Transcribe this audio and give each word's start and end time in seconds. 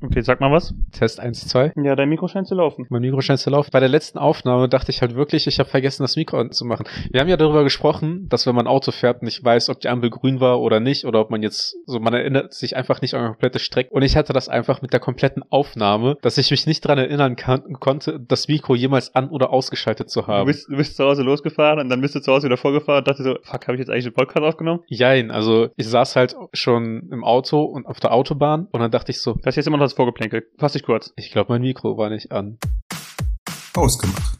Okay, 0.00 0.20
sag 0.22 0.40
mal 0.40 0.52
was. 0.52 0.72
Test 0.92 1.18
1, 1.18 1.48
2. 1.48 1.72
Ja, 1.82 1.96
dein 1.96 2.08
Mikro 2.08 2.28
scheint 2.28 2.46
zu 2.46 2.54
laufen. 2.54 2.86
Mein 2.88 3.00
Mikro 3.02 3.20
scheint 3.20 3.40
zu 3.40 3.50
laufen. 3.50 3.70
Bei 3.72 3.80
der 3.80 3.88
letzten 3.88 4.18
Aufnahme 4.18 4.68
dachte 4.68 4.90
ich 4.92 5.00
halt 5.00 5.16
wirklich, 5.16 5.46
ich 5.48 5.58
habe 5.58 5.68
vergessen, 5.68 6.04
das 6.04 6.14
Mikro 6.14 6.38
anzumachen. 6.38 6.86
Wir 7.10 7.20
haben 7.20 7.28
ja 7.28 7.36
darüber 7.36 7.64
gesprochen, 7.64 8.28
dass 8.28 8.46
wenn 8.46 8.54
man 8.54 8.68
Auto 8.68 8.92
fährt, 8.92 9.22
nicht 9.24 9.42
weiß, 9.42 9.70
ob 9.70 9.80
die 9.80 9.88
Ampel 9.88 10.10
grün 10.10 10.38
war 10.40 10.60
oder 10.60 10.78
nicht, 10.78 11.04
oder 11.04 11.20
ob 11.20 11.30
man 11.30 11.42
jetzt, 11.42 11.76
so 11.86 11.98
man 11.98 12.14
erinnert 12.14 12.52
sich 12.54 12.76
einfach 12.76 13.00
nicht 13.02 13.14
an 13.14 13.20
eine 13.20 13.28
komplette 13.30 13.58
Strecke. 13.58 13.90
Und 13.90 14.02
ich 14.02 14.16
hatte 14.16 14.32
das 14.32 14.48
einfach 14.48 14.82
mit 14.82 14.92
der 14.92 15.00
kompletten 15.00 15.42
Aufnahme, 15.50 16.16
dass 16.22 16.38
ich 16.38 16.50
mich 16.52 16.66
nicht 16.66 16.82
dran 16.82 16.98
erinnern 16.98 17.34
kann, 17.34 17.62
konnte, 17.80 18.20
das 18.20 18.46
Mikro 18.46 18.76
jemals 18.76 19.16
an- 19.16 19.30
oder 19.30 19.50
ausgeschaltet 19.50 20.10
zu 20.10 20.20
Du 20.20 20.26
haben. 20.28 20.46
bist, 20.46 20.68
du 20.68 20.76
bist 20.76 20.96
zu 20.96 21.04
Hause 21.04 21.22
losgefahren 21.22 21.80
und 21.80 21.88
dann 21.88 22.00
bist 22.00 22.14
du 22.14 22.20
zu 22.20 22.32
Hause 22.32 22.46
wieder 22.46 22.56
vorgefahren 22.56 22.98
und 23.00 23.08
dachte 23.08 23.24
so, 23.24 23.36
fuck, 23.42 23.66
habe 23.66 23.74
ich 23.74 23.80
jetzt 23.80 23.90
eigentlich 23.90 24.06
einen 24.06 24.14
Podcast 24.14 24.44
aufgenommen? 24.46 24.80
Jein, 24.86 25.32
also 25.32 25.70
ich 25.76 25.88
saß 25.88 26.14
halt 26.14 26.36
schon 26.52 27.08
im 27.10 27.24
Auto 27.24 27.62
und 27.64 27.86
auf 27.86 27.98
der 27.98 28.12
Autobahn 28.12 28.68
und 28.70 28.80
dann 28.80 28.92
dachte 28.92 29.10
ich 29.10 29.20
so, 29.20 29.34
Das 29.42 29.52
ist 29.52 29.56
jetzt 29.56 29.66
immer 29.66 29.76
noch 29.78 29.87
das 29.88 29.94
Vorgeplänkel. 29.94 30.46
Fass 30.58 30.74
dich 30.74 30.82
kurz. 30.82 31.14
ich 31.16 31.30
glaube, 31.30 31.50
mein 31.50 31.62
Mikro 31.62 31.96
war 31.96 32.10
nicht 32.10 32.30
an. 32.30 32.58
Ausgemacht. 33.74 34.38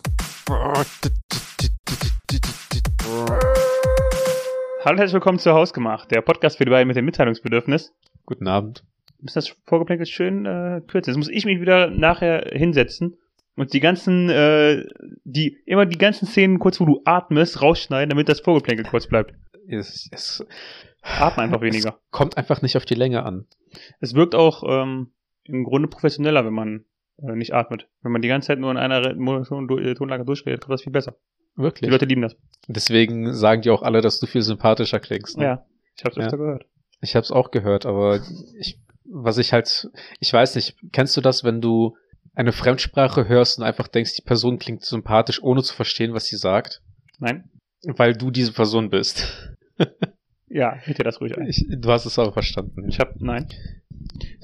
Hallo 4.85 4.93
und 4.93 4.99
herzlich 4.99 5.15
willkommen 5.15 5.39
zu 5.39 5.53
Hausgemacht, 5.53 6.11
der 6.11 6.21
Podcast 6.21 6.59
für 6.59 6.67
die 6.67 6.71
beiden 6.71 6.87
mit 6.87 6.99
dem 6.99 7.07
Mitteilungsbedürfnis. 7.07 7.95
Guten 8.27 8.47
Abend. 8.47 8.85
Müssen 9.21 9.39
das 9.39 9.57
Vorgeplänkel 9.67 10.07
schön 10.07 10.45
äh, 10.45 10.83
kürzen. 10.87 11.15
Jetzt 11.15 11.17
muss 11.19 11.31
ich 11.31 11.47
mich 11.47 11.63
wieder 11.63 11.89
nachher 11.89 12.51
hinsetzen 12.53 13.17
und 13.57 13.73
die 13.73 13.81
ganzen, 13.81 14.29
äh, 14.29 14.85
die, 15.25 15.57
immer 15.65 15.87
die 15.87 15.97
ganzen 15.97 16.27
Szenen 16.27 16.59
kurz, 16.59 16.79
wo 16.79 16.85
du 16.85 17.01
atmest, 17.07 17.63
rausschneiden, 17.63 18.11
damit 18.11 18.29
das 18.29 18.41
Vorgeplänkel 18.41 18.85
kurz 18.85 19.07
bleibt. 19.07 19.33
Es, 19.67 20.11
es 20.13 20.45
Atme 21.01 21.43
einfach 21.43 21.63
weniger. 21.63 21.99
kommt 22.11 22.37
einfach 22.37 22.61
nicht 22.61 22.77
auf 22.77 22.85
die 22.85 22.95
Länge 22.95 23.23
an. 23.23 23.47
Es 24.01 24.15
wirkt 24.15 24.35
auch 24.35 24.63
ähm, 24.67 25.13
im 25.49 25.65
Grunde 25.65 25.89
professioneller, 25.89 26.45
wenn 26.45 26.53
man 26.55 26.85
äh, 27.19 27.35
nicht 27.35 27.55
atmet. 27.55 27.89
Wenn 28.03 28.13
man 28.13 28.23
die 28.23 28.29
ganze 28.29 28.49
Zeit 28.49 28.59
nur 28.59 28.71
in 28.71 28.77
einer 28.77 29.05
äh, 29.05 29.95
Tonlage 29.95 30.25
durchredet, 30.25 30.61
kommt 30.61 30.75
das 30.75 30.83
viel 30.83 30.93
besser. 30.93 31.17
Die 31.57 31.63
Wirklich. 31.63 31.91
Leute 31.91 32.05
lieben 32.05 32.23
das. 32.23 32.37
Deswegen 32.69 33.33
sagen 33.35 33.63
die 33.63 33.71
auch 33.71 33.83
alle, 33.83 34.01
dass 34.01 34.21
du 34.21 34.27
viel 34.27 34.43
sympathischer 34.43 35.01
klingst. 35.01 35.37
Ne? 35.39 35.45
Ja, 35.45 35.67
ich 35.97 36.05
hab's 36.05 36.17
Ja. 36.17 36.25
öfter 36.25 36.37
gehört. 36.39 36.67
Ich 37.01 37.17
habe 37.17 37.25
es 37.25 37.33
auch 37.33 37.51
gehört, 37.51 37.87
aber 37.87 38.21
ich, 38.59 38.81
was 39.05 39.39
ich 39.39 39.53
halt, 39.53 39.89
ich 40.21 40.33
weiß 40.33 40.55
nicht, 40.57 40.77
kennst 40.93 41.17
du 41.17 41.21
das, 41.21 41.45
wenn 41.45 41.61
du 41.61 41.97
eine 42.35 42.53
Fremdsprache 42.53 43.27
hörst 43.29 43.59
und 43.59 43.65
einfach 43.65 43.89
denkst, 43.89 44.15
die 44.15 44.23
Person 44.23 44.59
klingt 44.59 44.85
sympathisch, 44.85 45.43
ohne 45.43 45.63
zu 45.63 45.75
verstehen, 45.75 46.15
was 46.15 46.27
sie 46.27 46.37
sagt, 46.37 46.83
Nein? 47.19 47.51
weil 47.83 48.15
du 48.15 48.31
diese 48.31 48.53
Person 48.53 48.91
bist. 48.91 49.57
Ja, 50.51 50.77
bitte 50.87 51.03
das 51.03 51.21
ruhig 51.21 51.37
ein. 51.37 51.47
Ich, 51.47 51.65
du 51.69 51.91
hast 51.91 52.07
es 52.07 52.19
aber 52.19 52.33
verstanden. 52.33 52.87
Ich 52.89 53.01
hab, 53.01 53.21
nein. 53.21 53.49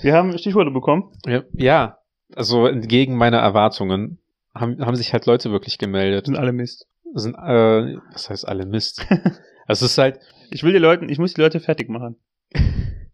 Wir 0.03 0.15
haben 0.15 0.37
Stichworte 0.39 0.71
bekommen. 0.71 1.13
Ja, 1.27 1.43
ja, 1.53 1.99
also 2.35 2.67
entgegen 2.67 3.17
meiner 3.17 3.39
Erwartungen 3.39 4.19
haben, 4.55 4.85
haben 4.85 4.97
sich 4.97 5.13
halt 5.13 5.27
Leute 5.27 5.51
wirklich 5.51 5.79
gemeldet. 5.79 6.27
Sind 6.27 6.37
alle 6.37 6.53
Mist. 6.53 6.87
Sind, 7.15 7.35
äh, 7.35 7.97
was 8.13 8.29
heißt 8.31 8.47
alle 8.47 8.67
Mist? 8.67 9.07
also 9.09 9.31
es 9.69 9.93
ist 9.93 9.99
halt, 9.99 10.19
Ich 10.51 10.63
will 10.63 10.73
die 10.73 10.79
Leute, 10.79 11.07
ich 11.07 11.19
muss 11.19 11.35
die 11.35 11.41
Leute 11.41 11.61
fertig 11.61 11.89
machen. 11.89 12.17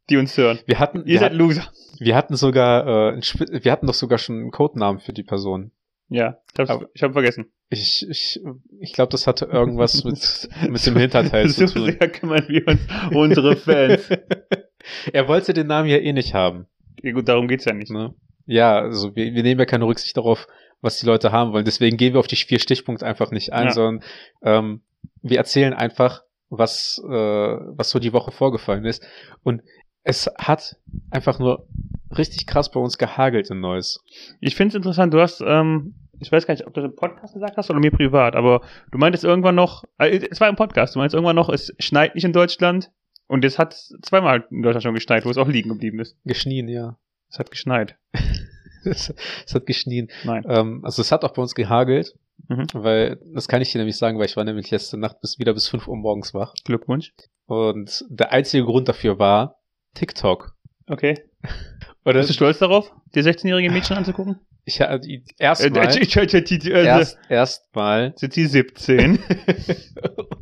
Die 0.08 0.16
uns 0.16 0.36
hören. 0.36 0.58
wir 0.66 0.78
hatten, 0.80 1.00
Ihr 1.00 1.04
wir, 1.06 1.18
seid 1.20 1.26
hatten 1.30 1.38
Loser. 1.38 1.70
wir 2.00 2.16
hatten 2.16 2.34
sogar, 2.36 3.14
äh, 3.16 3.20
wir 3.62 3.70
hatten 3.72 3.86
doch 3.86 3.94
sogar 3.94 4.18
schon 4.18 4.36
einen 4.40 4.50
Codenamen 4.50 5.00
für 5.00 5.12
die 5.12 5.22
Person. 5.22 5.70
Ja, 6.08 6.38
ich 6.52 6.58
hab's, 6.58 6.70
Aber- 6.70 6.88
ich 6.94 7.02
hab 7.04 7.12
vergessen. 7.12 7.52
Ich, 7.72 8.04
ich, 8.08 8.40
ich 8.80 8.92
glaube, 8.92 9.10
das 9.12 9.26
hatte 9.26 9.44
irgendwas 9.46 10.02
mit, 10.04 10.48
mit 10.68 10.84
dem 10.86 10.96
Hinterteil 10.96 11.48
zu 11.48 11.68
so 11.68 11.74
tun. 11.74 11.96
sehr 11.98 12.08
kümmern 12.10 12.44
wir 12.48 12.66
uns 12.66 12.80
unsere 13.14 13.56
Fans. 13.56 14.08
er 15.12 15.28
wollte 15.28 15.52
den 15.54 15.68
Namen 15.68 15.88
ja 15.88 15.98
eh 15.98 16.12
nicht 16.12 16.34
haben. 16.34 16.66
Ja, 17.02 17.12
gut, 17.12 17.28
darum 17.28 17.46
geht's 17.48 17.64
ja 17.64 17.72
nicht. 17.72 17.90
Ne? 17.90 18.14
Ja, 18.46 18.80
also 18.80 19.14
wir, 19.14 19.32
wir 19.34 19.42
nehmen 19.44 19.60
ja 19.60 19.66
keine 19.66 19.86
Rücksicht 19.86 20.16
darauf, 20.16 20.46
was 20.80 20.98
die 20.98 21.06
Leute 21.06 21.30
haben 21.30 21.52
wollen. 21.52 21.64
Deswegen 21.64 21.96
gehen 21.96 22.12
wir 22.14 22.20
auf 22.20 22.26
die 22.26 22.36
vier 22.36 22.58
Stichpunkte 22.58 23.06
einfach 23.06 23.30
nicht 23.30 23.52
ein, 23.52 23.66
Ja. 23.68 23.72
sondern 23.72 24.04
ähm, 24.42 24.80
wir 25.22 25.38
erzählen 25.38 25.72
einfach, 25.72 26.24
was, 26.48 27.00
äh, 27.06 27.10
was 27.10 27.90
so 27.90 28.00
die 28.00 28.12
Woche 28.12 28.32
vorgefallen 28.32 28.84
ist. 28.84 29.06
Und 29.44 29.62
es 30.02 30.28
hat 30.38 30.76
einfach 31.10 31.38
nur 31.38 31.68
richtig 32.16 32.46
krass 32.46 32.70
bei 32.70 32.80
uns 32.80 32.98
gehagelt 32.98 33.50
in 33.50 33.60
Neuss. 33.60 34.02
Ich 34.40 34.56
find's 34.56 34.74
interessant, 34.74 35.14
du 35.14 35.20
hast, 35.20 35.40
ähm, 35.46 35.94
ich 36.20 36.30
weiß 36.30 36.46
gar 36.46 36.54
nicht, 36.54 36.66
ob 36.66 36.74
du 36.74 36.80
das 36.82 36.90
im 36.90 36.96
Podcast 36.96 37.34
gesagt 37.34 37.56
hast 37.56 37.70
oder 37.70 37.80
mir 37.80 37.90
privat, 37.90 38.36
aber 38.36 38.62
du 38.92 38.98
meintest 38.98 39.24
irgendwann 39.24 39.54
noch, 39.54 39.84
äh, 39.98 40.20
es 40.30 40.40
war 40.40 40.48
im 40.48 40.56
Podcast, 40.56 40.94
du 40.94 40.98
meintest 40.98 41.14
irgendwann 41.14 41.36
noch, 41.36 41.48
es 41.48 41.74
schneit 41.78 42.14
nicht 42.14 42.24
in 42.24 42.32
Deutschland 42.32 42.90
und 43.26 43.44
es 43.44 43.58
hat 43.58 43.74
zweimal 44.02 44.46
in 44.50 44.62
Deutschland 44.62 44.82
schon 44.82 44.94
geschneit, 44.94 45.24
wo 45.24 45.30
es 45.30 45.38
auch 45.38 45.48
liegen 45.48 45.70
geblieben 45.70 46.00
ist. 46.00 46.16
Geschnien, 46.24 46.68
ja. 46.68 46.98
Es 47.28 47.38
hat 47.38 47.50
geschneit. 47.50 47.96
es, 48.84 49.14
es 49.46 49.54
hat 49.54 49.66
geschnien. 49.66 50.08
Nein. 50.24 50.44
Ähm, 50.48 50.84
also 50.84 51.02
es 51.02 51.12
hat 51.12 51.24
auch 51.24 51.32
bei 51.32 51.42
uns 51.42 51.54
gehagelt, 51.54 52.14
Mhm. 52.48 52.66
weil, 52.72 53.20
das 53.34 53.48
kann 53.48 53.62
ich 53.62 53.70
dir 53.70 53.78
nämlich 53.78 53.96
sagen, 53.96 54.18
weil 54.18 54.26
ich 54.26 54.36
war 54.36 54.44
nämlich 54.44 54.70
letzte 54.70 54.96
Nacht 54.96 55.20
bis 55.20 55.38
wieder 55.38 55.52
bis 55.52 55.68
5 55.68 55.86
Uhr 55.88 55.96
morgens 55.96 56.34
wach. 56.34 56.54
Glückwunsch. 56.64 57.12
Und 57.46 58.04
der 58.08 58.32
einzige 58.32 58.64
Grund 58.64 58.88
dafür 58.88 59.18
war 59.18 59.60
TikTok. 59.94 60.56
Okay. 60.86 61.20
Oder 62.04 62.18
Bist 62.20 62.30
du 62.30 62.34
stolz 62.34 62.58
darauf, 62.58 62.90
dir 63.14 63.22
16-jährige 63.22 63.70
Mädchen 63.70 63.96
anzugucken? 63.96 64.40
ich 64.64 64.80
Äh, 64.80 65.22
erstmal 65.38 65.86
äh, 65.88 65.98
äh, 66.00 66.70
äh, 66.70 66.84
erst 66.86 67.18
erstmal 67.28 68.12
Sind 68.16 68.32
sie 68.34 68.46
17? 68.46 69.18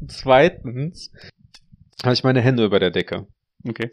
und 0.00 0.10
zweitens 0.12 1.12
habe 2.02 2.14
ich 2.14 2.24
meine 2.24 2.40
Hände 2.40 2.64
über 2.64 2.78
der 2.78 2.90
Decke. 2.90 3.26
Okay. 3.68 3.90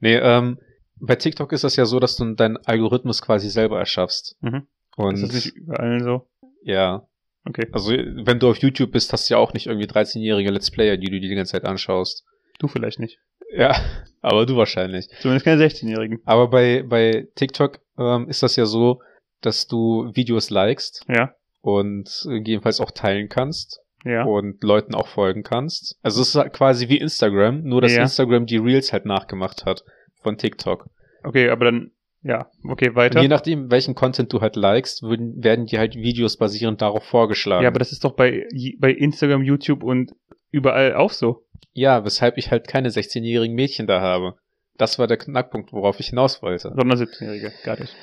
Nee, 0.00 0.16
ähm, 0.16 0.58
bei 0.96 1.16
TikTok 1.16 1.52
ist 1.52 1.64
das 1.64 1.76
ja 1.76 1.84
so, 1.84 2.00
dass 2.00 2.16
du 2.16 2.34
deinen 2.34 2.56
Algorithmus 2.58 3.20
quasi 3.20 3.50
selber 3.50 3.78
erschaffst. 3.78 4.36
Mhm. 4.40 4.66
Und 4.96 5.14
Ist 5.14 5.22
das 5.22 5.34
nicht 5.34 5.56
überall 5.56 6.02
so? 6.02 6.28
ja, 6.62 7.06
Okay. 7.44 7.66
also 7.72 7.90
wenn 7.90 8.38
du 8.38 8.48
auf 8.50 8.58
YouTube 8.58 8.92
bist, 8.92 9.12
hast 9.12 9.28
du 9.28 9.34
ja 9.34 9.38
auch 9.38 9.52
nicht 9.52 9.66
irgendwie 9.66 9.88
13-jährige 9.88 10.50
Let's 10.52 10.70
Player, 10.70 10.96
die 10.96 11.10
du 11.10 11.18
dir 11.18 11.28
die 11.28 11.34
ganze 11.34 11.52
Zeit 11.52 11.64
anschaust. 11.64 12.24
Du 12.60 12.68
vielleicht 12.68 13.00
nicht. 13.00 13.18
Ja, 13.52 13.74
aber 14.22 14.46
du 14.46 14.56
wahrscheinlich. 14.56 15.08
Zumindest 15.20 15.44
keine 15.44 15.62
16-Jährigen. 15.62 16.20
Aber 16.24 16.48
bei, 16.48 16.82
bei 16.82 17.26
TikTok 17.34 17.78
ähm, 17.98 18.28
ist 18.28 18.42
das 18.42 18.56
ja 18.56 18.64
so, 18.64 19.00
dass 19.42 19.66
du 19.66 20.10
Videos 20.14 20.48
likest 20.50 21.04
Ja. 21.08 21.34
und 21.60 22.08
gegebenenfalls 22.24 22.80
auch 22.80 22.90
teilen 22.92 23.28
kannst 23.28 23.80
Ja. 24.04 24.24
und 24.24 24.62
Leuten 24.64 24.94
auch 24.94 25.08
folgen 25.08 25.42
kannst. 25.42 25.98
Also 26.02 26.22
es 26.22 26.28
ist 26.30 26.34
halt 26.36 26.52
quasi 26.52 26.88
wie 26.88 26.98
Instagram, 26.98 27.62
nur 27.64 27.80
dass 27.82 27.92
Ja. 27.94 28.02
Instagram 28.02 28.46
die 28.46 28.56
Reels 28.58 28.92
halt 28.92 29.04
nachgemacht 29.04 29.64
hat 29.66 29.84
von 30.22 30.38
TikTok. 30.38 30.86
Okay, 31.24 31.50
aber 31.50 31.66
dann, 31.66 31.90
ja. 32.22 32.50
Okay, 32.68 32.94
weiter. 32.94 33.18
Und 33.18 33.22
je 33.22 33.28
nachdem, 33.28 33.70
welchen 33.70 33.94
Content 33.94 34.32
du 34.32 34.40
halt 34.40 34.56
likest, 34.56 35.02
würden, 35.02 35.42
werden 35.42 35.66
dir 35.66 35.78
halt 35.78 35.96
Videos 35.96 36.36
basierend 36.36 36.80
darauf 36.80 37.04
vorgeschlagen. 37.04 37.62
Ja, 37.62 37.68
aber 37.68 37.78
das 37.78 37.92
ist 37.92 38.04
doch 38.04 38.12
bei, 38.12 38.46
bei 38.78 38.90
Instagram, 38.92 39.42
YouTube 39.42 39.82
und 39.82 40.12
überall 40.50 40.94
auch 40.94 41.10
so. 41.12 41.44
ja, 41.72 42.04
weshalb 42.04 42.38
ich 42.38 42.50
halt 42.50 42.68
keine 42.68 42.90
16-jährigen 42.90 43.54
Mädchen 43.54 43.86
da 43.86 44.00
habe. 44.00 44.36
Das 44.76 44.98
war 44.98 45.06
der 45.06 45.16
Knackpunkt, 45.16 45.72
worauf 45.72 46.00
ich 46.00 46.08
hinaus 46.08 46.42
wollte. 46.42 46.72
Sondern 46.74 46.98
17-Jährige. 46.98 47.52
Gar 47.64 47.80
nicht. 47.80 47.94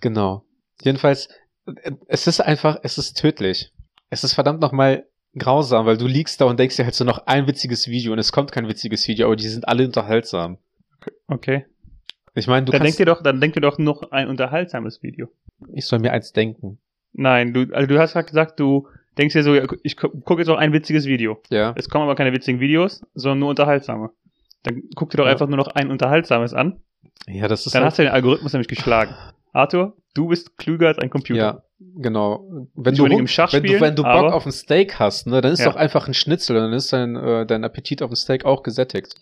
Genau. 0.00 0.44
Jedenfalls, 0.82 1.28
es 2.06 2.26
ist 2.26 2.40
einfach, 2.40 2.78
es 2.82 2.98
ist 2.98 3.14
tödlich. 3.14 3.72
Es 4.10 4.24
ist 4.24 4.32
verdammt 4.34 4.60
nochmal 4.60 5.06
grausam, 5.36 5.86
weil 5.86 5.98
du 5.98 6.06
liegst 6.06 6.40
da 6.40 6.46
und 6.46 6.58
denkst 6.58 6.76
dir 6.76 6.84
halt 6.84 6.94
so 6.94 7.04
noch 7.04 7.26
ein 7.26 7.46
witziges 7.46 7.88
Video 7.88 8.12
und 8.12 8.18
es 8.18 8.32
kommt 8.32 8.52
kein 8.52 8.68
witziges 8.68 9.06
Video, 9.08 9.26
aber 9.26 9.36
die 9.36 9.48
sind 9.48 9.68
alle 9.68 9.84
unterhaltsam. 9.84 10.58
Okay. 11.28 11.66
Ich 12.38 12.46
meine, 12.46 12.64
du 12.66 12.72
dann 12.72 12.80
denk 12.82 12.90
kannst, 12.92 12.98
dir 13.00 13.06
doch, 13.06 13.22
dann 13.22 13.40
denk 13.40 13.54
dir 13.54 13.60
doch 13.60 13.78
noch 13.78 14.10
ein 14.12 14.28
unterhaltsames 14.28 15.02
Video. 15.02 15.28
ich 15.72 15.86
soll 15.86 15.98
mir 15.98 16.12
eins 16.12 16.32
denken. 16.32 16.78
Nein, 17.12 17.52
du, 17.52 17.66
also 17.72 17.86
du 17.86 17.98
hast 17.98 18.12
gerade 18.12 18.26
gesagt, 18.26 18.60
du 18.60 18.86
denkst 19.16 19.32
dir 19.34 19.42
so, 19.42 19.54
ich 19.82 19.96
gu- 19.96 20.08
gucke 20.20 20.40
jetzt 20.42 20.48
noch 20.48 20.58
ein 20.58 20.72
witziges 20.72 21.06
Video. 21.06 21.40
Ja. 21.50 21.72
Es 21.76 21.88
kommen 21.88 22.04
aber 22.04 22.14
keine 22.14 22.32
witzigen 22.32 22.60
Videos, 22.60 23.02
sondern 23.14 23.40
nur 23.40 23.48
unterhaltsame. 23.50 24.10
Dann 24.62 24.82
guck 24.94 25.10
dir 25.10 25.16
doch 25.18 25.24
Ja. 25.26 25.32
einfach 25.32 25.48
nur 25.48 25.56
noch 25.56 25.68
ein 25.68 25.90
unterhaltsames 25.90 26.54
an. 26.54 26.80
Ja, 27.26 27.48
das 27.48 27.66
ist 27.66 27.74
Dann 27.74 27.82
halt, 27.82 27.90
hast 27.92 27.98
du 27.98 28.02
den 28.02 28.12
Algorithmus 28.12 28.52
nämlich 28.52 28.68
geschlagen. 28.68 29.14
Arthur, 29.58 29.96
du 30.14 30.28
bist 30.28 30.56
klüger 30.56 30.88
als 30.88 30.98
ein 30.98 31.10
Computer. 31.10 31.38
ja, 31.40 31.62
genau. 31.96 32.68
Wenn 32.74 32.94
du, 32.94 33.06
im 33.06 33.26
Schach 33.26 33.52
wenn 33.52 33.62
du, 33.64 33.80
wenn 33.80 33.96
du 33.96 34.02
Bock 34.02 34.32
auf 34.32 34.46
ein 34.46 34.52
Steak 34.52 34.98
hast, 34.98 35.26
ne, 35.26 35.40
dann 35.40 35.52
ist 35.52 35.58
Ja. 35.60 35.66
doch 35.66 35.76
einfach 35.76 36.06
ein 36.08 36.14
Schnitzel 36.14 36.56
und 36.56 36.62
dann 36.62 36.72
ist 36.72 36.92
dein, 36.92 37.16
äh, 37.16 37.44
dein 37.46 37.64
Appetit 37.64 38.02
auf 38.02 38.10
ein 38.10 38.16
Steak 38.16 38.44
auch 38.44 38.62
gesättigt. 38.62 39.14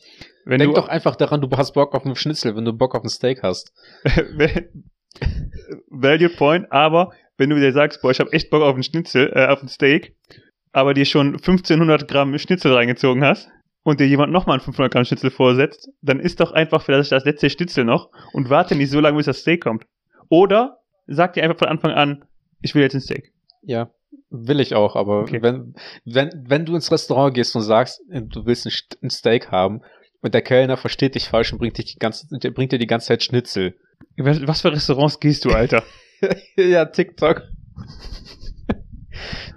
Wenn 0.44 0.59
Denk 0.59 0.75
du, 0.75 0.81
doch 0.81 0.88
einfach 0.88 1.17
daran, 1.17 1.41
du 1.41 1.49
hast 1.56 1.73
Bock 1.73 1.94
auf 1.94 2.05
einen 2.05 2.15
Schnitzel, 2.17 2.55
wenn 2.55 2.65
du 2.65 2.73
Bock 2.73 2.94
auf 2.94 3.03
ein 3.03 3.09
Steak 3.09 3.43
hast. 3.43 3.73
Value 5.91 6.29
Point, 6.29 6.71
aber 6.71 7.12
wenn 7.38 7.50
du 7.50 7.56
dir 7.56 7.73
sagst, 7.73 8.03
boah, 8.03 8.11
ich 8.11 8.21
habe 8.21 8.33
echt 8.33 8.50
Bock 8.50 8.62
auf 8.62 8.75
einen 8.75 8.83
Schnitzel, 8.83 9.33
äh, 9.35 9.47
auf 9.47 9.62
ein 9.62 9.69
Steak, 9.69 10.15
aber 10.73 10.94
dir 10.94 11.05
schon 11.05 11.35
1500 11.37 12.06
Gramm 12.09 12.37
Schnitzel 12.38 12.73
reingezogen 12.73 13.25
hast 13.25 13.49
und 13.83 14.00
dir 14.00 14.06
jemand 14.06 14.33
nochmal 14.33 14.55
einen 14.55 14.65
500 14.65 14.93
Gramm 14.93 15.05
Schnitzel 15.05 15.31
vorsetzt, 15.31 15.88
dann 16.03 16.21
isst 16.21 16.41
doch 16.41 16.53
einfach 16.53 16.83
vielleicht 16.83 17.12
das 17.12 17.25
letzte 17.25 17.50
Schnitzel 17.50 17.85
noch 17.85 18.11
und 18.33 18.50
warte 18.50 18.75
nicht 18.75 18.91
so 18.91 19.00
lange, 19.00 19.17
bis 19.17 19.27
das 19.27 19.38
Steak 19.41 19.62
kommt. 19.62 19.85
Oder 20.28 20.78
sag 21.06 21.32
dir 21.34 21.43
einfach 21.44 21.58
von 21.58 21.69
Anfang 21.69 21.93
an, 21.93 22.25
ich 22.62 22.75
will 22.75 22.82
jetzt 22.82 22.94
ein 22.94 23.00
Steak. 23.00 23.32
Ja, 23.62 23.90
will 24.31 24.61
ich 24.61 24.75
auch, 24.75 24.96
aber 24.96 25.20
Okay. 25.23 25.43
wenn, 25.43 25.75
wenn, 26.05 26.31
wenn 26.49 26.64
du 26.67 26.75
ins 26.75 26.90
Restaurant 26.90 27.34
gehst 27.34 27.55
und 27.56 27.62
sagst, 27.62 28.00
du 28.08 28.46
willst 28.46 28.67
ein, 28.67 28.70
St- 28.73 28.96
ein 29.02 29.11
Steak 29.11 29.50
haben 29.50 29.82
und 30.20 30.34
der 30.34 30.43
Kellner 30.43 30.76
versteht 30.76 31.14
dich 31.14 31.28
falsch 31.28 31.52
und 31.52 31.58
bringt, 31.58 31.78
dich 31.78 31.93
die 31.94 31.99
ganze, 31.99 32.26
bringt 32.50 32.73
dir 32.73 32.78
die 32.78 32.87
ganze 32.87 33.08
Zeit 33.08 33.23
Schnitzel, 33.23 33.76
Was 34.17 34.46
was 34.46 34.61
für 34.62 34.73
Restaurants 34.73 35.20
gehst 35.20 35.44
du, 35.44 35.50
Alter? 35.50 35.82
ja, 36.56 36.84
TikTok. 36.87 37.43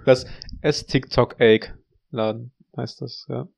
Das 0.04 0.26
S-TikTok-Egg-Laden 0.62 2.52
heißt 2.76 3.00
das, 3.00 3.26
ja. 3.28 3.48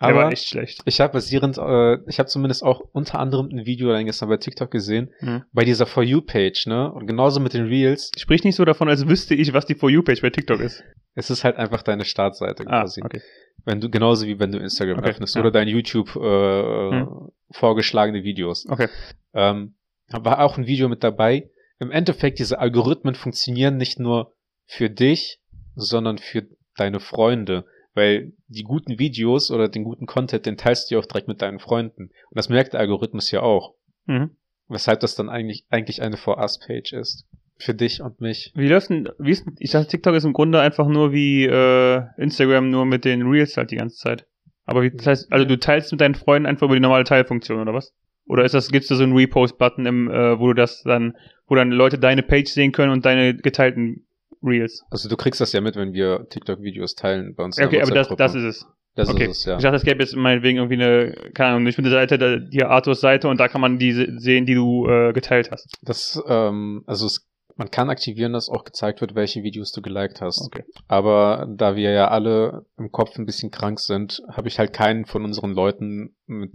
Der 0.00 0.08
Aber 0.08 0.14
war 0.24 0.32
echt 0.32 0.48
schlecht. 0.48 0.80
ich 0.84 1.00
habe 1.00 1.12
basierend, 1.14 1.58
äh, 1.58 1.98
ich 2.08 2.18
habe 2.18 2.28
zumindest 2.28 2.62
auch 2.62 2.82
unter 2.92 3.18
anderem 3.18 3.48
ein 3.50 3.66
Video 3.66 3.90
dann 3.92 4.04
gestern 4.06 4.28
bei 4.28 4.36
TikTok 4.36 4.70
gesehen, 4.70 5.10
Mhm. 5.20 5.44
bei 5.52 5.64
dieser 5.64 5.86
For 5.86 6.02
You-Page, 6.02 6.66
ne? 6.66 6.92
Und 6.92 7.06
genauso 7.06 7.40
mit 7.40 7.54
den 7.54 7.66
Reels. 7.66 8.10
Sprich 8.16 8.44
nicht 8.44 8.56
so 8.56 8.64
davon, 8.64 8.88
als 8.88 9.06
wüsste 9.08 9.34
ich, 9.34 9.52
was 9.52 9.66
die 9.66 9.74
For 9.74 9.90
You-Page 9.90 10.20
bei 10.22 10.30
TikTok 10.30 10.60
ist. 10.60 10.82
Es 11.14 11.30
ist 11.30 11.44
halt 11.44 11.56
einfach 11.56 11.82
deine 11.82 12.04
Startseite 12.04 12.64
Ah, 12.66 12.80
quasi. 12.82 13.02
okay. 13.04 13.20
Wenn 13.64 13.80
du, 13.80 13.88
genauso 13.88 14.26
wie 14.26 14.38
wenn 14.38 14.52
du 14.52 14.58
Instagram 14.58 14.98
Okay, 14.98 15.10
öffnest 15.10 15.34
ja. 15.36 15.40
oder 15.40 15.50
dein 15.50 15.68
YouTube 15.68 16.14
äh, 16.16 16.90
Hm. 16.90 17.30
vorgeschlagene 17.50 18.22
Videos. 18.24 18.66
Okay. 18.68 18.88
Ähm, 19.32 19.74
war 20.10 20.40
auch 20.40 20.58
ein 20.58 20.66
Video 20.66 20.88
mit 20.88 21.02
dabei. 21.02 21.48
Im 21.78 21.90
Endeffekt, 21.90 22.38
diese 22.38 22.58
Algorithmen 22.58 23.14
funktionieren 23.14 23.76
nicht 23.76 23.98
nur 23.98 24.32
für 24.66 24.90
dich, 24.90 25.40
sondern 25.76 26.18
für 26.18 26.46
deine 26.76 27.00
Freunde. 27.00 27.64
Weil 27.94 28.32
die 28.48 28.64
guten 28.64 28.98
Videos 28.98 29.50
oder 29.50 29.68
den 29.68 29.84
guten 29.84 30.06
Content, 30.06 30.46
den 30.46 30.56
teilst 30.56 30.90
du 30.90 30.94
ja 30.94 31.00
auch 31.00 31.06
direkt 31.06 31.28
mit 31.28 31.40
deinen 31.42 31.60
Freunden. 31.60 32.04
Und 32.04 32.36
das 32.36 32.48
merkt 32.48 32.72
der 32.72 32.80
Algorithmus 32.80 33.30
ja 33.30 33.40
auch. 33.40 33.74
Mhm. 34.06 34.30
Weshalb 34.68 35.00
das 35.00 35.14
dann 35.14 35.28
eigentlich, 35.28 35.66
eigentlich 35.70 36.02
eine 36.02 36.16
For 36.16 36.38
Us-Page 36.38 36.92
ist. 36.92 37.26
Für 37.56 37.74
dich 37.74 38.02
und 38.02 38.20
mich. 38.20 38.52
Wie 38.56 38.66
läuft 38.66 38.90
denn, 38.90 39.08
wie 39.18 39.30
ist, 39.30 39.46
ich 39.60 39.70
dachte, 39.70 39.86
TikTok 39.86 40.16
ist 40.16 40.24
im 40.24 40.32
Grunde 40.32 40.60
einfach 40.60 40.88
nur 40.88 41.12
wie 41.12 41.44
äh, 41.44 42.02
Instagram, 42.18 42.68
nur 42.68 42.84
mit 42.84 43.04
den 43.04 43.22
Reels 43.22 43.56
halt 43.56 43.70
die 43.70 43.76
ganze 43.76 43.96
Zeit. 43.96 44.26
Aber 44.64 44.82
wie, 44.82 44.90
das 44.90 45.06
heißt, 45.06 45.32
also 45.32 45.44
du 45.46 45.58
teilst 45.58 45.92
mit 45.92 46.00
deinen 46.00 46.16
Freunden 46.16 46.46
einfach 46.46 46.66
über 46.66 46.74
die 46.74 46.80
normale 46.80 47.04
Teilfunktion, 47.04 47.60
oder 47.60 47.72
was? 47.72 47.94
Oder 48.26 48.44
ist 48.44 48.54
das, 48.54 48.70
gibt's 48.70 48.88
da 48.88 48.96
so 48.96 49.04
einen 49.04 49.16
Repost-Button 49.16 49.86
im, 49.86 50.10
äh, 50.10 50.38
wo 50.38 50.48
du 50.48 50.54
das 50.54 50.82
dann, 50.82 51.16
wo 51.46 51.54
dann 51.54 51.70
Leute 51.70 51.98
deine 51.98 52.22
Page 52.22 52.48
sehen 52.48 52.72
können 52.72 52.90
und 52.90 53.04
deine 53.04 53.36
geteilten 53.36 54.03
Reels? 54.44 54.84
Also 54.90 55.08
du 55.08 55.16
kriegst 55.16 55.40
das 55.40 55.52
ja 55.52 55.60
mit, 55.60 55.76
wenn 55.76 55.92
wir 55.92 56.26
TikTok-Videos 56.28 56.94
teilen 56.94 57.34
bei 57.34 57.44
uns. 57.44 57.58
Okay, 57.58 57.82
aber 57.82 57.92
das, 57.92 58.08
das 58.16 58.34
ist 58.34 58.44
es. 58.44 58.66
Das 58.96 59.08
okay. 59.08 59.24
ist 59.24 59.38
es, 59.38 59.44
ja. 59.44 59.56
Ich 59.56 59.62
dachte, 59.62 59.76
es 59.76 59.82
gäbe 59.82 60.02
jetzt 60.02 60.14
meinetwegen 60.14 60.58
irgendwie 60.58 60.74
eine, 60.74 61.12
keine 61.34 61.50
Ahnung, 61.54 61.66
ich 61.66 61.74
bin 61.74 61.84
der 61.84 61.92
Seite, 61.92 62.40
die 62.40 62.62
Arthurs 62.62 63.00
Seite 63.00 63.28
und 63.28 63.40
da 63.40 63.48
kann 63.48 63.60
man 63.60 63.78
die 63.78 63.92
se- 63.92 64.18
sehen, 64.18 64.46
die 64.46 64.54
du 64.54 64.88
äh, 64.88 65.12
geteilt 65.12 65.50
hast. 65.50 65.66
Das, 65.82 66.22
ähm, 66.28 66.84
also 66.86 67.06
es, 67.06 67.26
man 67.56 67.72
kann 67.72 67.90
aktivieren, 67.90 68.32
dass 68.32 68.48
auch 68.48 68.62
gezeigt 68.62 69.00
wird, 69.00 69.16
welche 69.16 69.42
Videos 69.42 69.72
du 69.72 69.82
geliked 69.82 70.20
hast. 70.20 70.46
Okay. 70.46 70.62
Aber 70.86 71.48
da 71.56 71.74
wir 71.74 71.90
ja 71.90 72.08
alle 72.08 72.66
im 72.78 72.92
Kopf 72.92 73.18
ein 73.18 73.26
bisschen 73.26 73.50
krank 73.50 73.80
sind, 73.80 74.22
habe 74.30 74.46
ich 74.46 74.60
halt 74.60 74.72
keinen 74.72 75.06
von 75.06 75.24
unseren 75.24 75.54
Leuten 75.54 76.14
mit 76.26 76.52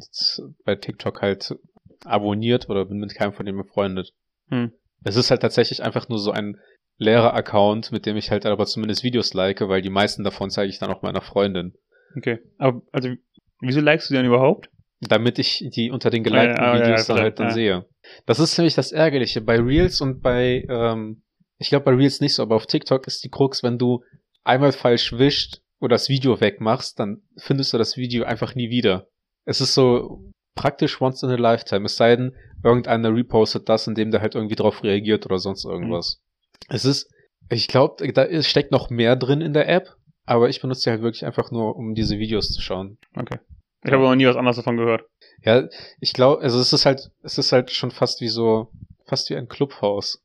bei 0.63 0.75
TikTok 0.75 1.21
halt 1.21 1.55
abonniert 2.05 2.69
oder 2.69 2.85
bin 2.85 2.99
mit 2.99 3.15
keinem 3.15 3.33
von 3.33 3.45
denen 3.45 3.57
befreundet. 3.57 4.13
Hm. 4.49 4.71
Es 5.03 5.17
ist 5.17 5.29
halt 5.29 5.41
tatsächlich 5.41 5.83
einfach 5.83 6.07
nur 6.07 6.19
so 6.19 6.31
ein 6.31 6.57
leerer 6.99 7.33
Account, 7.33 7.91
mit 7.91 8.05
dem 8.05 8.15
ich 8.15 8.29
halt 8.29 8.45
aber 8.45 8.67
zumindest 8.67 9.03
Videos 9.03 9.33
like, 9.33 9.61
weil 9.61 9.81
die 9.81 9.89
meisten 9.89 10.23
davon 10.23 10.51
zeige 10.51 10.69
ich 10.69 10.77
dann 10.77 10.91
auch 10.91 11.01
meiner 11.01 11.21
Freundin. 11.21 11.73
Okay. 12.15 12.39
Aber, 12.59 12.83
also, 12.91 13.09
wieso 13.61 13.79
likest 13.79 14.09
du 14.09 14.13
die 14.13 14.17
dann 14.17 14.27
überhaupt? 14.27 14.69
damit 15.01 15.39
ich 15.39 15.65
die 15.73 15.91
unter 15.91 16.09
den 16.09 16.23
gelikten 16.23 16.59
Ah, 16.59 16.73
ja, 16.73 16.79
ja, 16.79 16.85
Videos 16.85 17.07
ja, 17.07 17.15
dann 17.15 17.23
halt 17.23 17.39
dann 17.39 17.47
ja. 17.47 17.53
sehe. 17.53 17.85
Das 18.25 18.39
ist 18.39 18.57
nämlich 18.57 18.75
das 18.75 18.91
Ärgerliche. 18.91 19.41
Bei 19.41 19.57
Reels 19.57 20.01
und 20.01 20.21
bei, 20.21 20.65
ähm, 20.69 21.23
ich 21.57 21.69
glaube 21.69 21.85
bei 21.85 21.91
Reels 21.91 22.21
nicht 22.21 22.35
so, 22.35 22.43
aber 22.43 22.55
auf 22.55 22.65
TikTok 22.65 23.07
ist 23.07 23.23
die 23.23 23.29
Krux, 23.29 23.63
wenn 23.63 23.77
du 23.77 24.03
einmal 24.43 24.71
falsch 24.71 25.13
wischt 25.13 25.61
oder 25.79 25.95
das 25.95 26.09
Video 26.09 26.41
wegmachst, 26.41 26.99
dann 26.99 27.21
findest 27.37 27.73
du 27.73 27.77
das 27.77 27.95
Video 27.95 28.25
einfach 28.25 28.55
nie 28.55 28.69
wieder. 28.69 29.07
Es 29.45 29.61
ist 29.61 29.73
so 29.73 30.31
praktisch 30.55 30.99
once 31.01 31.23
in 31.23 31.29
a 31.29 31.35
lifetime. 31.35 31.85
Es 31.85 31.95
sei 31.95 32.15
denn, 32.15 32.35
irgendeiner 32.63 33.15
repostet 33.15 33.69
das, 33.69 33.87
indem 33.87 34.11
der 34.11 34.21
halt 34.21 34.35
irgendwie 34.35 34.55
drauf 34.55 34.83
reagiert 34.83 35.25
oder 35.25 35.39
sonst 35.39 35.63
irgendwas. 35.63 36.21
Es 36.67 36.85
ist, 36.85 37.09
ich 37.49 37.67
glaube, 37.67 38.11
da 38.11 38.23
ist, 38.23 38.47
steckt 38.47 38.71
noch 38.71 38.89
mehr 38.89 39.15
drin 39.15 39.41
in 39.41 39.53
der 39.53 39.69
App, 39.69 39.95
aber 40.25 40.49
ich 40.49 40.61
benutze 40.61 40.83
die 40.83 40.89
halt 40.91 41.01
wirklich 41.01 41.25
einfach 41.25 41.51
nur, 41.51 41.75
um 41.75 41.95
diese 41.95 42.19
Videos 42.19 42.51
zu 42.51 42.61
schauen. 42.61 42.97
Okay. 43.15 43.39
Ich 43.83 43.91
habe 43.91 44.03
noch 44.03 44.15
nie 44.15 44.25
was 44.27 44.35
anderes 44.35 44.57
davon 44.57 44.77
gehört. 44.77 45.03
Ja, 45.43 45.67
ich 46.01 46.13
glaube, 46.13 46.41
also 46.41 46.59
es 46.59 46.73
ist 46.73 46.85
halt, 46.85 47.11
es 47.23 47.37
ist 47.37 47.51
halt 47.53 47.71
schon 47.71 47.91
fast 47.91 48.19
wie 48.21 48.27
so, 48.27 48.71
fast 49.05 49.29
wie 49.29 49.35
ein 49.35 49.47
Clubhaus. 49.47 50.21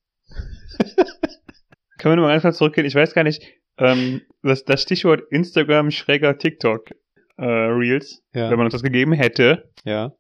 Können 1.99 2.13
wir 2.13 2.17
nochmal 2.17 2.41
kurz 2.41 2.59
zurückgehen? 2.59 2.87
Ich 2.87 2.95
weiß 2.97 3.15
gar 3.15 3.23
nicht, 3.23 3.43
ähm, 3.79 4.23
das, 4.43 4.65
das 4.65 4.83
Stichwort 4.83 5.23
Instagram 5.31 5.91
schräger 5.91 6.37
TikTok 6.37 6.91
äh, 7.37 7.45
Reels, 7.45 8.23
Ja. 8.35 8.51
wenn 8.51 8.57
man 8.59 8.67
uns 8.67 8.73
das 8.73 8.83
gegeben 8.83 9.13
hätte, 9.13 9.71
ja. 9.85 10.13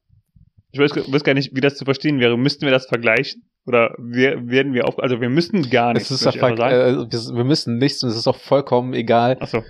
ich 0.70 0.78
weiß, 0.80 0.92
weiß 1.12 1.24
gar 1.24 1.34
nicht, 1.34 1.54
wie 1.54 1.60
das 1.60 1.76
zu 1.76 1.84
verstehen 1.84 2.20
wäre. 2.20 2.38
Müssten 2.38 2.62
wir 2.64 2.72
das 2.72 2.86
vergleichen? 2.86 3.44
Oder 3.66 3.94
wir, 3.98 4.48
werden 4.48 4.74
wir 4.74 4.86
auf, 4.86 4.98
also 4.98 5.20
wir 5.20 5.30
müssten 5.30 5.70
gar 5.70 5.94
nichts. 5.94 6.10
Es 6.10 6.20
ist 6.20 6.26
einfach, 6.26 6.50
äh, 6.50 6.96
wir, 7.10 7.44
müssen 7.44 7.78
nichts 7.78 8.02
und 8.02 8.10
es 8.10 8.16
ist 8.16 8.26
auch 8.26 8.36
vollkommen 8.36 8.92
egal, 8.92 9.38
Achso, 9.40 9.62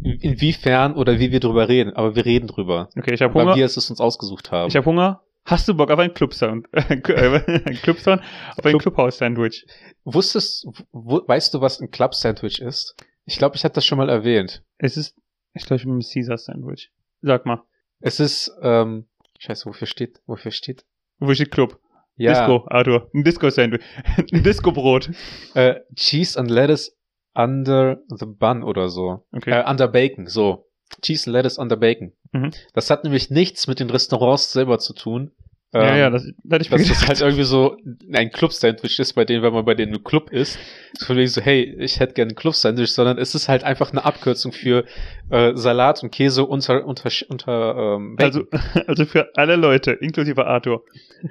inwiefern 0.00 0.94
oder 0.94 1.18
wie 1.18 1.32
wir 1.32 1.40
drüber 1.40 1.68
reden, 1.68 1.94
aber 1.94 2.14
wir 2.14 2.24
reden 2.24 2.46
drüber. 2.46 2.88
okay, 2.96 3.14
ich 3.14 3.22
habe 3.22 3.34
Weil 3.34 3.44
Hunger. 3.44 3.56
wir 3.56 3.64
es 3.64 3.76
uns 3.76 4.00
ausgesucht 4.00 4.50
haben. 4.52 4.68
Ich 4.68 4.76
habe 4.76 4.86
Hunger. 4.86 5.22
Hast 5.44 5.66
du 5.68 5.74
Bock 5.74 5.90
auf 5.90 5.98
ein 5.98 6.14
Clubsound? 6.14 6.68
ein 6.72 7.02
Clubsound? 7.02 8.22
Auf 8.56 8.64
ein 8.64 8.78
Club- 8.78 8.82
Clubhouse-Sandwich? 8.82 9.66
Wusstest, 10.04 10.66
weißt 10.92 11.54
du, 11.54 11.60
was 11.60 11.80
ein 11.80 11.90
Club 11.90 12.14
Sandwich 12.14 12.60
ist? 12.60 12.94
Ich 13.24 13.38
glaube, 13.38 13.56
ich 13.56 13.64
hatte 13.64 13.76
das 13.76 13.86
schon 13.86 13.98
mal 13.98 14.08
erwähnt. 14.08 14.62
Es 14.78 14.96
ist, 14.96 15.16
ich 15.54 15.64
glaube, 15.64 15.78
ich 15.80 15.84
bin 15.86 15.96
ein 15.98 16.02
Caesar-Sandwich. 16.02 16.90
Sag 17.22 17.46
mal. 17.46 17.62
Es 18.00 18.20
ist, 18.20 18.52
ähm, 18.62 19.06
scheiße, 19.38 19.66
wofür 19.66 19.86
steht, 19.86 20.20
wofür 20.26 20.52
steht? 20.52 20.84
Wo 21.18 21.32
steht 21.34 21.50
Club? 21.50 21.80
Ja, 22.20 22.32
Disco, 22.34 22.66
Arthur. 22.66 23.08
Ein 23.14 23.24
Disco-Sandwich. 23.24 23.80
ein 24.32 24.42
Disco-Brot. 24.42 25.10
Äh, 25.54 25.76
Cheese 25.96 26.38
and 26.38 26.50
Lettuce 26.50 26.94
under 27.34 28.02
the 28.08 28.26
bun 28.26 28.62
oder 28.62 28.90
so. 28.90 29.24
Okay. 29.32 29.52
Äh, 29.52 29.64
under 29.66 29.88
bacon, 29.88 30.26
so. 30.26 30.66
Cheese 31.00 31.26
and 31.26 31.32
Lettuce 31.32 31.58
under 31.58 31.76
bacon. 31.76 32.12
Mhm. 32.32 32.50
Das 32.74 32.90
hat 32.90 33.04
nämlich 33.04 33.30
nichts 33.30 33.66
mit 33.68 33.80
den 33.80 33.88
Restaurants 33.88 34.52
selber 34.52 34.78
zu 34.78 34.92
tun. 34.92 35.30
Ja, 35.72 35.92
Ähm, 35.92 35.98
ja, 35.98 36.10
das, 36.10 36.24
das 36.42 36.52
hatte 36.52 36.62
ich 36.62 36.68
dass 36.68 36.88
das 36.88 37.08
halt 37.08 37.20
irgendwie 37.20 37.44
so 37.44 37.76
ein 38.12 38.32
Club-Sandwich 38.32 38.98
ist, 38.98 39.12
bei 39.12 39.24
denen, 39.24 39.42
wenn 39.44 39.52
man 39.52 39.64
bei 39.64 39.74
denen 39.74 39.94
im 39.94 40.02
Club 40.02 40.32
ist, 40.32 40.58
ist 40.94 41.04
von 41.06 41.16
wegen 41.16 41.28
so, 41.28 41.40
hey, 41.40 41.76
ich 41.78 42.00
hätte 42.00 42.14
gerne 42.14 42.32
ein 42.32 42.34
Club-Sandwich, 42.34 42.92
sondern 42.92 43.18
es 43.18 43.36
ist 43.36 43.48
halt 43.48 43.62
einfach 43.62 43.92
eine 43.92 44.04
Abkürzung 44.04 44.52
für 44.52 44.84
äh, 45.30 45.52
Salat 45.54 46.02
und 46.02 46.10
Käse 46.10 46.44
unter, 46.44 46.84
unter, 46.84 47.08
unter 47.28 47.96
ähm, 47.96 48.16
Bacon. 48.16 48.48
Also, 48.50 48.80
also 48.88 49.04
für 49.06 49.28
alle 49.36 49.54
Leute, 49.54 49.92
inklusive 49.92 50.44
Arthur. 50.46 50.82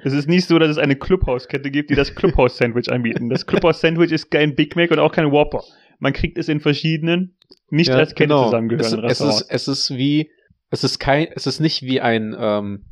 Es 0.04 0.14
ist 0.14 0.26
nicht 0.26 0.46
so, 0.46 0.58
dass 0.58 0.70
es 0.70 0.78
eine 0.78 0.96
Clubhouse-Kette 0.96 1.70
gibt, 1.70 1.90
die 1.90 1.94
das 1.94 2.14
Clubhouse-Sandwich 2.14 2.90
anbieten. 2.90 3.28
Das 3.28 3.46
Clubhouse-Sandwich 3.46 4.10
ist 4.10 4.30
kein 4.30 4.54
Big 4.54 4.74
Mac 4.74 4.90
und 4.90 5.00
auch 5.00 5.12
kein 5.12 5.30
Whopper. 5.32 5.62
Man 5.98 6.14
kriegt 6.14 6.38
es 6.38 6.48
in 6.48 6.60
verschiedenen, 6.60 7.34
nicht 7.68 7.88
Ja, 7.88 7.96
als 7.96 8.14
Kette 8.14 8.28
genau. 8.28 8.44
zusammengehörenden 8.46 9.04
es, 9.04 9.20
es 9.20 9.20
Restaurants. 9.20 9.40
ist, 9.42 9.50
es 9.50 9.68
ist 9.68 9.90
wie, 9.98 10.30
es 10.70 10.82
ist 10.82 10.98
kein, 10.98 11.28
es 11.34 11.46
ist 11.46 11.60
nicht 11.60 11.82
wie 11.82 12.00
ein, 12.00 12.34
ähm, 12.38 12.84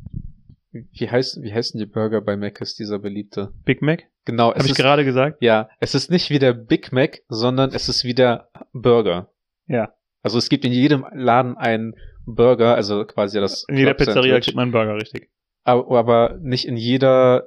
wie 0.93 1.11
heißt, 1.11 1.43
wie 1.43 1.53
heißen 1.53 1.79
die 1.79 1.87
Burger 1.87 2.21
bei 2.21 2.37
Mc's, 2.37 2.75
dieser 2.75 2.99
beliebte? 2.99 3.53
Big 3.65 3.83
Mac? 3.83 4.05
Genau, 4.25 4.51
Habe 4.51 4.65
ich 4.65 4.71
ist, 4.73 4.77
gerade 4.77 5.05
gesagt? 5.05 5.39
ja, 5.41 5.69
es 5.81 5.95
ist 5.95 6.11
nicht 6.11 6.31
wie 6.31 6.39
der 6.39 6.53
Big 6.53 6.93
Mac, 6.93 7.23
sondern 7.29 7.71
es 7.73 7.89
ist 7.89 8.05
wie 8.05 8.15
der 8.15 8.49
Burger. 8.73 9.31
Ja. 9.67 9.95
Also 10.23 10.39
es 10.39 10.49
gibt 10.49 10.65
in 10.65 10.73
jedem 10.73 11.07
Laden 11.13 11.57
einen 11.57 11.95
Burger, 12.27 12.75
also 12.75 13.05
quasi 13.05 13.41
das 13.41 13.65
In 13.69 13.79
jeder 13.79 13.95
Pizzeria 13.95 14.39
kriegt 14.41 14.57
man 14.57 14.65
einen 14.65 14.73
Burger, 14.73 14.97
richtig. 14.97 15.31
aber, 15.65 15.99
aber 15.99 16.39
nicht 16.43 16.67
in 16.67 16.77
jeder, 16.77 17.47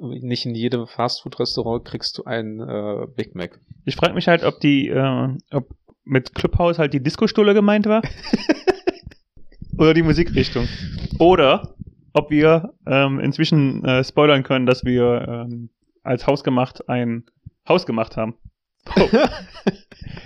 nicht 0.00 0.44
in 0.44 0.54
jedem 0.54 0.86
Fastfood-Restaurant 0.86 1.84
kriegst 1.86 2.18
du 2.18 2.24
einen 2.24 2.60
äh, 2.60 3.06
Big 3.16 3.34
Mac. 3.34 3.58
Ich 3.86 3.96
frage 3.96 4.14
mich 4.14 4.28
halt, 4.28 4.44
ob 4.44 4.60
die, 4.60 4.88
äh, 4.88 5.28
ob 5.50 5.70
mit 6.04 6.34
Clubhouse 6.34 6.78
halt 6.78 6.92
die 6.92 7.02
Disco-Stulle 7.02 7.54
gemeint 7.54 7.86
war. 7.86 8.02
Oder 9.78 9.94
die 9.94 10.02
Musikrichtung. 10.02 10.66
Oder 11.18 11.74
ob 12.18 12.30
wir 12.30 12.74
ähm, 12.86 13.20
inzwischen 13.20 13.84
äh, 13.84 14.04
spoilern 14.04 14.42
können, 14.42 14.66
dass 14.66 14.84
wir 14.84 15.26
ähm, 15.28 15.70
als 16.02 16.26
Hausgemacht 16.26 16.88
ein 16.88 17.24
Haus 17.68 17.86
gemacht 17.86 18.16
haben. 18.16 18.34
Oh. 18.96 19.08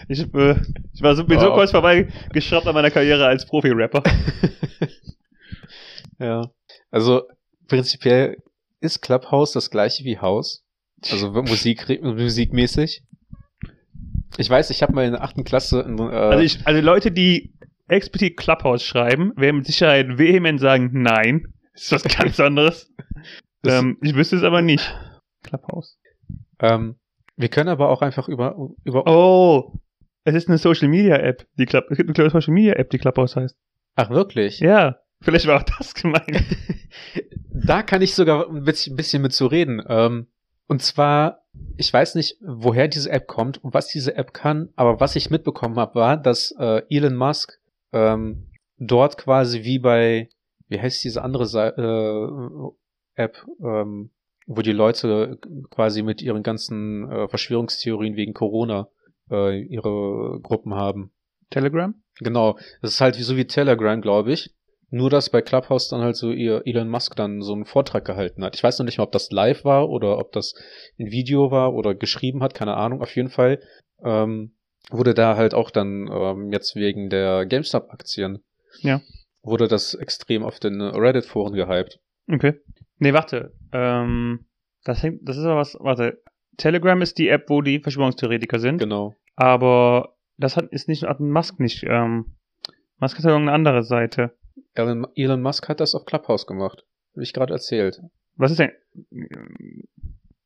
Ich, 0.09 0.21
äh, 0.35 0.57
ich 0.93 1.03
war 1.03 1.17
so, 1.17 1.25
bin 1.25 1.39
so 1.41 1.47
Wow. 1.47 1.55
kurz 1.55 1.71
vorbei 1.71 2.09
geschraubt 2.33 2.67
an 2.67 2.75
meiner 2.75 2.91
Karriere 2.91 3.27
als 3.27 3.47
Profi-Rapper. 3.47 4.03
ja. 6.19 6.51
Also 6.91 7.23
prinzipiell 7.69 8.37
ist 8.81 9.01
Clubhouse 9.01 9.53
das 9.53 9.71
gleiche 9.71 10.05
wie 10.05 10.19
Haus. 10.19 10.65
Also 11.11 11.31
Musik, 11.33 11.87
musikmäßig. 12.03 13.03
Ich 14.37 14.49
weiß, 14.51 14.71
ich 14.71 14.83
habe 14.83 14.93
mal 14.93 15.05
in 15.05 15.13
der 15.13 15.23
achten 15.23 15.45
Klasse 15.45 15.81
äh, 15.81 16.03
Also, 16.15 16.45
ich, 16.45 16.67
also 16.67 16.81
Leute, 16.81 17.11
die 17.11 17.55
explizit 17.89 18.37
Clubhouse 18.37 18.85
schreiben, 18.85 19.33
werden 19.37 19.59
mit 19.59 19.67
Sicherheit 19.67 20.19
vehement 20.19 20.61
sagen, 20.61 20.91
nein, 20.93 21.53
ist 21.75 21.93
was 21.93 22.05
ganz 22.05 22.39
anderes. 22.41 22.93
Ähm, 23.65 23.97
ich 24.03 24.17
wüsste 24.17 24.35
es 24.35 24.43
aber 24.43 24.61
nicht. 24.61 24.93
Clubhouse. 25.45 25.97
ähm, 26.59 26.97
wir 27.37 27.49
können 27.49 27.69
aber 27.69 27.91
auch 27.91 28.03
einfach 28.03 28.29
über, 28.29 28.57
über 28.83 29.07
Oh, 29.07 29.79
es 30.25 30.35
ist 30.35 30.49
eine 30.49 30.59
Social 30.59 30.89
Media 30.89 31.15
App, 31.17 31.47
die 31.59 31.67
Club, 31.67 31.85
es 31.89 31.99
gibt 31.99 32.19
eine 32.19 32.29
Social 32.31 32.53
Media 32.53 32.73
App, 32.73 32.91
die 32.91 32.99
Clubhouse 32.99 33.37
heißt. 33.37 33.57
Ach 33.95 34.11
wirklich? 34.11 34.59
Ja, 34.59 34.97
vielleicht 35.21 35.47
war 35.47 35.61
auch 35.61 35.77
das 35.79 35.95
gemeint. 35.95 36.27
Da 37.55 37.85
kann 37.85 38.03
ich 38.03 38.17
sogar 38.17 38.49
ein 38.49 38.65
bisschen, 38.65 38.95
ein 38.95 38.97
bisschen 38.97 39.23
mit 39.23 39.33
zu 39.33 39.47
reden. 39.47 39.81
Ähm, 39.89 40.27
Und 40.67 40.83
zwar, 40.83 41.45
ich 41.77 41.93
weiß 41.93 42.17
nicht, 42.17 42.39
woher 42.41 42.89
diese 42.89 43.11
App 43.11 43.29
kommt 43.29 43.63
und 43.63 43.75
was 43.75 43.89
diese 43.89 44.17
App 44.17 44.35
kann, 44.35 44.71
aber 44.75 44.99
was 45.01 45.15
ich 45.15 45.31
mitbekommen 45.31 45.77
habe, 45.77 45.95
war, 45.95 46.17
dass 46.17 46.53
äh, 46.59 46.83
Elon 46.91 47.15
Musk 47.15 47.61
ähm, 47.93 48.49
dort 48.79 49.19
quasi 49.19 49.63
wie 49.63 49.79
bei, 49.79 50.29
wie 50.73 50.81
heißt 50.81 51.05
diese 51.05 51.23
andere 51.23 51.47
Seite, 51.47 51.81
äh, 51.81 53.23
App, 53.23 53.45
ähm, 53.63 54.11
wo 54.47 54.63
die 54.63 54.73
Leute 54.73 55.39
quasi 55.71 56.03
mit 56.03 56.23
ihren 56.23 56.43
ganzen 56.43 57.11
äh, 57.11 57.29
Verschwörungstheorien 57.29 58.17
wegen 58.17 58.35
Corona 58.35 58.89
äh, 59.31 59.61
ihre 59.61 60.41
Gruppen 60.43 60.75
haben. 60.75 61.13
Telegram? 61.51 61.95
Genau, 62.19 62.59
das 62.81 62.93
ist 62.93 63.01
halt 63.01 63.19
wie 63.19 63.23
so 63.23 63.37
wie 63.37 63.47
Telegram, 63.47 64.01
glaube 64.01 64.33
ich. 64.33 64.55
Nur, 64.91 65.09
dass 65.09 65.31
bei 65.31 65.41
Clubhouse 65.41 65.89
dann 65.89 66.03
halt 66.03 66.17
so 66.17 66.31
ihr 66.31 66.63
Elon 66.67 66.89
Musk 66.89 67.17
dann 67.17 67.41
so 67.41 67.55
einen 67.55 67.65
Vortrag 67.65 68.05
gehalten 68.05 68.45
hat. 68.45 68.55
Ich 68.57 68.63
weiß 68.63 68.79
noch 68.79 68.85
nicht 68.85 68.99
mal, 68.99 69.05
ob 69.05 69.13
das 69.13 69.31
live 69.31 69.65
war 69.65 69.89
oder 69.89 70.19
ob 70.19 70.33
das 70.33 70.55
ein 70.99 71.11
Video 71.11 71.51
war 71.51 71.73
oder 71.73 71.95
geschrieben 71.95 72.43
hat, 72.43 72.53
keine 72.53 72.75
Ahnung. 72.77 73.01
Auf 73.01 73.17
jeden 73.17 73.31
Fall 73.31 73.61
ähm, 74.05 74.53
wurde 74.91 75.15
da 75.15 75.37
halt 75.37 75.55
auch 75.55 75.71
dann 75.71 76.11
ähm, 76.13 76.53
jetzt 76.53 76.77
wegen 76.77 77.09
der 77.09 77.47
GameStop-Aktien 77.47 78.43
Ja. 78.81 79.01
Wurde 79.43 79.69
das 79.69 79.95
extrem 79.95 80.43
auf 80.45 80.61
den 80.61 80.81
Reddit-Foren 80.81 81.55
gehypt. 81.55 82.01
Okay. 82.31 82.61
Nee, 82.99 83.13
warte. 83.13 83.53
Ähm, 83.73 84.47
das, 84.85 85.03
hängt, 85.03 85.29
das 85.29 85.37
ist 85.37 85.45
aber 85.45 85.57
was. 85.57 85.77
Warte. 85.81 86.23
Telegram 86.57 87.01
ist 87.01 87.19
die 87.19 87.29
App, 87.29 87.49
wo 87.49 87.63
die 87.63 87.81
Verschwörungstheoretiker 87.81 88.59
sind. 88.59 88.79
Genau. 88.79 89.15
Aber 89.37 90.17
das 90.37 90.57
hat, 90.57 90.67
ist 90.67 90.89
nicht, 90.89 91.05
hat 91.05 91.21
Musk 91.21 91.59
nicht. 91.61 91.85
Ähm, 91.85 92.37
Musk 92.99 93.19
hat 93.19 93.25
ja 93.25 93.31
irgendeine 93.31 93.55
andere 93.55 93.83
Seite. 93.83 94.37
Elon, 94.75 95.07
Elon 95.15 95.43
Musk 95.43 95.69
hat 95.69 95.81
das 95.81 95.95
auf 95.95 96.05
Clubhouse 96.05 96.47
gemacht. 96.47 96.85
Habe 97.15 97.23
ich 97.23 97.33
gerade 97.33 97.53
erzählt. 97.53 98.01
Was 98.37 98.51
ist 98.51 98.61
denn? 98.61 98.73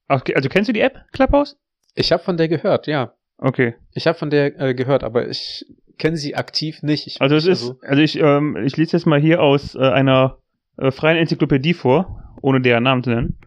Okay, 0.09 0.35
also 0.35 0.49
kennst 0.49 0.69
du 0.69 0.73
die 0.73 0.81
App 0.81 1.05
Clubhouse? 1.13 1.59
Ich 1.95 2.13
habe 2.13 2.23
von 2.23 2.37
der 2.37 2.49
gehört, 2.49 2.87
ja. 2.87 3.15
Okay. 3.39 3.75
Ich 3.93 4.07
habe 4.07 4.19
von 4.19 4.31
der 4.31 4.59
äh, 4.61 4.75
gehört, 4.75 5.05
aber 5.05 5.29
ich 5.29 5.67
kenne 5.99 6.17
sie 6.17 6.35
aktiv 6.35 6.83
nicht. 6.83 7.07
Ich, 7.07 7.21
Also 7.21 7.37
es 7.37 7.47
ist, 7.47 7.75
also 7.83 8.03
ich, 8.03 8.19
ähm, 8.19 8.57
ich 8.65 8.77
lese 8.77 8.97
jetzt 8.97 9.07
mal 9.07 9.21
hier 9.21 9.43
aus 9.43 9.75
äh, 9.75 9.81
einer 9.81 10.39
äh, 10.77 10.91
freien 10.91 11.19
Enzyklopädie 11.19 11.75
vor, 11.75 12.35
ohne 12.43 12.61
deren 12.61 12.85
Namen 12.85 13.03
zu 13.03 13.11
nennen. 13.11 13.39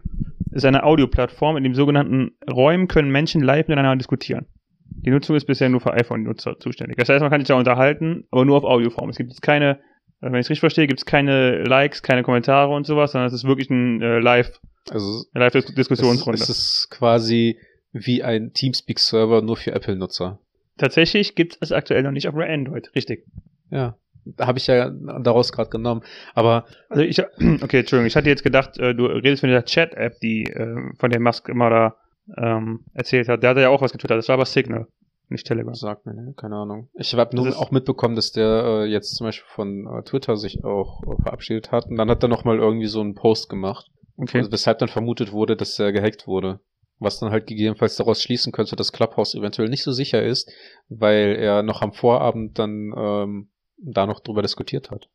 Es 0.50 0.58
ist 0.58 0.64
eine 0.64 0.82
Audioplattform, 0.82 1.56
in 1.56 1.64
dem 1.64 1.74
sogenannten 1.74 2.32
Räumen 2.50 2.88
können 2.88 3.10
Menschen 3.10 3.42
live 3.42 3.68
miteinander 3.68 3.96
diskutieren. 3.96 4.46
Die 4.84 5.10
Nutzung 5.10 5.36
ist 5.36 5.46
bisher 5.46 5.68
nur 5.68 5.80
für 5.80 5.92
iPhone-Nutzer 5.92 6.58
zuständig. 6.58 6.96
Das 6.96 7.08
heißt, 7.08 7.20
man 7.20 7.30
kann 7.30 7.40
sich 7.40 7.48
da 7.48 7.54
unterhalten, 7.54 8.24
aber 8.30 8.44
nur 8.44 8.56
auf 8.56 8.64
Audioform. 8.64 9.08
Es 9.08 9.16
gibt 9.16 9.30
jetzt 9.30 9.42
keine, 9.42 9.78
äh, 10.20 10.26
wenn 10.30 10.34
ich 10.34 10.46
es 10.46 10.50
richtig 10.50 10.60
verstehe, 10.60 10.86
gibt 10.86 11.00
es 11.00 11.06
keine 11.06 11.62
Likes, 11.62 12.02
keine 12.02 12.22
Kommentare 12.22 12.72
und 12.72 12.84
sowas, 12.84 13.12
sondern 13.12 13.28
es 13.28 13.32
ist 13.32 13.44
wirklich 13.44 13.70
ein 13.70 14.02
äh, 14.02 14.18
Live, 14.18 14.60
also 14.90 15.24
eine 15.32 15.46
es, 15.46 15.54
Live-Diskussionsrunde. 15.54 16.40
es 16.40 16.48
ist 16.48 16.88
quasi 16.90 17.58
wie 17.92 18.22
ein 18.22 18.52
Teamspeak-Server 18.52 19.42
nur 19.42 19.56
für 19.56 19.72
Apple-Nutzer. 19.72 20.40
Tatsächlich 20.78 21.34
gibt 21.34 21.58
es 21.60 21.72
aktuell 21.72 22.02
noch 22.02 22.10
nicht 22.12 22.28
auf 22.28 22.34
Android, 22.34 22.90
richtig. 22.94 23.26
Ja, 23.70 23.96
habe 24.38 24.58
ich 24.58 24.66
ja 24.66 24.90
daraus 24.90 25.52
gerade 25.52 25.70
genommen. 25.70 26.02
Aber 26.34 26.64
Also 26.88 27.02
ich, 27.02 27.18
okay, 27.62 27.80
Entschuldigung, 27.80 28.06
ich 28.06 28.16
hatte 28.16 28.28
jetzt 28.28 28.42
gedacht, 28.42 28.78
äh, 28.78 28.94
du 28.94 29.06
redest 29.06 29.40
von 29.40 29.48
dieser 29.48 29.64
Chat-App, 29.64 30.18
die 30.20 30.44
äh, 30.44 30.76
von 30.98 31.10
der 31.10 31.20
Musk 31.20 31.48
immer 31.48 31.70
da 31.70 31.96
ähm, 32.36 32.84
erzählt 32.94 33.28
hat. 33.28 33.42
Der 33.42 33.50
hat 33.50 33.58
ja 33.58 33.68
auch 33.70 33.82
was 33.82 33.92
getwittert, 33.92 34.18
das 34.18 34.28
war 34.28 34.34
aber 34.34 34.46
Signal, 34.46 34.86
nicht 35.28 35.46
Telegram. 35.46 35.74
sagt 35.74 36.06
mir, 36.06 36.14
ne? 36.14 36.34
keine 36.36 36.56
Ahnung. 36.56 36.88
Ich 36.94 37.14
habe 37.14 37.34
nur 37.36 37.48
auch 37.58 37.70
mitbekommen, 37.70 38.14
dass 38.16 38.32
der 38.32 38.64
äh, 38.64 38.84
jetzt 38.86 39.16
zum 39.16 39.26
Beispiel 39.26 39.48
von 39.48 39.86
äh, 39.86 40.02
Twitter 40.02 40.36
sich 40.36 40.64
auch 40.64 41.02
äh, 41.02 41.22
verabschiedet 41.22 41.72
hat. 41.72 41.86
Und 41.86 41.96
dann 41.96 42.08
hat 42.10 42.22
er 42.22 42.28
noch 42.28 42.44
mal 42.44 42.58
irgendwie 42.58 42.86
so 42.86 43.00
einen 43.00 43.14
Post 43.14 43.48
gemacht, 43.48 43.86
Okay. 44.16 44.46
weshalb 44.50 44.78
dann 44.78 44.88
vermutet 44.88 45.32
wurde, 45.32 45.56
dass 45.56 45.78
er 45.78 45.92
gehackt 45.92 46.26
wurde. 46.26 46.60
Was 47.02 47.18
dann 47.18 47.30
halt 47.32 47.46
gegebenenfalls 47.46 47.96
daraus 47.96 48.22
schließen 48.22 48.52
könnte, 48.52 48.76
dass 48.76 48.92
Clubhouse 48.92 49.34
eventuell 49.34 49.68
nicht 49.68 49.82
so 49.82 49.90
sicher 49.92 50.22
ist, 50.22 50.50
weil 50.88 51.34
er 51.36 51.62
noch 51.62 51.80
am 51.82 51.92
Vorabend 51.92 52.58
dann 52.58 52.92
ähm, 52.96 53.48
da 53.78 54.06
noch 54.06 54.20
drüber 54.20 54.42
diskutiert 54.42 54.90
hat. 54.90 55.08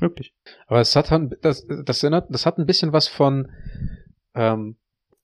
Wirklich. 0.00 0.32
Aber 0.68 0.80
es 0.80 0.94
hat 0.94 1.10
das, 1.40 1.66
das 1.84 2.02
erinnert, 2.04 2.26
das 2.30 2.46
hat 2.46 2.56
ein 2.58 2.66
bisschen 2.66 2.92
was 2.92 3.08
von, 3.08 3.50
ähm, 4.34 4.76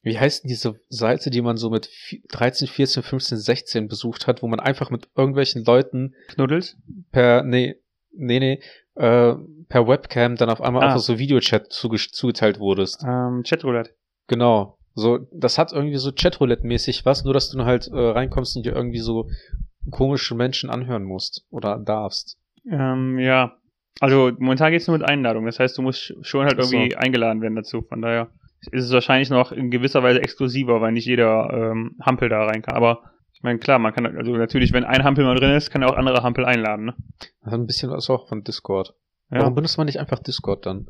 wie 0.02 0.18
heißt 0.18 0.42
denn 0.42 0.48
diese 0.48 0.80
Seite, 0.88 1.30
die 1.30 1.42
man 1.42 1.56
so 1.56 1.70
mit 1.70 1.86
vi- 1.86 2.22
13, 2.32 2.66
14, 2.66 3.02
15, 3.04 3.38
16 3.38 3.86
besucht 3.88 4.26
hat, 4.26 4.42
wo 4.42 4.48
man 4.48 4.58
einfach 4.58 4.90
mit 4.90 5.08
irgendwelchen 5.16 5.64
Leuten 5.64 6.14
Knuddels? 6.28 6.76
per, 7.12 7.44
nee, 7.44 7.76
nee, 8.12 8.40
nee, 8.40 8.60
äh, 8.96 9.34
per 9.68 9.86
Webcam 9.86 10.34
dann 10.36 10.50
auf 10.50 10.60
einmal 10.60 10.82
Ah. 10.82 10.86
einfach 10.88 11.00
so 11.00 11.18
Videochat 11.20 11.72
zuge 11.72 11.96
zugeteilt 11.98 12.58
wurdest. 12.58 13.04
Ähm, 13.06 13.44
Chatroulette. 13.46 13.94
Genau. 14.26 14.73
So, 14.94 15.26
das 15.32 15.58
hat 15.58 15.72
irgendwie 15.72 15.96
so 15.96 16.10
Chatroulette-mäßig 16.10 17.04
was, 17.04 17.24
nur 17.24 17.34
dass 17.34 17.50
du 17.50 17.58
dann 17.58 17.66
halt 17.66 17.88
äh, 17.88 17.98
reinkommst 17.98 18.56
und 18.56 18.64
dir 18.64 18.74
irgendwie 18.74 19.00
so 19.00 19.28
komische 19.90 20.34
Menschen 20.34 20.70
anhören 20.70 21.04
musst 21.04 21.44
oder 21.50 21.78
darfst. 21.78 22.38
Ähm, 22.70 23.18
ja. 23.18 23.56
Also 24.00 24.32
momentan 24.38 24.72
geht's 24.72 24.86
nur 24.86 24.98
mit 24.98 25.08
Einladung. 25.08 25.46
Das 25.46 25.58
heißt, 25.58 25.76
du 25.78 25.82
musst 25.82 26.14
schon 26.22 26.46
halt 26.46 26.58
Ach 26.58 26.64
so. 26.64 26.76
irgendwie 26.76 26.96
eingeladen 26.96 27.42
werden 27.42 27.56
dazu. 27.56 27.82
Von 27.82 28.02
daher 28.02 28.30
ist 28.72 28.84
es 28.84 28.92
wahrscheinlich 28.92 29.30
noch 29.30 29.52
in 29.52 29.70
gewisser 29.70 30.02
Weise 30.02 30.22
exklusiver, 30.22 30.80
weil 30.80 30.92
nicht 30.92 31.06
jeder 31.06 31.50
ähm, 31.52 31.96
Hampel 32.00 32.28
da 32.28 32.44
rein 32.44 32.62
kann. 32.62 32.76
Aber 32.76 33.02
ich 33.32 33.42
meine, 33.42 33.58
klar, 33.58 33.78
man 33.78 33.92
kann, 33.92 34.06
also 34.06 34.36
natürlich, 34.36 34.72
wenn 34.72 34.84
ein 34.84 35.04
Hampel 35.04 35.24
mal 35.24 35.36
drin 35.36 35.50
ist, 35.50 35.70
kann 35.70 35.82
er 35.82 35.90
auch 35.90 35.96
andere 35.96 36.22
Hampel 36.22 36.44
einladen, 36.44 36.86
ne? 36.86 36.94
Das 37.42 37.52
hat 37.52 37.60
ein 37.60 37.66
bisschen 37.66 37.90
was 37.90 38.08
auch 38.08 38.28
von 38.28 38.42
Discord. 38.42 38.94
Ja. 39.30 39.40
Warum 39.40 39.54
benutzt 39.54 39.78
man 39.78 39.86
nicht 39.86 39.98
einfach 39.98 40.18
Discord 40.20 40.66
dann? 40.66 40.86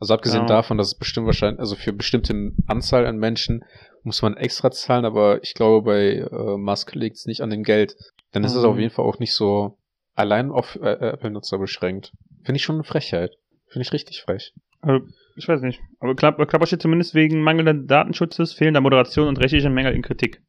Also 0.00 0.12
abgesehen 0.14 0.42
Ja. 0.42 0.46
davon, 0.46 0.76
dass 0.78 0.88
es 0.88 0.94
bestimmt 0.98 1.26
wahrscheinlich, 1.26 1.60
also 1.60 1.76
für 1.76 1.92
bestimmte 1.92 2.52
Anzahl 2.66 3.06
an 3.06 3.16
Menschen 3.18 3.64
muss 4.02 4.22
man 4.22 4.36
extra 4.36 4.70
zahlen, 4.70 5.04
aber 5.04 5.42
ich 5.42 5.54
glaube, 5.54 5.82
bei 5.82 6.16
äh, 6.18 6.56
Musk 6.58 6.94
liegt 6.94 7.16
es 7.16 7.26
nicht 7.26 7.40
an 7.40 7.50
dem 7.50 7.62
Geld. 7.62 7.96
Dann 8.32 8.44
ist 8.44 8.54
es 8.54 8.62
Mhm. 8.62 8.68
auf 8.68 8.78
jeden 8.78 8.90
Fall 8.90 9.04
auch 9.04 9.18
nicht 9.18 9.32
so 9.34 9.78
allein 10.14 10.50
auf 10.50 10.76
äh, 10.76 10.88
Apple-Nutzer 11.12 11.58
beschränkt. 11.58 12.12
Finde 12.44 12.56
ich 12.56 12.64
schon 12.64 12.76
eine 12.76 12.84
Frechheit. 12.84 13.32
Finde 13.68 13.82
ich 13.86 13.92
richtig 13.92 14.22
frech. 14.22 14.52
Also, 14.80 15.06
ich 15.36 15.48
weiß 15.48 15.62
nicht. 15.62 15.80
Aber 15.98 16.14
Clubhouse 16.14 16.68
steht 16.68 16.82
zumindest 16.82 17.14
wegen 17.14 17.40
mangelnden 17.42 17.86
Datenschutzes, 17.86 18.52
fehlender 18.52 18.80
Moderation 18.80 19.28
und 19.28 19.38
rechtlicher 19.38 19.70
Mängel 19.70 19.94
in 19.94 20.02
Kritik. 20.02 20.40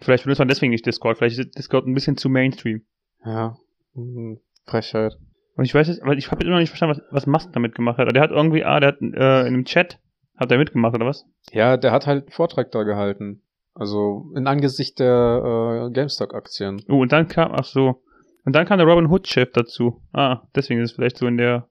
Vielleicht 0.00 0.24
benutzt 0.24 0.40
man 0.40 0.48
deswegen 0.48 0.70
nicht 0.72 0.84
Discord. 0.86 1.18
Vielleicht 1.18 1.38
ist 1.38 1.56
Discord 1.56 1.86
ein 1.86 1.94
bisschen 1.94 2.16
zu 2.16 2.28
Mainstream. 2.28 2.82
Ja, 3.24 3.56
mhm. 3.94 4.40
Frechheit. 4.66 5.16
Und 5.56 5.64
ich 5.64 5.74
weiß 5.74 5.88
jetzt, 5.88 6.02
aber 6.02 6.14
ich 6.14 6.30
habe 6.30 6.42
immer 6.42 6.54
noch 6.54 6.60
nicht 6.60 6.70
verstanden, 6.70 7.00
was, 7.10 7.12
was 7.12 7.26
Musk 7.26 7.52
damit 7.52 7.74
gemacht 7.74 7.98
hat. 7.98 8.14
Der 8.14 8.22
hat 8.22 8.30
irgendwie, 8.30 8.64
ah, 8.64 8.80
der 8.80 8.88
hat 8.88 9.00
äh, 9.00 9.06
in 9.06 9.54
einem 9.54 9.64
Chat, 9.64 10.00
hat 10.36 10.50
er 10.50 10.58
mitgemacht, 10.58 10.94
oder 10.94 11.06
was? 11.06 11.26
Ja, 11.52 11.76
der 11.76 11.92
hat 11.92 12.06
halt 12.06 12.24
einen 12.24 12.32
Vortrag 12.32 12.72
da 12.72 12.82
gehalten. 12.82 13.42
Also 13.74 14.30
in 14.36 14.46
Angesicht 14.46 14.98
der 14.98 15.88
äh, 15.88 15.92
GameStop-Aktien. 15.92 16.82
Oh, 16.88 17.02
und 17.02 17.12
dann 17.12 17.28
kam, 17.28 17.52
ach 17.52 17.64
so. 17.64 18.02
Und 18.44 18.54
dann 18.54 18.66
kam 18.66 18.78
der 18.78 18.86
Robin 18.86 19.10
Hood-Chef 19.10 19.52
dazu. 19.52 20.02
Ah, 20.12 20.42
deswegen 20.54 20.80
ist 20.80 20.90
es 20.90 20.96
vielleicht 20.96 21.18
so 21.18 21.26
in 21.26 21.36
der. 21.36 21.68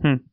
Hm. 0.00 0.28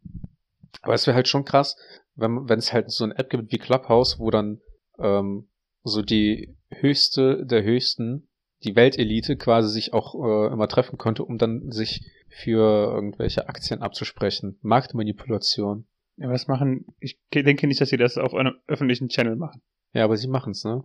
Aber 0.81 0.93
es 0.93 1.05
wäre 1.05 1.15
halt 1.15 1.27
schon 1.27 1.45
krass, 1.45 1.77
wenn 2.15 2.49
wenn 2.49 2.59
es 2.59 2.73
halt 2.73 2.91
so 2.91 3.03
eine 3.03 3.17
App 3.17 3.29
gibt 3.29 3.51
wie 3.51 3.57
Clubhouse, 3.57 4.19
wo 4.19 4.31
dann 4.31 4.59
ähm, 4.97 5.47
so 5.83 6.01
die 6.01 6.55
höchste 6.69 7.45
der 7.45 7.63
höchsten, 7.63 8.27
die 8.63 8.75
Weltelite 8.75 9.37
quasi 9.37 9.69
sich 9.69 9.93
auch 9.93 10.15
äh, 10.15 10.53
immer 10.53 10.67
treffen 10.67 10.97
konnte, 10.97 11.23
um 11.23 11.37
dann 11.37 11.71
sich 11.71 12.01
für 12.29 12.93
irgendwelche 12.93 13.47
Aktien 13.49 13.81
abzusprechen. 13.81 14.57
Marktmanipulation. 14.61 15.87
Ja, 16.17 16.29
das 16.29 16.47
machen, 16.47 16.85
ich 16.99 17.19
denke 17.33 17.67
nicht, 17.67 17.79
dass 17.81 17.89
sie 17.89 17.97
das 17.97 18.17
auf 18.17 18.33
einem 18.33 18.55
öffentlichen 18.67 19.07
Channel 19.09 19.35
machen. 19.35 19.61
Ja, 19.93 20.03
aber 20.03 20.17
sie 20.17 20.27
machen's, 20.27 20.63
ne? 20.65 20.83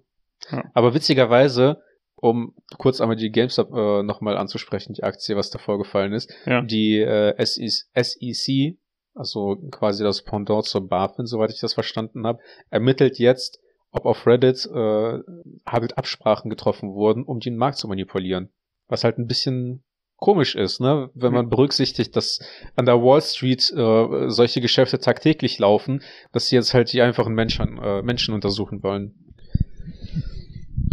Ja. 0.51 0.65
Aber 0.75 0.95
witzigerweise, 0.95 1.83
um 2.17 2.55
kurz 2.79 3.01
einmal 3.01 3.17
die 3.17 3.31
GameStop 3.31 3.73
äh, 3.73 4.03
nochmal 4.03 4.37
anzusprechen, 4.37 4.95
die 4.95 5.03
Aktie, 5.03 5.37
was 5.37 5.51
da 5.51 5.59
vorgefallen 5.59 6.13
ist, 6.13 6.33
Ja. 6.47 6.63
die 6.63 6.99
äh, 7.01 7.35
SEC, 7.45 8.79
also 9.15 9.57
quasi 9.71 10.05
das 10.05 10.23
Pendant 10.23 10.65
zur 10.65 10.89
BaFin, 10.89 11.27
soweit 11.27 11.51
ich 11.51 11.61
das 11.61 11.75
verstanden 11.75 12.27
habe, 12.27 12.39
ermittelt 12.71 13.19
jetzt, 13.19 13.61
ob 13.91 14.07
auf 14.07 14.27
Reddit 14.27 14.67
äh, 14.73 15.19
halt 15.67 15.99
Absprachen 15.99 16.49
getroffen 16.51 16.93
wurden, 16.95 17.25
um 17.25 17.41
den 17.41 17.57
Markt 17.57 17.79
zu 17.79 17.89
manipulieren. 17.89 18.53
Was 18.89 19.05
halt 19.05 19.19
ein 19.19 19.27
bisschen 19.27 19.85
komisch 20.17 20.55
ist, 20.55 20.81
ne? 20.81 21.11
Wenn 21.15 21.33
man 21.33 21.49
berücksichtigt, 21.49 22.17
dass 22.17 22.41
an 22.77 22.87
der 22.87 23.03
Wall 23.03 23.21
Street 23.21 23.73
äh, 23.77 24.31
solche 24.31 24.61
Geschäfte 24.61 24.99
tagtäglich 24.99 25.59
laufen, 25.59 26.03
dass 26.33 26.49
sie 26.49 26.57
jetzt 26.57 26.75
halt 26.75 26.93
die 26.93 27.03
einfachen 27.03 27.35
Menschen, 27.35 27.79
äh, 27.79 28.03
Menschen 28.03 28.35
untersuchen 28.35 28.83
wollen. 28.83 29.15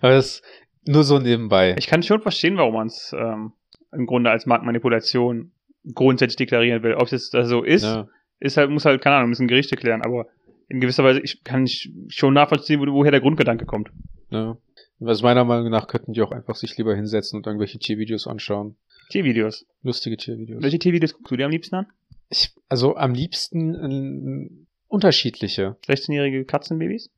Aber 0.00 0.12
das 0.12 0.42
nur 0.86 1.04
so 1.04 1.18
nebenbei. 1.18 1.74
Ich 1.78 1.86
kann 1.86 2.02
schon 2.02 2.20
verstehen, 2.20 2.56
warum 2.56 2.74
man 2.74 2.86
es 2.88 3.14
ähm, 3.18 3.52
im 3.92 4.06
Grunde 4.06 4.30
als 4.30 4.46
Marktmanipulation 4.46 5.52
grundsätzlich 5.94 6.36
deklarieren 6.36 6.82
will. 6.82 6.94
Ob 6.94 7.04
es 7.04 7.32
jetzt 7.32 7.48
so 7.48 7.62
ist, 7.62 7.84
ja. 7.84 8.08
ist 8.38 8.56
halt, 8.56 8.70
muss 8.70 8.84
halt, 8.84 9.02
keine 9.02 9.16
Ahnung, 9.16 9.30
müssen 9.30 9.48
Gerichte 9.48 9.76
klären, 9.76 10.02
aber 10.02 10.26
in 10.68 10.80
gewisser 10.80 11.04
Weise 11.04 11.20
ich, 11.20 11.44
kann 11.44 11.64
ich 11.64 11.90
schon 12.08 12.34
nachvollziehen, 12.34 12.80
wo, 12.80 12.86
woher 12.92 13.10
der 13.10 13.20
Grundgedanke 13.20 13.66
kommt. 13.66 13.90
Ja. 14.30 14.56
Also 15.00 15.24
meiner 15.24 15.44
Meinung 15.44 15.70
nach 15.70 15.86
könnten 15.86 16.12
die 16.12 16.22
auch 16.22 16.32
einfach 16.32 16.54
sich 16.54 16.76
lieber 16.76 16.94
hinsetzen 16.94 17.36
und 17.36 17.46
irgendwelche 17.46 17.78
Tiervideos 17.78 18.26
anschauen. 18.26 18.76
Tiervideos. 19.10 19.66
Lustige 19.82 20.16
Tiervideos. 20.16 20.62
Welche 20.62 20.78
Tiervideos 20.78 21.12
guckst 21.12 21.30
du 21.30 21.36
dir 21.36 21.44
am 21.44 21.50
liebsten 21.50 21.74
an? 21.76 21.86
Ich, 22.30 22.54
also 22.68 22.96
am 22.96 23.14
liebsten 23.14 23.74
ein 23.74 24.66
unterschiedliche. 24.88 25.76
16-jährige 25.86 26.44
Katzenbabys? 26.44 27.10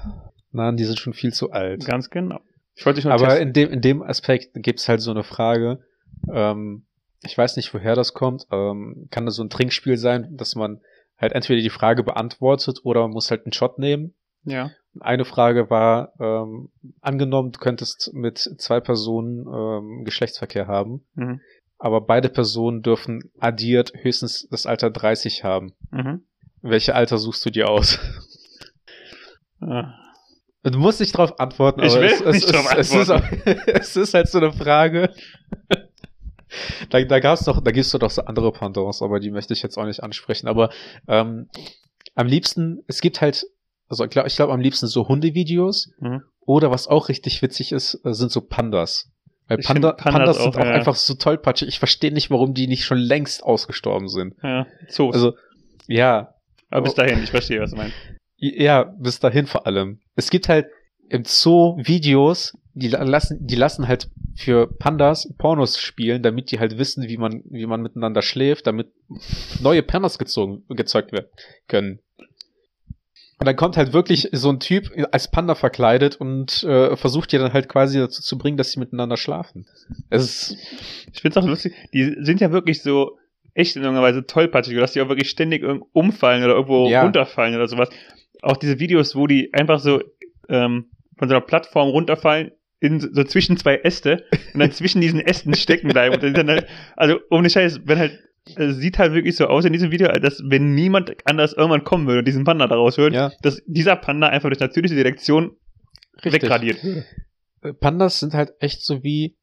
Nein, 0.52 0.76
die 0.76 0.84
sind 0.84 0.98
schon 0.98 1.12
viel 1.12 1.32
zu 1.32 1.50
alt. 1.50 1.84
Ganz 1.84 2.10
genau. 2.10 2.40
Ich 2.76 2.86
wollte 2.86 2.96
dich 2.98 3.04
nur 3.04 3.14
Aber 3.14 3.26
testen. 3.26 3.48
in 3.48 3.52
dem, 3.52 3.70
in 3.70 3.80
dem 3.80 4.02
Aspekt 4.02 4.50
gibt's 4.54 4.88
halt 4.88 5.00
so 5.00 5.10
eine 5.10 5.24
Frage, 5.24 5.80
ähm, 6.32 6.84
ich 7.24 7.36
weiß 7.36 7.56
nicht, 7.56 7.72
woher 7.74 7.94
das 7.94 8.14
kommt, 8.14 8.46
ähm, 8.52 9.08
kann 9.10 9.26
das 9.26 9.36
so 9.36 9.42
ein 9.42 9.50
Trinkspiel 9.50 9.96
sein, 9.96 10.36
dass 10.36 10.54
man 10.54 10.80
halt 11.18 11.32
entweder 11.32 11.60
die 11.60 11.70
Frage 11.70 12.02
beantwortet 12.02 12.80
oder 12.84 13.02
man 13.02 13.12
muss 13.12 13.30
halt 13.30 13.46
einen 13.46 13.52
Shot 13.52 13.78
nehmen. 13.78 14.14
Ja. 14.44 14.70
Eine 15.00 15.24
Frage 15.24 15.70
war, 15.70 16.12
ähm, 16.20 16.70
angenommen, 17.00 17.52
du 17.52 17.58
könntest 17.58 18.12
mit 18.14 18.38
zwei 18.38 18.80
Personen 18.80 19.46
ähm, 19.46 20.04
Geschlechtsverkehr 20.04 20.66
haben, 20.68 21.04
Mhm. 21.14 21.40
aber 21.78 22.00
beide 22.00 22.28
Personen 22.28 22.82
dürfen 22.82 23.30
addiert 23.38 23.92
höchstens 23.94 24.46
das 24.50 24.66
Alter 24.66 24.90
30 24.90 25.42
haben. 25.44 25.72
Mhm. 25.90 26.22
Welche 26.62 26.94
Alter 26.94 27.18
suchst 27.18 27.44
du 27.44 27.50
dir 27.50 27.68
aus? 27.68 27.98
Ah. 29.60 29.94
Du 30.62 30.78
musst 30.78 31.00
nicht 31.00 31.16
drauf 31.16 31.38
antworten, 31.40 31.82
Ich 31.82 31.92
aber 31.92 32.02
will 32.02 32.10
es, 32.10 32.20
es, 32.20 32.34
nicht 32.34 32.52
drauf 32.52 32.68
es, 32.76 32.92
es, 32.92 33.08
ist, 33.08 33.22
es 33.66 33.96
ist 33.96 34.14
halt 34.14 34.28
so 34.28 34.38
eine 34.38 34.52
Frage. 34.52 35.12
Da, 36.90 37.02
da 37.02 37.18
gab's 37.18 37.44
doch, 37.44 37.60
da 37.62 37.72
gibt's 37.72 37.90
doch 37.90 38.00
noch 38.00 38.10
so 38.10 38.22
andere 38.26 38.52
Pendants, 38.52 39.02
aber 39.02 39.18
die 39.18 39.30
möchte 39.32 39.52
ich 39.52 39.62
jetzt 39.62 39.76
auch 39.76 39.86
nicht 39.86 40.04
ansprechen. 40.04 40.46
Aber 40.46 40.70
ähm, 41.08 41.48
am 42.14 42.26
liebsten, 42.28 42.84
es 42.86 43.00
gibt 43.00 43.20
halt, 43.20 43.44
also 43.94 44.04
ich 44.04 44.10
glaube, 44.10 44.28
glaub, 44.28 44.50
am 44.50 44.60
liebsten 44.60 44.86
so 44.86 45.08
Hundevideos 45.08 45.90
Mhm. 46.00 46.22
oder 46.40 46.70
was 46.70 46.88
auch 46.88 47.08
richtig 47.08 47.40
witzig 47.42 47.72
ist, 47.72 48.00
äh, 48.04 48.12
sind 48.12 48.30
so 48.30 48.40
Pandas. 48.40 49.10
Weil 49.46 49.58
Panda, 49.58 49.92
Pandas 49.92 50.14
Pandas, 50.14 50.36
sind 50.38 50.46
auch, 50.56 50.60
auch 50.60 50.64
ja. 50.64 50.70
einfach 50.72 50.94
so 50.94 51.14
tollpatschig. 51.14 51.68
Ich 51.68 51.78
verstehe 51.78 52.12
nicht, 52.12 52.30
warum 52.30 52.54
die 52.54 52.66
nicht 52.66 52.84
schon 52.84 52.98
längst 52.98 53.42
ausgestorben 53.44 54.08
sind. 54.08 54.34
Ja. 54.42 54.66
Zoos. 54.88 55.14
Also, 55.14 55.34
ja, 55.86 56.34
Aber 56.70 56.82
bis 56.84 56.92
oh. 56.94 56.96
dahin, 56.96 57.22
ich 57.22 57.30
verstehe, 57.30 57.60
was 57.60 57.70
du 57.72 57.76
meinst. 57.76 57.94
ja, 58.38 58.84
bis 58.84 59.20
dahin 59.20 59.46
vor 59.46 59.66
allem. 59.66 60.00
Es 60.16 60.30
gibt 60.30 60.48
halt 60.48 60.66
im 61.10 61.24
Zoo 61.26 61.76
Videos, 61.76 62.56
die 62.72 62.88
la- 62.88 63.02
lassen, 63.02 63.38
die 63.46 63.54
lassen 63.56 63.86
halt 63.86 64.08
für 64.34 64.66
Pandas 64.78 65.30
Pornos 65.38 65.78
spielen, 65.78 66.22
damit 66.22 66.50
die 66.50 66.58
halt 66.58 66.78
wissen, 66.78 67.06
wie 67.06 67.18
man, 67.18 67.42
wie 67.50 67.66
man 67.66 67.82
miteinander 67.82 68.22
schläft, 68.22 68.66
damit 68.66 68.88
neue 69.60 69.82
Pandas 69.82 70.18
gezogen, 70.18 70.64
gezeugt 70.70 71.12
werden 71.12 71.28
können. 71.68 72.00
Und 73.38 73.46
dann 73.46 73.56
kommt 73.56 73.76
halt 73.76 73.92
wirklich 73.92 74.28
so 74.32 74.48
ein 74.50 74.60
Typ 74.60 74.90
als 75.10 75.30
Panda 75.30 75.54
verkleidet 75.54 76.16
und 76.16 76.62
äh, 76.64 76.96
versucht 76.96 77.32
die 77.32 77.38
dann 77.38 77.52
halt 77.52 77.68
quasi 77.68 77.98
dazu 77.98 78.22
zu 78.22 78.38
bringen, 78.38 78.56
dass 78.56 78.70
sie 78.72 78.78
miteinander 78.80 79.16
schlafen. 79.16 79.66
Es 80.08 80.22
ist, 80.52 80.56
Ich 81.12 81.20
find's 81.20 81.36
auch 81.36 81.46
lustig, 81.46 81.74
die 81.92 82.16
sind 82.20 82.40
ja 82.40 82.52
wirklich 82.52 82.82
so 82.82 83.18
echt 83.54 83.76
in 83.76 83.82
irgendeiner 83.82 84.06
Weise 84.06 84.26
tollpatschig, 84.26 84.76
dass 84.78 84.92
die 84.92 85.00
auch 85.00 85.08
wirklich 85.08 85.28
ständig 85.30 85.64
umfallen 85.92 86.44
oder 86.44 86.54
irgendwo 86.54 86.88
Ja. 86.88 87.02
runterfallen 87.02 87.54
oder 87.54 87.68
sowas. 87.68 87.88
Auch 88.42 88.56
diese 88.56 88.78
Videos, 88.78 89.14
wo 89.16 89.26
die 89.26 89.52
einfach 89.52 89.80
so 89.80 90.00
ähm, 90.48 90.86
von 91.18 91.28
so 91.28 91.34
einer 91.34 91.44
Plattform 91.44 91.88
runterfallen, 91.88 92.52
in 92.80 93.00
so 93.00 93.24
zwischen 93.24 93.56
zwei 93.56 93.76
Äste 93.76 94.24
und 94.52 94.60
dann 94.60 94.70
zwischen 94.72 95.00
diesen 95.00 95.20
Ästen 95.20 95.54
stecken 95.54 95.88
bleiben. 95.88 96.14
Und 96.20 96.36
dann 96.36 96.48
halt, 96.50 96.66
also 96.96 97.18
ohne 97.30 97.48
Scheiß, 97.48 97.80
wenn 97.84 97.98
halt, 97.98 98.18
es 98.56 98.76
sieht 98.76 98.98
halt 98.98 99.12
wirklich 99.12 99.36
so 99.36 99.46
aus 99.46 99.64
in 99.64 99.72
diesem 99.72 99.90
Video, 99.90 100.08
dass 100.08 100.42
wenn 100.44 100.74
niemand 100.74 101.14
anders 101.24 101.52
irgendwann 101.54 101.84
kommen 101.84 102.06
würde 102.06 102.20
und 102.20 102.28
diesen 102.28 102.44
Panda 102.44 102.66
daraus 102.66 102.98
hört, 102.98 103.14
ja, 103.14 103.32
dass 103.42 103.62
dieser 103.66 103.96
Panda 103.96 104.28
einfach 104.28 104.50
durch 104.50 104.60
natürliche 104.60 104.94
richtig. 106.24 106.42
wegradiert. 106.42 106.84
Äh, 107.62 107.72
Pandas 107.72 108.20
sind 108.20 108.34
halt 108.34 108.52
echt 108.60 108.84
so 108.84 109.02
wie 109.02 109.36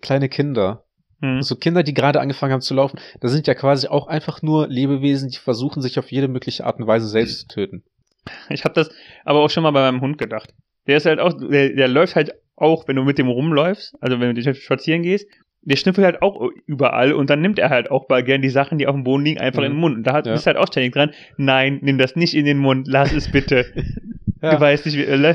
kleine 0.00 0.28
Kinder. 0.28 0.84
Hm. 1.20 1.42
So 1.42 1.56
Kinder, 1.56 1.82
die 1.82 1.94
gerade 1.94 2.20
angefangen 2.20 2.52
haben 2.52 2.60
zu 2.60 2.74
laufen, 2.74 2.98
das 3.20 3.32
sind 3.32 3.46
ja 3.46 3.54
quasi 3.54 3.88
auch 3.88 4.06
einfach 4.06 4.42
nur 4.42 4.68
Lebewesen, 4.68 5.30
die 5.30 5.38
versuchen, 5.38 5.82
sich 5.82 5.98
auf 5.98 6.10
jede 6.10 6.28
mögliche 6.28 6.64
Art 6.64 6.78
und 6.78 6.86
Weise 6.86 7.08
selbst 7.08 7.40
zu 7.40 7.48
töten. 7.48 7.84
Ich 8.50 8.64
habe 8.64 8.74
das 8.74 8.90
aber 9.24 9.40
auch 9.40 9.50
schon 9.50 9.62
mal 9.62 9.70
bei 9.70 9.90
meinem 9.90 10.00
Hund 10.00 10.18
gedacht. 10.18 10.52
Der 10.86 10.96
ist 10.96 11.06
halt 11.06 11.18
auch, 11.18 11.32
der, 11.32 11.70
der 11.70 11.88
läuft 11.88 12.14
halt 12.14 12.32
auch, 12.56 12.88
wenn 12.88 12.96
du 12.96 13.04
mit 13.04 13.18
dem 13.18 13.28
rumläufst, 13.28 13.94
also 14.00 14.20
wenn 14.20 14.34
du 14.34 14.54
spazieren 14.54 15.02
gehst, 15.02 15.28
der 15.68 15.76
schnüffelt 15.76 16.04
halt 16.04 16.22
auch 16.22 16.48
überall 16.66 17.12
und 17.12 17.28
dann 17.30 17.40
nimmt 17.40 17.58
er 17.58 17.68
halt 17.70 17.90
auch 17.90 18.08
mal 18.08 18.22
gern 18.24 18.42
die 18.42 18.48
Sachen, 18.48 18.78
die 18.78 18.86
auf 18.86 18.94
dem 18.94 19.04
Boden 19.04 19.24
liegen, 19.24 19.38
einfach 19.40 19.60
Mhm. 19.60 19.66
in 19.66 19.72
den 19.72 19.80
Mund. 19.80 19.96
Und 19.98 20.06
da 20.06 20.12
hat, 20.14 20.26
Ja. 20.26 20.32
bist 20.32 20.46
halt 20.46 20.56
auch 20.56 20.66
ständig 20.66 20.92
dran, 20.94 21.10
nein, 21.36 21.78
nimm 21.82 21.98
das 21.98 22.16
nicht 22.16 22.34
in 22.34 22.44
den 22.44 22.58
Mund, 22.58 22.86
lass 22.88 23.12
es 23.12 23.30
bitte. 23.30 23.66
Du 24.40 24.60
weißt 24.60 24.86
nicht, 24.86 24.96
wie, 24.96 25.02
äh, 25.02 25.34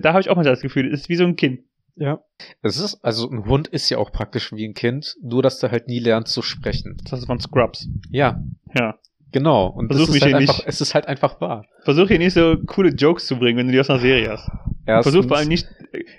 da 0.00 0.12
habe 0.12 0.20
ich 0.20 0.30
auch 0.30 0.36
mal 0.36 0.44
das 0.44 0.60
Gefühl, 0.60 0.86
es 0.94 1.00
ist 1.00 1.08
wie 1.08 1.16
so 1.16 1.24
ein 1.24 1.34
Kind. 1.34 1.60
ja. 1.96 2.20
Es 2.62 2.78
ist, 2.78 3.04
also 3.04 3.28
ein 3.28 3.46
Hund 3.46 3.66
ist 3.66 3.90
ja 3.90 3.98
auch 3.98 4.12
praktisch 4.12 4.52
wie 4.52 4.64
ein 4.64 4.74
Kind, 4.74 5.16
nur 5.20 5.42
dass 5.42 5.58
der 5.58 5.72
halt 5.72 5.88
nie 5.88 5.98
lernt 5.98 6.28
zu 6.28 6.40
sprechen. 6.42 6.96
Das 7.10 7.18
ist 7.18 7.26
von 7.26 7.40
Scrubs. 7.40 7.88
Ja, 8.10 8.40
Ja. 8.78 8.94
genau. 9.32 9.66
Und 9.66 9.88
Versuch 9.88 10.06
das 10.06 10.08
ist 10.10 10.14
mich 10.14 10.22
halt 10.22 10.30
hier 10.30 10.38
einfach, 10.38 10.58
nicht- 10.58 10.68
es 10.68 10.80
ist 10.80 10.94
halt 10.94 11.08
einfach 11.08 11.40
wahr. 11.40 11.66
Versuch 11.82 12.06
hier 12.06 12.20
nicht 12.20 12.32
so 12.34 12.56
coole 12.64 12.90
Jokes 12.90 13.26
zu 13.26 13.36
bringen, 13.40 13.58
wenn 13.58 13.66
du 13.66 13.72
die 13.72 13.80
aus 13.80 13.90
einer 13.90 13.98
Serie 13.98 14.30
hast. 14.30 14.48
Erstens, 14.86 15.12
Versuch 15.12 15.28
vor 15.28 15.36
allem 15.38 15.48
nicht, 15.48 15.66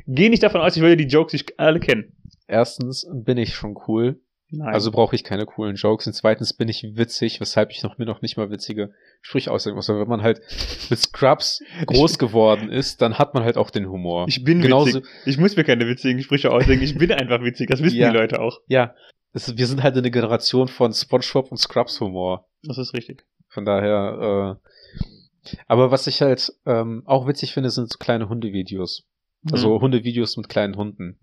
geh 0.05 0.27
nicht 0.27 0.43
davon 0.43 0.59
aus, 0.59 0.75
ich 0.75 0.81
würde 0.81 0.97
die 0.97 1.07
Jokes 1.07 1.31
nicht 1.31 1.57
alle 1.57 1.79
kennen. 1.79 2.11
Erstens 2.49 3.07
bin 3.13 3.37
ich 3.37 3.53
schon 3.55 3.77
cool, 3.87 4.19
Nein. 4.51 4.73
also 4.73 4.91
brauche 4.91 5.15
ich 5.15 5.23
keine 5.23 5.45
coolen 5.45 5.75
Jokes. 5.75 6.07
Und 6.07 6.13
zweitens 6.13 6.53
bin 6.53 6.67
ich 6.69 6.83
witzig, 6.95 7.39
weshalb 7.39 7.69
ich 7.71 7.83
noch 7.83 7.97
mir 7.99 8.05
noch 8.05 8.21
nicht 8.21 8.35
mal 8.37 8.49
witzige 8.49 8.91
Sprüche 9.21 9.51
ausdenken 9.51 9.75
muss. 9.75 9.89
Aber 9.89 10.01
wenn 10.01 10.07
man 10.07 10.23
halt 10.23 10.41
mit 10.89 10.99
Scrubs 10.99 11.61
groß 11.85 12.17
geworden 12.17 12.69
ist, 12.71 13.01
dann 13.01 13.17
hat 13.19 13.33
man 13.33 13.43
halt 13.43 13.57
auch 13.57 13.69
den 13.69 13.87
Humor. 13.89 14.25
ich 14.27 14.43
bin 14.43 14.61
genauso- 14.61 14.87
witzig. 14.99 15.03
Ich 15.25 15.37
muss 15.37 15.55
mir 15.55 15.63
keine 15.63 15.87
witzigen 15.87 16.21
Sprüche 16.21 16.51
ausdenken. 16.51 16.83
Ich 16.83 16.97
bin 16.97 17.11
einfach 17.11 17.41
witzig. 17.43 17.69
Das 17.69 17.81
wissen 17.83 17.97
Ja. 17.99 18.09
die 18.11 18.17
Leute 18.17 18.41
auch. 18.41 18.59
Ja, 18.67 18.95
es, 19.33 19.55
wir 19.55 19.67
sind 19.67 19.83
halt 19.83 19.95
eine 19.95 20.09
Generation 20.09 20.67
von 20.67 20.91
SpongeBob 20.93 21.51
und 21.51 21.57
Scrubs 21.57 21.99
Humor. 22.01 22.47
Das 22.63 22.77
ist 22.79 22.93
richtig. 22.95 23.25
Von 23.47 23.65
daher, 23.65 24.57
äh, 24.59 25.53
aber 25.67 25.91
was 25.91 26.07
ich 26.07 26.21
halt 26.21 26.51
ähm, 26.65 27.03
auch 27.05 27.27
witzig 27.27 27.53
finde, 27.53 27.69
sind 27.69 27.91
so 27.91 27.97
kleine 27.99 28.29
Hundevideos. 28.29 29.05
Also 29.51 29.77
Mhm. 29.77 29.81
Hundevideos 29.81 30.35
mit 30.37 30.49
kleinen 30.49 30.75
Hunden. 30.75 31.19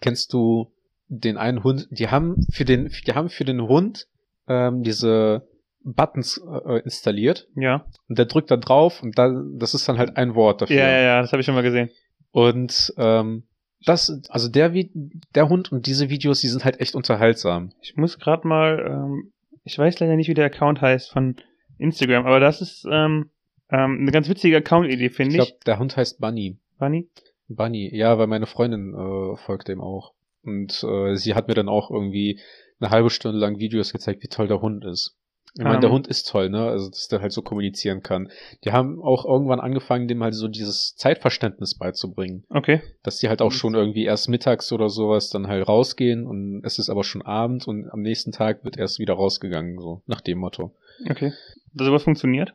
Kennst 0.00 0.32
du 0.32 0.72
den 1.08 1.36
einen 1.36 1.62
Hund? 1.62 1.88
Die 1.90 2.08
haben 2.08 2.46
für 2.50 2.64
den, 2.64 2.90
die 3.06 3.12
haben 3.12 3.28
für 3.28 3.44
den 3.44 3.62
Hund 3.62 4.06
ähm, 4.48 4.82
diese 4.82 5.46
Buttons 5.84 6.40
äh, 6.66 6.80
installiert 6.80 7.46
ja. 7.54 7.84
und 8.08 8.18
der 8.18 8.24
drückt 8.24 8.50
da 8.50 8.56
drauf 8.56 9.02
und 9.02 9.18
dann, 9.18 9.58
das 9.58 9.74
ist 9.74 9.88
dann 9.88 9.98
halt 9.98 10.16
ein 10.16 10.34
Wort 10.34 10.62
dafür. 10.62 10.76
Ja, 10.76 10.88
ja, 10.88 11.02
ja, 11.02 11.20
das 11.20 11.32
habe 11.32 11.40
ich 11.40 11.46
schon 11.46 11.54
mal 11.54 11.62
gesehen. 11.62 11.90
Und 12.30 12.92
ähm, 12.96 13.44
das, 13.84 14.22
also 14.30 14.48
der, 14.48 14.72
der 15.34 15.48
Hund 15.48 15.70
und 15.70 15.86
diese 15.86 16.08
Videos, 16.08 16.40
die 16.40 16.48
sind 16.48 16.64
halt 16.64 16.80
echt 16.80 16.94
unterhaltsam. 16.94 17.72
Ich 17.82 17.96
muss 17.96 18.18
gerade 18.18 18.48
mal, 18.48 18.84
ähm, 18.88 19.32
ich 19.62 19.78
weiß 19.78 20.00
leider 20.00 20.16
nicht, 20.16 20.28
wie 20.28 20.34
der 20.34 20.46
Account 20.46 20.80
heißt 20.80 21.10
von 21.10 21.36
Instagram, 21.78 22.24
aber 22.26 22.40
das 22.40 22.62
ist 22.62 22.86
ähm, 22.90 23.30
ähm, 23.70 23.98
eine 24.00 24.10
ganz 24.10 24.28
witzige 24.28 24.56
Account-Idee, 24.56 25.06
Ich 25.06 25.12
finde 25.12 25.32
ich. 25.32 25.36
glaube, 25.36 25.58
der 25.66 25.78
Hund 25.78 25.96
heißt 25.96 26.18
Bunny. 26.18 26.58
Bunny? 26.78 27.08
Bunny, 27.48 27.94
ja, 27.94 28.18
weil 28.18 28.26
meine 28.26 28.46
Freundin 28.46 28.94
äh, 28.94 29.36
folgt 29.36 29.68
dem 29.68 29.80
auch. 29.80 30.12
Und 30.42 30.84
äh, 30.84 31.16
sie 31.16 31.34
hat 31.34 31.48
mir 31.48 31.54
dann 31.54 31.68
auch 31.68 31.90
irgendwie 31.90 32.40
eine 32.80 32.90
halbe 32.90 33.10
Stunde 33.10 33.38
lang 33.38 33.58
Videos 33.58 33.92
gezeigt, 33.92 34.22
wie 34.22 34.28
toll 34.28 34.48
der 34.48 34.60
Hund 34.60 34.84
ist. 34.84 35.16
Ich 35.56 35.62
meine, 35.62 35.76
Ähm. 35.76 35.82
der 35.82 35.92
Hund 35.92 36.08
ist 36.08 36.28
toll, 36.28 36.50
ne? 36.50 36.66
Also, 36.66 36.90
dass 36.90 37.06
der 37.06 37.20
halt 37.20 37.32
so 37.32 37.40
kommunizieren 37.40 38.02
kann. 38.02 38.28
Die 38.64 38.72
haben 38.72 39.00
auch 39.00 39.24
irgendwann 39.24 39.60
angefangen, 39.60 40.08
dem 40.08 40.22
halt 40.22 40.34
so 40.34 40.48
dieses 40.48 40.96
Zeitverständnis 40.96 41.78
beizubringen. 41.78 42.44
Okay. 42.50 42.82
Dass 43.04 43.18
die 43.18 43.28
halt 43.28 43.40
auch 43.40 43.52
schon 43.52 43.74
irgendwie 43.74 44.04
erst 44.04 44.28
mittags 44.28 44.72
oder 44.72 44.88
sowas 44.88 45.30
dann 45.30 45.46
halt 45.46 45.68
rausgehen 45.68 46.26
und 46.26 46.62
es 46.64 46.80
ist 46.80 46.90
aber 46.90 47.04
schon 47.04 47.22
Abend 47.22 47.68
und 47.68 47.88
am 47.88 48.00
nächsten 48.00 48.32
Tag 48.32 48.64
wird 48.64 48.76
erst 48.76 48.98
wieder 48.98 49.14
rausgegangen, 49.14 49.78
so 49.78 50.02
nach 50.06 50.20
dem 50.20 50.38
Motto. 50.38 50.74
Okay. 51.08 51.32
Dass 51.72 51.86
sowas 51.86 52.02
funktioniert? 52.02 52.54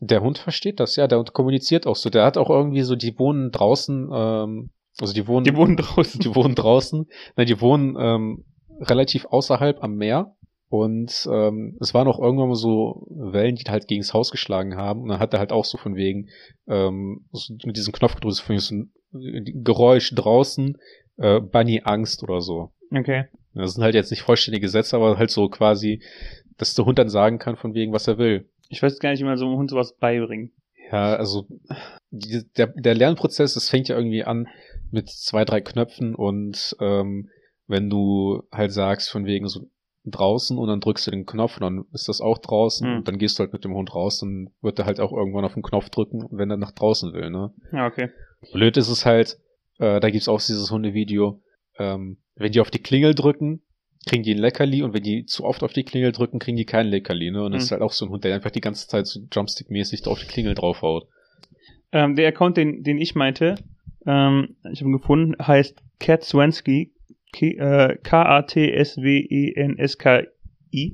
Der 0.00 0.20
Hund 0.22 0.38
versteht 0.38 0.80
das, 0.80 0.96
ja, 0.96 1.06
der 1.06 1.18
Hund 1.18 1.32
kommuniziert 1.32 1.86
auch 1.86 1.96
so. 1.96 2.10
Der 2.10 2.24
hat 2.24 2.36
auch 2.36 2.50
irgendwie 2.50 2.82
so, 2.82 2.96
die 2.96 3.18
wohnen 3.18 3.50
draußen, 3.50 4.10
ähm, 4.12 4.70
also 5.00 5.12
die 5.12 5.26
wohnen, 5.26 5.44
Die 5.44 5.56
wohnen 5.56 5.76
draußen. 5.76 6.20
die 6.20 6.34
wohnen 6.34 6.54
draußen, 6.54 7.06
nein, 7.36 7.46
die 7.46 7.60
wohnen 7.60 7.96
ähm, 7.98 8.44
relativ 8.80 9.26
außerhalb 9.26 9.82
am 9.82 9.96
Meer. 9.96 10.34
Und 10.68 11.28
ähm, 11.30 11.78
es 11.80 11.94
waren 11.94 12.08
auch 12.08 12.18
irgendwann 12.18 12.48
mal 12.48 12.56
so 12.56 13.06
Wellen, 13.10 13.54
die 13.54 13.64
halt 13.70 13.86
gegens 13.86 14.12
Haus 14.12 14.32
geschlagen 14.32 14.76
haben. 14.76 15.02
Und 15.02 15.08
dann 15.08 15.20
hat 15.20 15.32
er 15.32 15.38
halt 15.38 15.52
auch 15.52 15.64
so 15.64 15.78
von 15.78 15.94
wegen 15.94 16.28
ähm, 16.66 17.26
so 17.32 17.54
mit 17.64 17.76
diesem 17.76 17.92
Knopf 17.92 18.16
gedrückt, 18.16 18.38
von 18.38 18.58
so 18.58 18.74
ein 18.74 18.92
Geräusch 19.62 20.12
draußen, 20.14 20.76
äh, 21.18 21.40
Bunny 21.40 21.82
Angst 21.84 22.22
oder 22.24 22.40
so. 22.40 22.72
Okay. 22.90 23.26
Das 23.54 23.74
sind 23.74 23.84
halt 23.84 23.94
jetzt 23.94 24.10
nicht 24.10 24.22
vollständige 24.22 24.68
Sätze, 24.68 24.96
aber 24.96 25.16
halt 25.16 25.30
so 25.30 25.48
quasi, 25.48 26.02
dass 26.58 26.74
der 26.74 26.84
Hund 26.84 26.98
dann 26.98 27.08
sagen 27.08 27.38
kann 27.38 27.56
von 27.56 27.74
wegen, 27.74 27.92
was 27.92 28.08
er 28.08 28.18
will. 28.18 28.48
Ich 28.68 28.82
weiß 28.82 28.98
gar 28.98 29.10
nicht, 29.10 29.20
wie 29.20 29.24
man 29.24 29.36
so 29.36 29.46
einem 29.46 29.56
Hund 29.56 29.70
sowas 29.70 29.96
beibringt. 29.96 30.52
Ja, 30.90 31.14
also 31.16 31.46
die, 32.10 32.42
der, 32.56 32.68
der 32.68 32.94
Lernprozess, 32.94 33.54
das 33.54 33.68
fängt 33.68 33.88
ja 33.88 33.96
irgendwie 33.96 34.24
an 34.24 34.46
mit 34.90 35.08
zwei, 35.10 35.44
drei 35.44 35.60
Knöpfen 35.60 36.14
und 36.14 36.76
ähm, 36.80 37.28
wenn 37.66 37.90
du 37.90 38.42
halt 38.52 38.72
sagst 38.72 39.10
von 39.10 39.24
wegen 39.26 39.48
so 39.48 39.68
draußen 40.04 40.56
und 40.56 40.68
dann 40.68 40.78
drückst 40.80 41.08
du 41.08 41.10
den 41.10 41.26
Knopf 41.26 41.56
und 41.56 41.62
dann 41.62 41.84
ist 41.92 42.08
das 42.08 42.20
auch 42.20 42.38
draußen 42.38 42.86
Hm. 42.86 42.96
und 42.98 43.08
dann 43.08 43.18
gehst 43.18 43.38
du 43.38 43.42
halt 43.42 43.52
mit 43.52 43.64
dem 43.64 43.74
Hund 43.74 43.92
raus, 43.92 44.20
dann 44.20 44.50
wird 44.62 44.78
er 44.78 44.86
halt 44.86 45.00
auch 45.00 45.12
irgendwann 45.12 45.44
auf 45.44 45.54
den 45.54 45.64
Knopf 45.64 45.90
drücken, 45.90 46.28
wenn 46.30 46.48
er 46.50 46.56
nach 46.56 46.70
draußen 46.70 47.12
will, 47.12 47.30
ne? 47.30 47.52
Ja, 47.72 47.86
okay. 47.88 48.10
Blöd 48.52 48.76
ist 48.76 48.88
es 48.88 49.04
halt, 49.04 49.38
äh, 49.78 49.98
da 49.98 50.10
gibt's 50.10 50.28
auch 50.28 50.40
dieses 50.40 50.70
Hundevideo, 50.70 51.42
ähm, 51.78 52.18
wenn 52.36 52.52
die 52.52 52.60
auf 52.60 52.70
die 52.70 52.78
Klingel 52.82 53.16
drücken, 53.16 53.62
kriegen 54.06 54.22
die 54.22 54.32
ein 54.34 54.38
Leckerli 54.38 54.82
und 54.82 54.94
wenn 54.94 55.02
die 55.02 55.26
zu 55.26 55.44
oft 55.44 55.62
auf 55.62 55.72
die 55.72 55.82
Klingel 55.84 56.12
drücken, 56.12 56.38
kriegen 56.38 56.56
die 56.56 56.64
kein 56.64 56.86
Leckerli, 56.86 57.30
ne? 57.30 57.42
Und 57.44 57.52
das 57.52 57.62
Mhm. 57.62 57.64
ist 57.64 57.72
halt 57.72 57.82
auch 57.82 57.92
so 57.92 58.06
ein 58.06 58.10
Hund, 58.10 58.24
der 58.24 58.34
einfach 58.34 58.50
die 58.52 58.60
ganze 58.60 58.86
Zeit 58.88 59.06
so 59.06 59.20
Jumpstick-mäßig 59.32 60.06
auf 60.06 60.18
die 60.20 60.26
Klingel 60.26 60.54
draufhaut. 60.54 61.06
Ähm, 61.92 62.14
der 62.16 62.28
Account, 62.28 62.56
den, 62.56 62.82
den 62.84 62.98
ich 62.98 63.14
meinte, 63.14 63.56
ähm, 64.06 64.56
ich 64.72 64.80
habe 64.80 64.90
ihn 64.90 64.96
gefunden, 64.98 65.34
heißt 65.44 65.76
Cat 65.98 66.24
Swensky, 66.24 66.92
K- 67.32 67.56
äh, 67.58 67.96
K-A-T-S-W-E-N-S-K-I. 69.36 70.92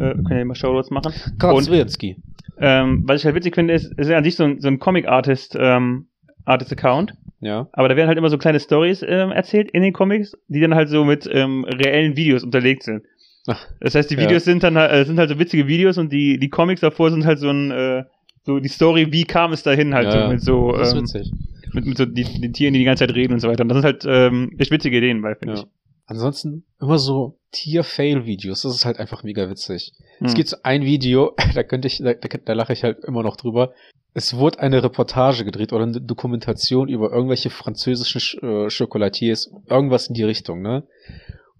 Äh, 0.00 0.14
können 0.14 0.38
ja 0.38 0.44
mal 0.44 0.54
Shoutouts 0.54 0.90
machen. 0.90 1.12
Kratzwirski. 1.38 2.16
Ähm, 2.58 3.02
was 3.06 3.20
ich 3.20 3.26
halt 3.26 3.34
witzig 3.36 3.54
finde, 3.54 3.74
ist, 3.74 3.92
ist 3.98 4.08
ja 4.08 4.16
an 4.18 4.24
sich 4.24 4.36
so 4.36 4.44
ein, 4.44 4.60
so 4.60 4.68
ein 4.68 4.78
Comic-Artist, 4.78 5.56
ähm, 5.58 6.06
Artist-Account. 6.44 7.14
Ja. 7.44 7.68
Aber 7.72 7.88
da 7.88 7.96
werden 7.96 8.08
halt 8.08 8.16
immer 8.18 8.30
so 8.30 8.38
kleine 8.38 8.58
Stories 8.58 9.02
ähm, 9.06 9.30
erzählt 9.30 9.70
in 9.70 9.82
den 9.82 9.92
Comics, 9.92 10.36
die 10.48 10.60
dann 10.60 10.74
halt 10.74 10.88
so 10.88 11.04
mit 11.04 11.28
ähm, 11.30 11.64
reellen 11.64 12.16
Videos 12.16 12.42
unterlegt 12.42 12.82
sind. 12.84 13.02
Ach, 13.46 13.66
Das 13.80 13.94
heißt, 13.94 14.10
die 14.10 14.14
ja. 14.14 14.22
Videos 14.22 14.44
sind 14.44 14.62
dann 14.62 14.78
halt, 14.78 14.90
äh, 14.92 15.04
sind 15.04 15.18
halt 15.18 15.28
so 15.28 15.38
witzige 15.38 15.66
Videos 15.66 15.98
und 15.98 16.10
die, 16.10 16.38
die 16.38 16.48
Comics 16.48 16.80
davor 16.80 17.10
sind 17.10 17.26
halt 17.26 17.38
so 17.38 17.50
ein, 17.50 17.70
äh, 17.70 18.04
so 18.44 18.58
die 18.60 18.68
Story, 18.68 19.12
wie 19.12 19.24
kam 19.24 19.52
es 19.52 19.62
dahin 19.62 19.94
halt 19.94 20.10
so 20.10 20.18
ja, 20.18 20.28
mit 20.28 20.40
so, 20.40 20.72
das 20.72 20.88
ist 20.88 20.94
ähm, 20.94 21.02
witzig. 21.02 21.32
mit, 21.74 21.84
mit 21.86 21.98
so 21.98 22.06
die, 22.06 22.24
den 22.24 22.52
Tieren, 22.54 22.72
die 22.72 22.78
die 22.80 22.84
ganze 22.86 23.06
Zeit 23.06 23.14
reden 23.14 23.34
und 23.34 23.40
so 23.40 23.48
weiter. 23.48 23.62
Und 23.62 23.68
das 23.68 23.76
sind 23.76 23.84
halt 23.84 24.04
ähm, 24.08 24.50
echt 24.58 24.70
witzige 24.70 24.96
Ideen 24.96 25.20
bei, 25.20 25.34
finde 25.34 25.54
Ja. 25.56 25.60
ich. 25.60 25.66
Ansonsten 26.06 26.64
immer 26.80 26.98
so 26.98 27.38
Tier-Fail-Videos. 27.54 28.62
Das 28.62 28.74
ist 28.74 28.84
halt 28.84 28.98
einfach 28.98 29.22
mega 29.22 29.48
witzig. 29.48 29.92
Es 30.20 30.32
Hm. 30.32 30.34
gibt 30.34 30.48
so 30.48 30.56
ein 30.62 30.82
Video, 30.82 31.34
da 31.54 31.62
könnte 31.62 31.88
ich, 31.88 31.98
da, 31.98 32.14
da, 32.14 32.28
da 32.44 32.52
lache 32.52 32.72
ich 32.72 32.82
halt 32.84 33.04
immer 33.04 33.22
noch 33.22 33.36
drüber. 33.36 33.72
Es 34.12 34.36
wurde 34.36 34.60
eine 34.60 34.82
Reportage 34.82 35.44
gedreht 35.44 35.72
oder 35.72 35.84
eine 35.84 36.00
Dokumentation 36.00 36.88
über 36.88 37.10
irgendwelche 37.10 37.50
französischen 37.50 38.20
Sch 38.20 38.34
äh, 38.42 38.68
Chocolatiers, 38.68 39.50
irgendwas 39.68 40.08
in 40.08 40.14
die 40.14 40.22
Richtung, 40.22 40.62
ne? 40.62 40.86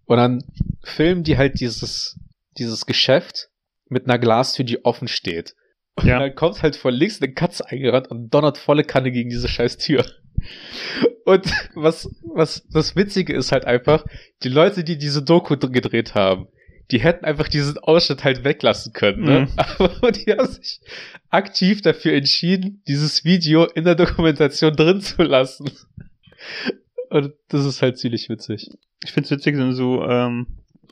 Und 0.07 0.18
dann 0.18 0.44
filmen 0.83 1.24
die 1.24 1.38
halt 1.38 1.59
dieses, 1.61 2.18
dieses 2.59 2.87
Geschäft 2.87 3.48
mit 3.88 4.04
einer 4.07 4.18
Glastür, 4.18 4.64
die 4.64 4.85
offen 4.85 5.09
steht. 5.09 5.54
Und 5.96 6.07
Ja. 6.07 6.18
dann 6.18 6.35
kommt 6.35 6.62
halt 6.62 6.76
von 6.76 6.92
links 6.92 7.22
eine 7.22 7.33
Katze 7.33 7.66
eingerannt 7.68 8.09
und 8.09 8.30
donnert 8.30 8.59
volle 8.59 8.85
Kanne 8.85 9.12
gegen 9.12 9.30
diese 9.30 9.48
scheiß 9.48 9.78
Tür. 9.78 10.04
Und 11.24 11.46
was, 11.74 12.11
was 12.35 12.66
das 12.70 12.96
Witzige 12.96 13.33
ist 13.35 13.52
halt 13.52 13.64
einfach, 13.64 14.04
die 14.42 14.48
Leute, 14.48 14.85
die 14.85 14.98
diese 14.98 15.22
Doku 15.22 15.54
dr- 15.57 15.70
gedreht 15.72 16.14
haben, 16.14 16.48
die 16.90 17.00
hätten 17.00 17.24
einfach 17.24 17.48
diesen 17.48 17.78
Ausschnitt 17.78 18.24
halt 18.24 18.44
weglassen 18.44 18.92
können, 18.92 19.22
ne? 19.22 19.40
Mhm. 19.40 19.48
Aber 19.78 20.12
die 20.12 20.30
haben 20.33 20.46
sich 20.48 20.80
aktiv 21.30 21.80
dafür 21.80 22.12
entschieden, 22.12 22.83
dieses 22.87 23.24
Video 23.24 23.64
in 23.64 23.85
der 23.85 23.94
Dokumentation 23.94 24.74
drin 24.76 25.00
zu 25.00 25.22
lassen. 25.22 25.70
Und 27.09 27.33
das 27.48 27.64
ist 27.64 27.80
halt 27.80 27.98
ziemlich 27.98 28.28
witzig. 28.28 28.68
Ich 29.04 29.12
finde 29.12 29.26
es 29.26 29.30
witzig, 29.30 29.57
sind 29.57 29.72
so 29.74 30.04
ähm, 30.04 30.46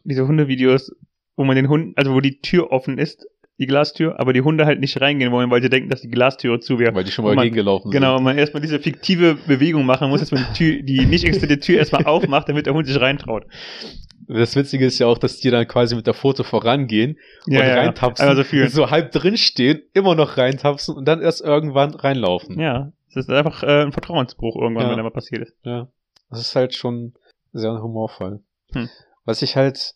diese 0.05 0.27
Hundevideos, 0.27 0.93
wo 1.37 1.45
man 1.45 1.57
den 1.57 1.69
Hund, 1.69 1.99
also 1.99 2.15
wo 2.15 2.21
die 2.21 2.41
Tür 2.41 2.71
offen 2.71 2.97
ist, 2.99 3.27
die 3.59 3.67
Glastür, 3.67 4.19
aber 4.19 4.33
die 4.33 4.41
Hunde 4.41 4.67
halt 4.67 4.81
nicht 4.81 5.01
reingehen 5.01 5.31
wollen, 5.31 5.51
weil 5.51 5.63
sie 5.63 5.69
denken, 5.71 5.89
dass 5.91 6.01
die 6.01 6.09
Glastüre 6.09 6.59
zu 6.61 6.79
wäre. 6.79 6.95
Weil 6.95 7.05
die 7.05 7.11
schon 7.13 7.25
mal 7.25 7.35
man- 7.35 7.45
gegengelaufen 7.45 7.91
Genau, 7.91 8.17
und 8.17 8.25
man 8.25 8.39
erstmal 8.39 8.61
diese 8.63 8.81
fiktive 8.81 9.37
Bewegung 9.47 9.85
machen 9.87 10.09
muss, 10.09 10.21
dass 10.21 10.33
man 10.33 10.45
die, 10.51 10.55
Tür, 10.79 10.83
die 10.83 11.07
nicht 11.07 11.25
existierte 11.25 11.61
Tür 11.61 11.79
erstmal 11.79 12.05
aufmacht, 12.07 12.49
damit 12.49 12.67
der 12.67 12.75
Hund 12.75 12.87
sich 12.87 13.01
reintraut. 13.01 13.45
sind. 13.81 14.39
Das 14.39 14.57
Witzige 14.57 14.87
ist 14.87 14.99
ja 14.99 15.07
auch, 15.07 15.19
dass 15.19 15.39
die 15.41 15.51
dann 15.51 15.67
quasi 15.69 15.95
mit 15.95 16.07
der 16.07 16.15
Foto 16.15 16.43
vorangehen 16.45 17.19
und 17.47 17.53
Ja, 17.53 17.67
ja, 17.67 17.75
reintapsen, 17.75 18.27
einmal 18.29 18.69
so 18.69 18.91
halb 18.91 19.13
drin 19.13 19.37
stehen, 19.37 19.83
immer 19.93 20.15
noch 20.15 20.37
reintapsen 20.39 20.95
und 20.97 21.07
dann 21.07 21.21
erst 21.21 21.43
irgendwann 21.43 21.93
reinlaufen. 21.95 22.59
Ja, 22.59 22.93
das 23.15 23.25
ist 23.27 23.31
einfach 23.31 23.63
äh, 23.63 23.83
ein 23.83 23.93
Vertrauensbruch 23.93 24.57
irgendwann, 24.57 24.85
Ja. 24.85 24.91
wenn 24.91 24.97
da 24.97 25.03
mal 25.03 25.11
passiert 25.11 25.43
ist. 25.43 25.55
Ja. 25.65 25.89
Das 26.31 26.41
ist 26.41 26.57
halt 26.57 26.75
schon 26.75 27.13
sehr 27.53 27.73
humorvoll. 27.83 28.41
Hm. 28.73 28.89
Was 29.27 29.43
ich 29.43 29.57
halt, 29.57 29.93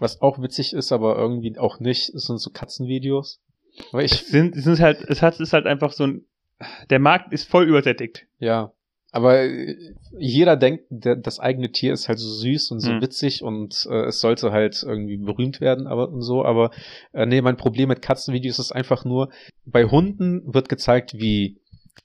was 0.00 0.20
auch 0.20 0.40
witzig 0.40 0.72
ist, 0.72 0.92
aber 0.92 1.16
irgendwie 1.16 1.58
auch 1.58 1.80
nicht, 1.80 2.06
sind 2.12 2.38
so 2.38 2.50
Katzenvideos. 2.50 3.40
Es 3.92 4.04
ich, 4.12 4.26
sind, 4.26 4.56
es 4.56 4.64
sind 4.64 4.80
halt, 4.80 5.02
es 5.08 5.22
hat, 5.22 5.34
es 5.34 5.40
ist 5.40 5.52
halt 5.52 5.66
einfach 5.66 5.92
so 5.92 6.04
ein, 6.06 6.24
der 6.90 6.98
Markt 6.98 7.32
ist 7.32 7.48
voll 7.48 7.64
übersättigt. 7.68 8.26
ja. 8.38 8.72
Aber 9.10 9.40
äh, 9.40 9.74
jeder 10.18 10.56
denkt, 10.58 10.84
der, 10.90 11.16
das 11.16 11.40
eigene 11.40 11.72
Tier 11.72 11.94
ist 11.94 12.08
halt 12.08 12.18
so 12.18 12.28
süß 12.28 12.72
und 12.72 12.80
so 12.80 12.90
Hm. 12.90 13.00
witzig 13.00 13.42
und 13.42 13.88
äh, 13.90 14.04
es 14.04 14.20
sollte 14.20 14.52
halt 14.52 14.82
irgendwie 14.82 15.16
berühmt 15.16 15.62
werden, 15.62 15.86
aber 15.86 16.10
und 16.10 16.20
so. 16.20 16.44
Aber 16.44 16.72
äh, 17.14 17.24
nee, 17.24 17.40
mein 17.40 17.56
Problem 17.56 17.88
mit 17.88 18.02
Katzenvideos 18.02 18.58
ist 18.58 18.70
einfach 18.72 19.06
nur, 19.06 19.30
bei 19.64 19.84
Hunden 19.86 20.42
wird 20.52 20.68
gezeigt, 20.68 21.14
wie 21.14 21.58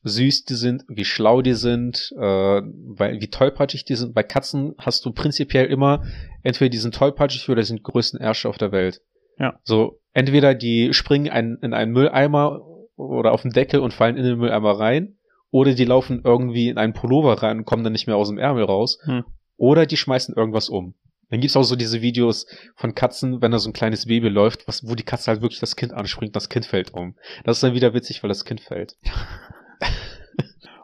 süß 0.03 0.45
die 0.45 0.55
sind, 0.55 0.83
wie 0.87 1.05
schlau 1.05 1.41
die 1.41 1.53
sind, 1.53 2.11
äh, 2.17 2.21
weil, 2.21 3.21
wie 3.21 3.29
tollpatschig 3.29 3.85
die 3.85 3.95
sind. 3.95 4.13
Bei 4.13 4.23
Katzen 4.23 4.73
hast 4.77 5.05
du 5.05 5.11
prinzipiell 5.11 5.65
immer 5.67 6.03
entweder 6.43 6.69
die 6.69 6.77
sind 6.77 6.95
tollpatschig 6.95 7.49
oder 7.49 7.61
die 7.61 7.67
sind 7.67 7.79
die 7.79 7.83
größten 7.83 8.19
Ärsche 8.19 8.49
auf 8.49 8.57
der 8.57 8.71
Welt. 8.71 9.01
Ja. 9.39 9.59
So, 9.63 9.99
entweder 10.13 10.55
die 10.55 10.93
springen 10.93 11.29
ein, 11.29 11.57
in 11.61 11.73
einen 11.73 11.91
Mülleimer 11.91 12.61
oder 12.95 13.31
auf 13.31 13.41
den 13.41 13.51
Deckel 13.51 13.79
und 13.79 13.93
fallen 13.93 14.17
in 14.17 14.23
den 14.23 14.37
Mülleimer 14.37 14.79
rein, 14.79 15.17
oder 15.49 15.73
die 15.73 15.85
laufen 15.85 16.21
irgendwie 16.23 16.69
in 16.69 16.77
einen 16.77 16.93
Pullover 16.93 17.41
rein 17.43 17.59
und 17.59 17.65
kommen 17.65 17.83
dann 17.83 17.93
nicht 17.93 18.07
mehr 18.07 18.15
aus 18.15 18.29
dem 18.29 18.37
Ärmel 18.39 18.63
raus, 18.63 18.97
Hm. 19.05 19.23
oder 19.55 19.85
die 19.85 19.97
schmeißen 19.97 20.35
irgendwas 20.35 20.69
um. 20.69 20.95
Dann 21.29 21.41
gibt's 21.41 21.55
auch 21.55 21.63
so 21.63 21.75
diese 21.75 22.01
Videos 22.01 22.45
von 22.75 22.93
Katzen, 22.93 23.41
wenn 23.41 23.51
da 23.51 23.57
so 23.57 23.69
ein 23.69 23.73
kleines 23.73 24.05
Baby 24.05 24.29
läuft, 24.29 24.67
was, 24.67 24.87
wo 24.87 24.93
die 24.93 25.03
Katze 25.03 25.31
halt 25.31 25.41
wirklich 25.41 25.59
das 25.59 25.75
Kind 25.75 25.93
anspringt, 25.93 26.35
das 26.35 26.49
Kind 26.49 26.65
fällt 26.65 26.93
um. 26.93 27.15
Das 27.43 27.57
ist 27.57 27.63
dann 27.63 27.73
wieder 27.73 27.93
witzig, 27.95 28.21
weil 28.21 28.27
das 28.27 28.45
Kind 28.45 28.61
fällt. 28.61 28.97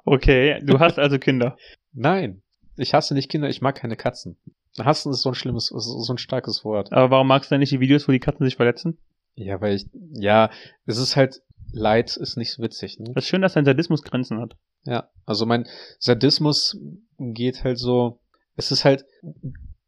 Okay, 0.05 0.59
du 0.63 0.79
hast 0.79 0.97
also 0.97 1.19
Kinder. 1.19 1.55
Nein, 1.93 2.41
ich 2.77 2.95
hasse 2.95 3.13
nicht 3.13 3.29
Kinder, 3.29 3.47
ich 3.47 3.61
mag 3.61 3.75
keine 3.75 3.95
Katzen. 3.95 4.37
Hassen 4.79 5.11
ist 5.11 5.21
so 5.21 5.29
ein 5.29 5.35
schlimmes, 5.35 5.67
so 5.67 6.13
ein 6.13 6.17
starkes 6.17 6.65
Wort. 6.65 6.91
Aber 6.91 7.11
warum 7.11 7.27
magst 7.27 7.51
du 7.51 7.53
denn 7.53 7.59
nicht 7.59 7.71
die 7.71 7.79
Videos, 7.79 8.07
wo 8.07 8.11
die 8.11 8.19
Katzen 8.19 8.45
sich 8.45 8.55
verletzen? 8.55 8.97
Ja, 9.35 9.61
weil 9.61 9.75
ich, 9.75 9.85
ja, 10.13 10.49
es 10.87 10.97
ist 10.97 11.15
halt, 11.15 11.41
Leid 11.71 12.17
ist 12.17 12.37
nicht 12.37 12.51
so 12.51 12.63
witzig, 12.63 12.97
ne? 12.97 13.11
Das 13.13 13.25
ist 13.25 13.29
schön, 13.29 13.43
dass 13.43 13.53
dein 13.53 13.65
Sadismus 13.65 14.01
Grenzen 14.01 14.39
hat. 14.39 14.55
Ja, 14.83 15.09
also 15.25 15.45
mein 15.45 15.67
Sadismus 15.99 16.79
geht 17.19 17.63
halt 17.63 17.77
so, 17.77 18.19
es 18.55 18.71
ist 18.71 18.85
halt, 18.85 19.05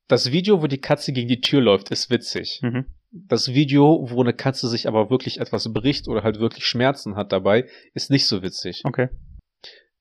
das 0.08 0.32
Video, 0.32 0.62
wo 0.62 0.68
die 0.68 0.82
Katze 0.82 1.14
gegen 1.14 1.30
die 1.30 1.42
Tür 1.42 1.62
läuft, 1.62 1.90
ist 1.90 2.10
witzig. 2.10 2.60
Mhm. 2.62 2.86
Das 3.12 3.50
Video, 3.50 4.08
wo 4.10 4.22
eine 4.22 4.34
Katze 4.34 4.70
sich 4.70 4.88
aber 4.88 5.10
wirklich 5.10 5.40
etwas 5.40 5.72
bricht 5.74 6.08
oder 6.08 6.24
halt 6.24 6.40
wirklich 6.40 6.66
Schmerzen 6.66 7.16
hat 7.16 7.32
dabei, 7.32 7.68
ist 7.94 8.10
nicht 8.10 8.26
so 8.26 8.42
witzig. 8.42 8.84
Okay. 8.86 9.10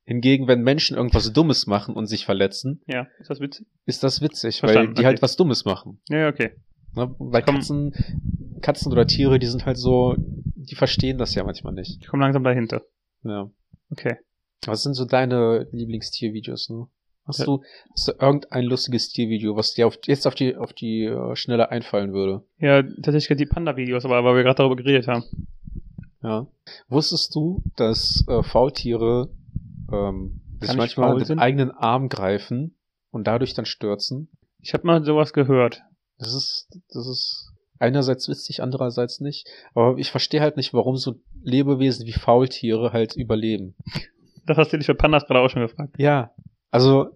Hingegen, 0.05 0.49
wenn 0.49 0.63
Menschen 0.63 0.97
irgendwas 0.97 1.33
Dummes 1.33 1.67
machen 1.67 1.95
und 1.95 2.07
sich 2.07 2.25
verletzen, 2.25 2.83
Ja, 2.87 3.07
ist 3.19 3.31
das 3.31 3.41
witzig? 3.41 3.67
ist 3.87 4.03
das 4.03 4.21
witzig, 4.21 4.59
Verstanden, 4.61 4.89
weil 4.89 4.95
die 4.95 5.01
okay. 5.01 5.07
halt 5.07 5.23
was 5.23 5.37
Dummes 5.37 5.65
machen. 5.65 6.01
Ja, 6.09 6.29
okay. 6.29 6.53
Ne? 6.95 7.15
Bei 7.19 7.43
Katzen, 7.43 7.95
Katzen 8.61 8.91
oder 8.93 9.07
Tiere, 9.07 9.39
die 9.39 9.47
sind 9.47 9.67
halt 9.67 9.77
so, 9.77 10.17
die 10.17 10.75
verstehen 10.75 11.19
das 11.19 11.35
ja 11.35 11.45
manchmal 11.45 11.75
nicht. 11.75 11.99
Ich 12.01 12.09
komme 12.09 12.23
langsam 12.25 12.43
dahinter. 12.45 12.83
Ja. 13.23 13.51
Okay. 13.91 14.17
Was 14.67 14.83
sind 14.83 14.95
so 14.95 15.05
deine 15.05 15.69
Lieblingstiervideos, 15.73 16.71
ne? 16.71 16.87
Hast 17.39 17.47
du, 17.47 17.63
hast 17.93 18.09
du 18.09 18.13
irgendein 18.21 18.65
lustiges 18.65 19.09
Tiervideo, 19.11 19.57
was 19.57 19.75
dir 19.75 19.87
auf, 19.87 19.99
jetzt 20.07 20.27
auf 20.27 20.35
die, 20.35 20.57
auf 20.57 20.73
die 20.73 21.05
äh, 21.05 21.37
Schnelle 21.37 21.71
einfallen 21.71 22.13
würde? 22.13 22.43
Ja, 22.59 22.83
tatsächlich 22.83 23.39
die 23.39 23.47
Panda-Videos, 23.47 24.05
aber 24.05 24.25
weil 24.25 24.37
wir 24.37 24.43
gerade 24.43 24.57
darüber 24.57 24.77
geredet 24.77 25.09
haben. 25.09 25.25
Ja. 26.23 26.47
Wusstest 26.89 27.35
du, 27.35 27.63
dass 27.77 28.25
äh, 28.29 28.43
Faultiere 28.43 29.31
ähm, 29.93 30.41
sich 30.61 30.77
manchmal 30.77 31.17
den 31.17 31.25
sind? 31.25 31.39
eigenen 31.39 31.71
Arm 31.71 32.09
greifen 32.09 32.77
und 33.11 33.27
dadurch 33.27 33.55
dann 33.55 33.65
stürzen? 33.65 34.29
Ich 34.59 34.75
habe 34.75 34.87
mal 34.87 35.03
sowas 35.05 35.33
gehört. 35.33 35.83
Das 36.19 36.35
ist, 36.35 36.69
das 36.93 37.07
ist 37.07 37.53
einerseits 37.79 38.29
witzig, 38.29 38.63
andererseits 38.63 39.21
nicht. 39.21 39.49
Aber 39.75 39.97
ich 39.99 40.11
verstehe 40.11 40.41
halt 40.41 40.57
nicht, 40.57 40.75
warum 40.75 40.97
so 40.97 41.15
Lebewesen 41.43 42.07
wie 42.07 42.13
Faultiere 42.13 42.93
halt 42.93 43.17
überleben. 43.17 43.75
Das 44.47 44.59
hast 44.59 44.73
du 44.73 44.77
dich 44.77 44.87
für 44.87 44.95
Pandas 44.95 45.27
gerade 45.27 45.41
auch 45.41 45.49
schon 45.49 45.63
gefragt. 45.63 45.95
Ja, 45.97 46.33
also 46.71 47.11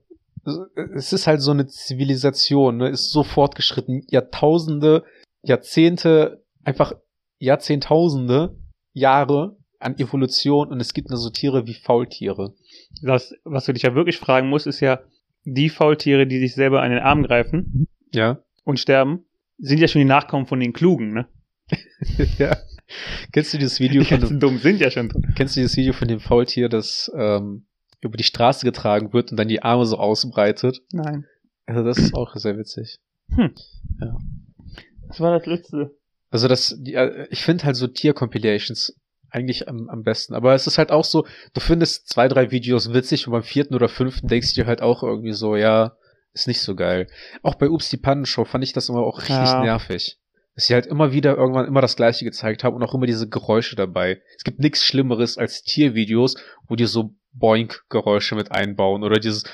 es 0.96 1.12
ist 1.12 1.26
halt 1.26 1.40
so 1.40 1.50
eine 1.50 1.66
Zivilisation, 1.66 2.76
ne? 2.78 2.88
ist 2.88 3.10
so 3.10 3.22
fortgeschritten, 3.22 4.02
Jahrtausende, 4.08 5.04
Jahrzehnte, 5.42 6.44
einfach 6.64 6.94
Jahrzehntausende 7.38 8.56
Jahre 8.92 9.56
an 9.78 9.98
Evolution 9.98 10.68
und 10.68 10.80
es 10.80 10.94
gibt 10.94 11.10
nur 11.10 11.18
so 11.18 11.30
Tiere 11.30 11.66
wie 11.66 11.74
Faultiere. 11.74 12.54
Das, 13.02 13.34
was 13.44 13.66
du 13.66 13.72
dich 13.72 13.82
ja 13.82 13.94
wirklich 13.94 14.18
fragen 14.18 14.48
musst, 14.48 14.66
ist 14.66 14.80
ja, 14.80 15.00
die 15.44 15.68
Faultiere, 15.68 16.26
die 16.26 16.38
sich 16.38 16.54
selber 16.54 16.82
an 16.82 16.90
den 16.90 17.00
Arm 17.00 17.22
greifen 17.22 17.86
Ja. 18.12 18.38
und 18.64 18.80
sterben, 18.80 19.24
sind 19.58 19.78
ja 19.78 19.88
schon 19.88 20.00
die 20.00 20.06
Nachkommen 20.06 20.46
von 20.46 20.58
den 20.60 20.72
Klugen, 20.72 21.12
ne? 21.12 21.28
ja. 22.38 22.56
Kennst 23.32 23.52
du 23.52 23.58
dieses 23.58 23.80
Video 23.80 24.02
Die 24.02 24.08
von 24.08 24.20
dem, 24.20 24.40
Dummen 24.40 24.58
sind 24.58 24.80
ja 24.80 24.90
schon 24.90 25.10
kennst 25.36 25.56
du 25.56 25.60
dieses 25.60 25.76
Video 25.76 25.92
von 25.92 26.08
dem 26.08 26.20
Faultier, 26.20 26.68
das 26.68 27.10
ähm, 27.16 27.66
über 28.00 28.16
die 28.16 28.24
Straße 28.24 28.64
getragen 28.64 29.12
wird 29.12 29.30
und 29.30 29.36
dann 29.38 29.48
die 29.48 29.62
Arme 29.62 29.86
so 29.86 29.98
ausbreitet? 29.98 30.82
Nein. 30.92 31.26
Also 31.66 31.82
das 31.82 31.98
ist 31.98 32.14
auch 32.14 32.34
sehr 32.36 32.58
witzig. 32.58 32.98
Das 35.08 35.20
war 35.20 35.36
das 35.38 35.46
letzte. 35.46 35.94
Also 36.30 36.48
das, 36.48 36.76
die, 36.78 36.94
äh, 36.94 37.26
ich 37.30 37.42
finde 37.42 37.64
halt 37.64 37.76
so 37.76 37.86
Tier-Compilations 37.86 38.96
eigentlich 39.30 39.68
am, 39.68 39.88
am 39.88 40.02
besten. 40.02 40.34
Aber 40.34 40.54
es 40.54 40.66
ist 40.66 40.78
halt 40.78 40.90
auch 40.90 41.04
so, 41.04 41.26
du 41.54 41.60
findest 41.60 42.08
zwei, 42.08 42.28
drei 42.28 42.50
Videos 42.50 42.92
witzig 42.92 43.26
und 43.26 43.32
beim 43.32 43.42
vierten 43.42 43.74
oder 43.74 43.88
fünften 43.88 44.28
denkst 44.28 44.54
du 44.54 44.60
dir 44.62 44.66
halt 44.66 44.82
auch 44.82 45.02
irgendwie 45.02 45.32
so, 45.32 45.56
ja, 45.56 45.96
ist 46.32 46.48
nicht 46.48 46.60
so 46.60 46.74
geil. 46.74 47.06
Auch 47.42 47.54
bei 47.54 47.68
Ups 47.68 47.88
die 47.90 47.96
Pannenshow 47.96 48.44
fand 48.44 48.64
ich 48.64 48.72
das 48.72 48.88
immer 48.88 49.00
auch 49.00 49.18
richtig 49.18 49.36
Ja. 49.36 49.62
nervig. 49.62 50.18
Dass 50.54 50.66
sie 50.66 50.74
halt 50.74 50.86
immer 50.86 51.12
wieder 51.12 51.36
irgendwann 51.36 51.66
immer 51.66 51.80
das 51.80 51.96
gleiche 51.96 52.24
gezeigt 52.24 52.62
haben 52.62 52.76
und 52.76 52.82
auch 52.84 52.94
immer 52.94 53.06
diese 53.06 53.28
Geräusche 53.28 53.74
dabei. 53.74 54.20
Es 54.36 54.44
gibt 54.44 54.60
nichts 54.60 54.84
Schlimmeres 54.84 55.36
als 55.36 55.62
Tiervideos, 55.62 56.36
wo 56.68 56.76
die 56.76 56.86
so 56.86 57.14
Boink-Geräusche 57.34 58.34
mit 58.34 58.52
einbauen 58.52 59.02
oder 59.02 59.18
dieses 59.18 59.44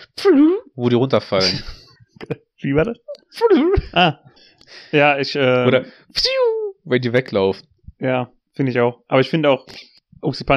wo 0.75 0.89
die 0.89 0.97
runterfallen. 0.97 1.63
Wie 2.63 2.75
war 2.75 2.85
das? 2.85 2.99
ah. 3.93 4.19
Ja, 4.93 5.19
ich, 5.19 5.35
äh, 5.35 5.65
oder 5.67 5.87
wenn 6.85 7.03
die 7.03 7.13
weglaufen. 7.13 7.67
ja, 7.99 8.31
finde 8.53 8.73
ich 8.73 8.81
auch. 8.81 9.03
Aber 9.09 9.21
ich 9.21 9.29
finde 9.29 9.51
auch, 9.51 9.67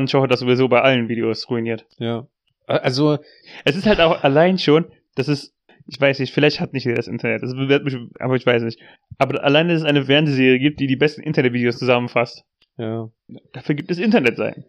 Show 0.08 0.22
hat 0.22 0.32
das 0.32 0.40
sowieso 0.40 0.68
bei 0.68 0.82
allen 0.82 1.10
Videos 1.10 1.50
ruiniert. 1.50 1.86
Ja. 1.98 2.28
Also, 2.66 3.20
Es 3.66 3.76
ist 3.76 3.86
halt 3.86 4.00
auch 4.00 4.24
allein 4.24 4.58
schon, 4.58 4.86
das 5.16 5.28
ist, 5.28 5.54
ich 5.86 6.00
weiß 6.00 6.20
nicht, 6.20 6.34
vielleicht 6.34 6.60
hat 6.60 6.74
nicht 6.74 6.86
jeder 6.86 6.98
das 6.98 7.08
Internet, 7.08 7.44
das 7.44 7.56
wird 7.56 7.84
mich, 7.84 7.96
aber 8.20 8.36
ich 8.36 8.46
weiß 8.46 8.64
nicht. 8.64 8.80
Aber 9.18 9.44
allein, 9.44 9.68
dass 9.68 9.80
es 9.82 9.86
eine 9.86 10.06
Fernsehserie 10.06 10.60
gibt, 10.60 10.80
die 10.80 10.88
die 10.88 10.96
besten 10.96 11.22
Internetvideos 11.22 11.78
zusammenfasst, 11.78 12.46
ja. 12.78 13.10
dafür 13.52 13.76
gibt 13.76 13.92
es 13.92 14.00
Internet 14.00 14.38
sein. 14.38 14.66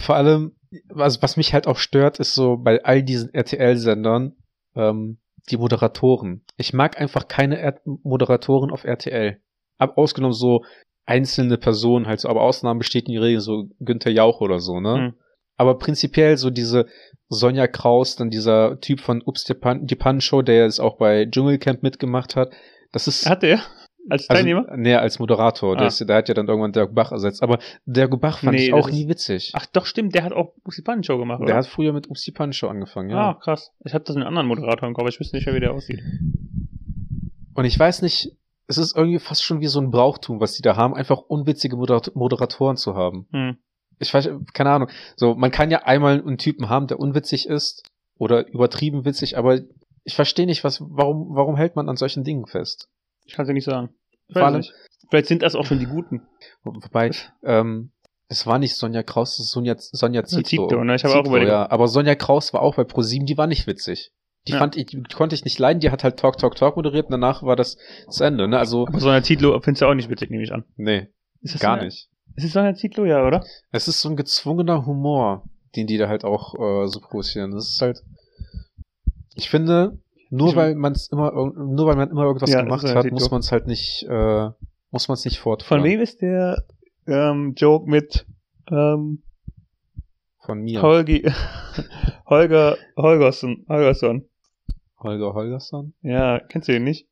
Vor 0.00 0.16
allem, 0.16 0.52
was, 0.88 1.22
was 1.22 1.36
mich 1.36 1.52
halt 1.52 1.66
auch 1.66 1.78
stört, 1.78 2.18
ist 2.18 2.34
so 2.34 2.56
bei 2.56 2.82
all 2.84 3.02
diesen 3.02 3.32
RTL-Sendern, 3.32 4.36
ähm, 4.74 5.18
die 5.50 5.56
Moderatoren. 5.56 6.44
Ich 6.56 6.72
mag 6.72 7.00
einfach 7.00 7.28
keine 7.28 7.58
R 7.58 7.80
Moderatoren 7.84 8.70
auf 8.70 8.84
RTL. 8.84 9.40
Ab 9.78 9.96
ausgenommen 9.96 10.32
so 10.32 10.64
einzelne 11.04 11.56
Personen 11.56 12.06
halt 12.06 12.20
so, 12.20 12.28
aber 12.28 12.42
Ausnahmen 12.42 12.78
besteht 12.78 13.06
in 13.06 13.14
der 13.14 13.22
Regel 13.22 13.40
so 13.40 13.68
Günther 13.78 14.10
Jauch 14.10 14.40
oder 14.40 14.58
so, 14.58 14.80
ne? 14.80 14.94
Hm. 14.94 15.14
Aber 15.56 15.78
prinzipiell 15.78 16.36
so 16.36 16.50
diese 16.50 16.86
Sonja 17.28 17.66
Kraus, 17.66 18.16
dann 18.16 18.30
dieser 18.30 18.78
Typ 18.80 19.00
von 19.00 19.22
Ups 19.24 19.44
die 19.44 19.54
Pan, 19.54 19.86
die 19.86 19.94
Pan 19.94 20.20
Show, 20.20 20.42
der 20.42 20.64
jetzt 20.64 20.80
auch 20.80 20.98
bei 20.98 21.24
Dschungelcamp 21.24 21.82
mitgemacht 21.82 22.36
hat. 22.36 22.52
Das 22.92 23.08
ist 23.08 23.28
Hat 23.28 23.42
er? 23.42 23.60
Als 24.08 24.26
Teilnehmer? 24.26 24.66
also, 24.68 24.80
nee, 24.80 24.94
als 24.94 25.18
Moderator. 25.18 25.76
Der, 25.76 25.84
Ah. 25.84 25.88
ist, 25.88 26.00
der 26.08 26.16
hat 26.16 26.28
ja 26.28 26.34
dann 26.34 26.46
irgendwann 26.48 26.72
Dirk 26.72 26.94
Bach 26.94 27.12
ersetzt. 27.12 27.42
Aber 27.42 27.58
Dirk 27.86 28.20
Bach 28.20 28.38
fand 28.38 28.56
Nee, 28.56 28.66
ich 28.66 28.72
auch 28.72 28.90
nie 28.90 29.08
witzig. 29.08 29.52
Ach 29.54 29.66
doch, 29.66 29.86
stimmt, 29.86 30.14
der 30.14 30.24
hat 30.24 30.32
auch 30.32 30.52
Uxi 30.64 30.82
Show 31.02 31.18
gemacht, 31.18 31.40
oder? 31.40 31.46
Der 31.46 31.56
hat 31.56 31.66
früher 31.66 31.92
mit 31.92 32.08
Ups 32.08 32.22
die 32.22 32.32
Pan 32.32 32.52
Show 32.52 32.68
angefangen, 32.68 33.10
ja. 33.10 33.30
Ah, 33.30 33.34
krass. 33.34 33.72
Ich 33.84 33.94
hatte 33.94 34.04
das 34.06 34.16
in 34.16 34.22
einem 34.22 34.28
anderen 34.28 34.48
Moderator 34.48 34.88
im 34.88 34.94
Kopf, 34.94 35.02
aber 35.02 35.08
ich 35.10 35.20
wüsste 35.20 35.36
nicht 35.36 35.46
mehr, 35.46 35.54
wie 35.54 35.60
der 35.60 35.72
aussieht. 35.72 36.00
Und 37.54 37.64
ich 37.64 37.78
weiß 37.78 38.02
nicht, 38.02 38.32
es 38.68 38.78
ist 38.78 38.96
irgendwie 38.96 39.18
fast 39.18 39.44
schon 39.44 39.60
wie 39.60 39.66
so 39.66 39.80
ein 39.80 39.90
Brauchtum, 39.90 40.40
was 40.40 40.54
die 40.54 40.62
da 40.62 40.76
haben, 40.76 40.94
einfach 40.94 41.18
unwitzige 41.20 41.76
Moder 41.76 42.02
Moderatoren 42.14 42.76
zu 42.76 42.94
haben. 42.94 43.26
Hm. 43.32 43.56
Ich 43.98 44.12
weiß, 44.12 44.28
keine 44.52 44.70
Ahnung. 44.70 44.88
So, 45.16 45.34
man 45.34 45.50
kann 45.50 45.70
ja 45.70 45.84
einmal 45.84 46.20
einen 46.20 46.38
Typen 46.38 46.68
haben, 46.68 46.86
der 46.86 46.98
unwitzig 47.00 47.48
ist 47.48 47.88
oder 48.18 48.46
übertrieben 48.48 49.04
witzig, 49.04 49.38
aber 49.38 49.60
ich 50.04 50.14
verstehe 50.14 50.46
nicht, 50.46 50.64
was, 50.64 50.80
warum, 50.80 51.34
warum 51.34 51.56
hält 51.56 51.76
man 51.76 51.88
an 51.88 51.96
solchen 51.96 52.22
Dingen 52.24 52.46
fest? 52.46 52.88
Ich 53.26 53.34
kann 53.34 53.44
es 53.44 53.48
dir 53.48 53.54
nicht 53.54 53.64
sagen. 53.64 53.90
Allem- 54.34 54.58
nicht. 54.58 54.72
Vielleicht 55.10 55.26
sind 55.26 55.42
das 55.42 55.54
auch 55.54 55.64
schon 55.64 55.78
die 55.78 55.86
Guten. 55.86 56.22
Wo- 56.64 56.74
Wobei, 56.74 57.10
ähm, 57.44 57.92
es 58.28 58.46
war 58.46 58.58
nicht 58.58 58.74
Sonja 58.74 59.02
Kraus, 59.04 59.38
es 59.38 59.46
ist 59.46 59.50
Sonja, 59.52 59.76
Sonja 59.78 60.24
Zito. 60.24 60.42
Zito, 60.42 60.84
ne? 60.84 60.96
Ich 60.96 61.04
habe 61.04 61.14
auch 61.14 61.26
überlegt. 61.26 61.50
Ja, 61.50 61.70
aber 61.70 61.86
Sonja 61.86 62.14
Kraus 62.16 62.52
war 62.52 62.62
auch 62.62 62.74
bei 62.74 62.84
ProSieben, 62.84 63.26
die 63.26 63.38
war 63.38 63.46
nicht 63.46 63.66
witzig. 63.68 64.12
Die 64.48 64.52
Ja. 64.52 64.58
fand 64.58 64.76
ich, 64.76 64.86
die 64.86 65.02
konnte 65.02 65.34
ich 65.34 65.44
nicht 65.44 65.58
leiden, 65.58 65.80
die 65.80 65.90
hat 65.90 66.02
halt 66.04 66.18
Talk, 66.18 66.38
Talk, 66.38 66.54
Talk 66.56 66.76
moderiert 66.76 67.06
und 67.06 67.12
danach 67.12 67.42
war 67.42 67.56
das 67.56 67.76
zu 68.08 68.24
Ende, 68.24 68.48
ne? 68.48 68.58
Also, 68.58 68.86
Aber 68.86 68.98
so 69.00 69.08
eine 69.08 69.22
Titlo 69.22 69.58
findest 69.60 69.82
du 69.82 69.86
auch 69.86 69.94
nicht 69.94 70.08
witzig, 70.10 70.30
nehme 70.30 70.42
ich 70.42 70.52
an. 70.52 70.64
nee, 70.76 71.08
Ist 71.40 71.54
das 71.54 71.62
gar 71.62 71.78
so 71.78 71.84
nicht. 71.84 72.08
Ist 72.36 72.44
es 72.44 72.52
so 72.52 72.58
eine 72.60 72.74
Titlo, 72.74 73.04
ja, 73.04 73.24
oder? 73.26 73.44
Es 73.72 73.86
ist 73.88 74.00
so 74.00 74.08
ein 74.08 74.16
gezwungener 74.16 74.86
Humor, 74.86 75.48
den 75.76 75.86
die 75.86 75.96
da 75.98 76.08
halt 76.08 76.24
auch 76.24 76.54
äh, 76.54 76.88
so 76.88 77.00
produzieren. 77.00 77.52
Das 77.52 77.68
ist 77.68 77.80
halt. 77.80 78.02
Ich 79.34 79.48
finde, 79.50 79.98
nur 80.30 80.50
Ich- 80.50 80.56
weil 80.56 80.74
man 80.74 80.92
es 80.92 81.08
immer, 81.12 81.30
nur 81.32 81.86
weil 81.86 81.96
man 81.96 82.10
immer 82.10 82.24
irgendwas 82.24 82.50
Ja, 82.50 82.62
gemacht 82.62 82.84
hat, 82.84 82.94
natürlich 82.94 83.12
muss 83.12 83.30
man 83.30 83.40
es 83.40 83.52
halt 83.52 83.66
nicht, 83.66 84.04
äh, 84.08 84.50
muss 84.90 85.08
man 85.08 85.14
es 85.14 85.24
nicht 85.24 85.38
fortführen. 85.38 85.80
Von 85.80 85.84
wem 85.88 86.00
ist 86.00 86.20
der 86.22 86.62
ähm, 87.06 87.54
Joke 87.56 87.88
mit 87.90 88.26
ähm, 88.70 89.22
Von 90.40 90.60
mir. 90.62 90.82
Holgi, 90.82 91.30
Holger 92.28 92.76
Holgersson, 92.96 93.64
Holgersson? 93.68 94.24
Holger 94.98 95.34
Holgersson? 95.34 95.94
Ja, 96.02 96.40
kennst 96.40 96.68
du 96.68 96.72
den 96.72 96.84
nicht? 96.84 97.06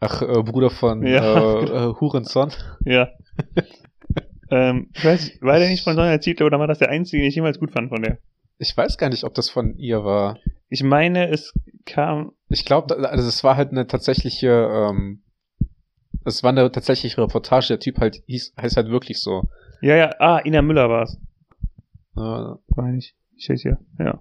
Ach, 0.00 0.20
äh, 0.22 0.42
Bruder 0.42 0.70
von 0.70 1.06
Ja, 1.06 1.60
äh, 1.60 1.64
äh, 1.90 1.94
Hurenson. 2.00 2.50
Ja. 2.84 3.08
ähm, 4.50 4.90
ich 4.94 5.04
weiß, 5.04 5.38
war 5.40 5.58
der 5.58 5.68
nicht 5.68 5.84
von 5.84 5.94
Sonja 5.94 6.20
Zietlow 6.20 6.46
oder 6.46 6.58
war 6.58 6.66
das 6.66 6.78
der 6.80 6.88
einzige, 6.90 7.22
den 7.22 7.28
ich 7.28 7.34
jemals 7.36 7.58
gut 7.60 7.70
fand 7.70 7.88
von 7.88 8.02
der? 8.02 8.18
Ich 8.58 8.76
weiß 8.76 8.98
gar 8.98 9.08
nicht, 9.08 9.24
ob 9.24 9.34
das 9.34 9.48
von 9.48 9.76
ihr 9.76 10.04
war. 10.04 10.38
Ich 10.74 10.82
meine, 10.82 11.28
es 11.28 11.52
kam. 11.84 12.32
Ich 12.48 12.64
glaube, 12.64 12.96
also 13.10 13.28
es 13.28 13.44
war 13.44 13.56
halt 13.56 13.72
eine 13.72 13.86
tatsächliche, 13.86 14.48
ähm, 14.48 15.22
es 16.24 16.42
war 16.42 16.48
eine 16.50 16.72
tatsächliche 16.72 17.20
Reportage. 17.20 17.68
Der 17.68 17.78
Typ 17.78 17.98
halt 17.98 18.22
hieß, 18.26 18.54
heißt 18.58 18.76
halt 18.78 18.88
wirklich 18.88 19.20
so. 19.20 19.50
Ja, 19.82 19.96
ja, 19.96 20.10
ah, 20.18 20.40
Ina 20.44 20.62
Müller 20.62 20.88
war 20.88 21.02
es. 21.02 21.18
Äh, 22.16 22.56
Meine 22.76 22.96
ich. 22.96 23.14
Ich 23.36 23.50
weiß 23.50 23.60
hier. 23.60 23.78
Ja. 23.98 24.20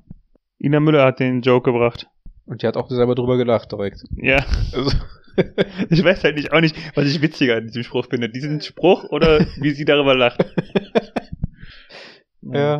Ina 0.59 0.81
Müller 0.81 1.05
hat 1.05 1.19
den 1.21 1.41
Joke 1.41 1.71
gebracht. 1.71 2.07
und 2.45 2.63
die 2.63 2.67
hat 2.67 2.75
auch 2.75 2.89
selber 2.89 3.15
drüber 3.15 3.37
gelacht 3.37 3.71
direkt. 3.71 4.03
Ja. 4.17 4.43
Also, 4.73 4.91
Ich 5.89 6.03
weiß 6.03 6.25
halt 6.25 6.35
nicht 6.35 6.51
auch 6.51 6.59
nicht, 6.59 6.75
was 6.97 7.05
ich 7.05 7.21
witziger 7.21 7.55
an 7.55 7.67
diesem 7.67 7.83
Spruch 7.83 8.07
finde. 8.09 8.27
Diesen 8.29 8.59
Spruch 8.59 9.05
oder 9.05 9.39
wie 9.61 9.71
sie 9.71 9.85
darüber 9.85 10.13
lacht. 10.15 10.43
ja. 12.41 12.79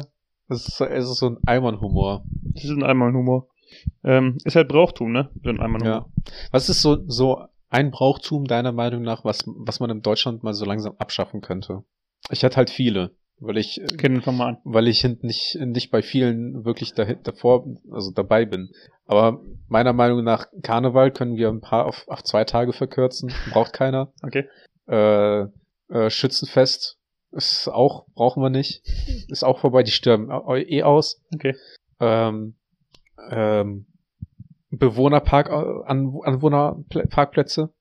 Es 0.49 0.67
ist, 0.67 0.77
so- 0.77 0.85
es 0.85 1.05
ist 1.09 1.19
so 1.19 1.29
ein 1.29 1.37
Eimern-Humor. 1.45 2.25
Das 2.53 2.65
ist 2.65 2.71
ein 2.71 2.83
Einmalhumor. 2.83 3.47
Ähm, 4.03 4.37
ist 4.43 4.55
halt 4.55 4.67
Brauchtum, 4.67 5.11
ne? 5.11 5.29
So 5.43 5.49
ein 5.49 5.59
Einmalhumor. 5.59 5.93
Ja. 5.93 6.05
Was 6.51 6.69
ist 6.69 6.81
so, 6.81 6.97
so 7.07 7.45
ein 7.69 7.91
Brauchtum 7.91 8.45
deiner 8.45 8.71
Meinung 8.71 9.01
nach, 9.01 9.23
was, 9.23 9.43
was 9.45 9.79
man 9.79 9.89
in 9.89 10.01
Deutschland 10.01 10.43
mal 10.43 10.53
so 10.53 10.65
langsam 10.65 10.95
abschaffen 10.97 11.41
könnte? 11.41 11.83
Ich 12.29 12.43
hatte 12.43 12.57
halt 12.57 12.69
viele, 12.69 13.15
weil 13.39 13.57
ich, 13.57 13.81
äh, 13.81 13.85
Kennen 13.97 14.25
wir 14.25 14.33
mal 14.33 14.49
an. 14.49 14.57
weil 14.63 14.87
ich 14.87 15.03
nicht, 15.03 15.57
nicht 15.59 15.91
bei 15.91 16.01
vielen 16.01 16.65
wirklich 16.65 16.93
dahin, 16.93 17.19
davor, 17.23 17.65
also 17.91 18.11
dabei 18.11 18.45
bin. 18.45 18.69
Aber 19.05 19.41
meiner 19.67 19.93
Meinung 19.93 20.23
nach, 20.23 20.47
Karneval 20.61 21.11
können 21.11 21.37
wir 21.37 21.49
ein 21.49 21.61
paar 21.61 21.85
auf, 21.85 22.07
auf 22.07 22.23
zwei 22.23 22.43
Tage 22.43 22.73
verkürzen. 22.73 23.33
Braucht 23.51 23.73
keiner. 23.73 24.13
Okay. 24.21 24.47
Äh, 24.87 25.45
äh, 25.89 26.09
Schützenfest 26.09 26.97
ist 27.31 27.69
auch, 27.69 28.05
brauchen 28.13 28.43
wir 28.43 28.49
nicht. 28.49 28.83
Ist 29.29 29.43
auch 29.43 29.59
vorbei, 29.59 29.83
die 29.83 29.91
sterben 29.91 30.29
äh, 30.29 30.61
eh 30.61 30.83
aus. 30.83 31.21
Okay. 31.33 31.55
Ähm, 31.99 32.55
ähm, 33.29 33.85
Bewohnerpark, 34.71 35.49
äh, 35.49 35.51
An 35.85 36.13
Anwohnerparkplätze. 36.23 37.73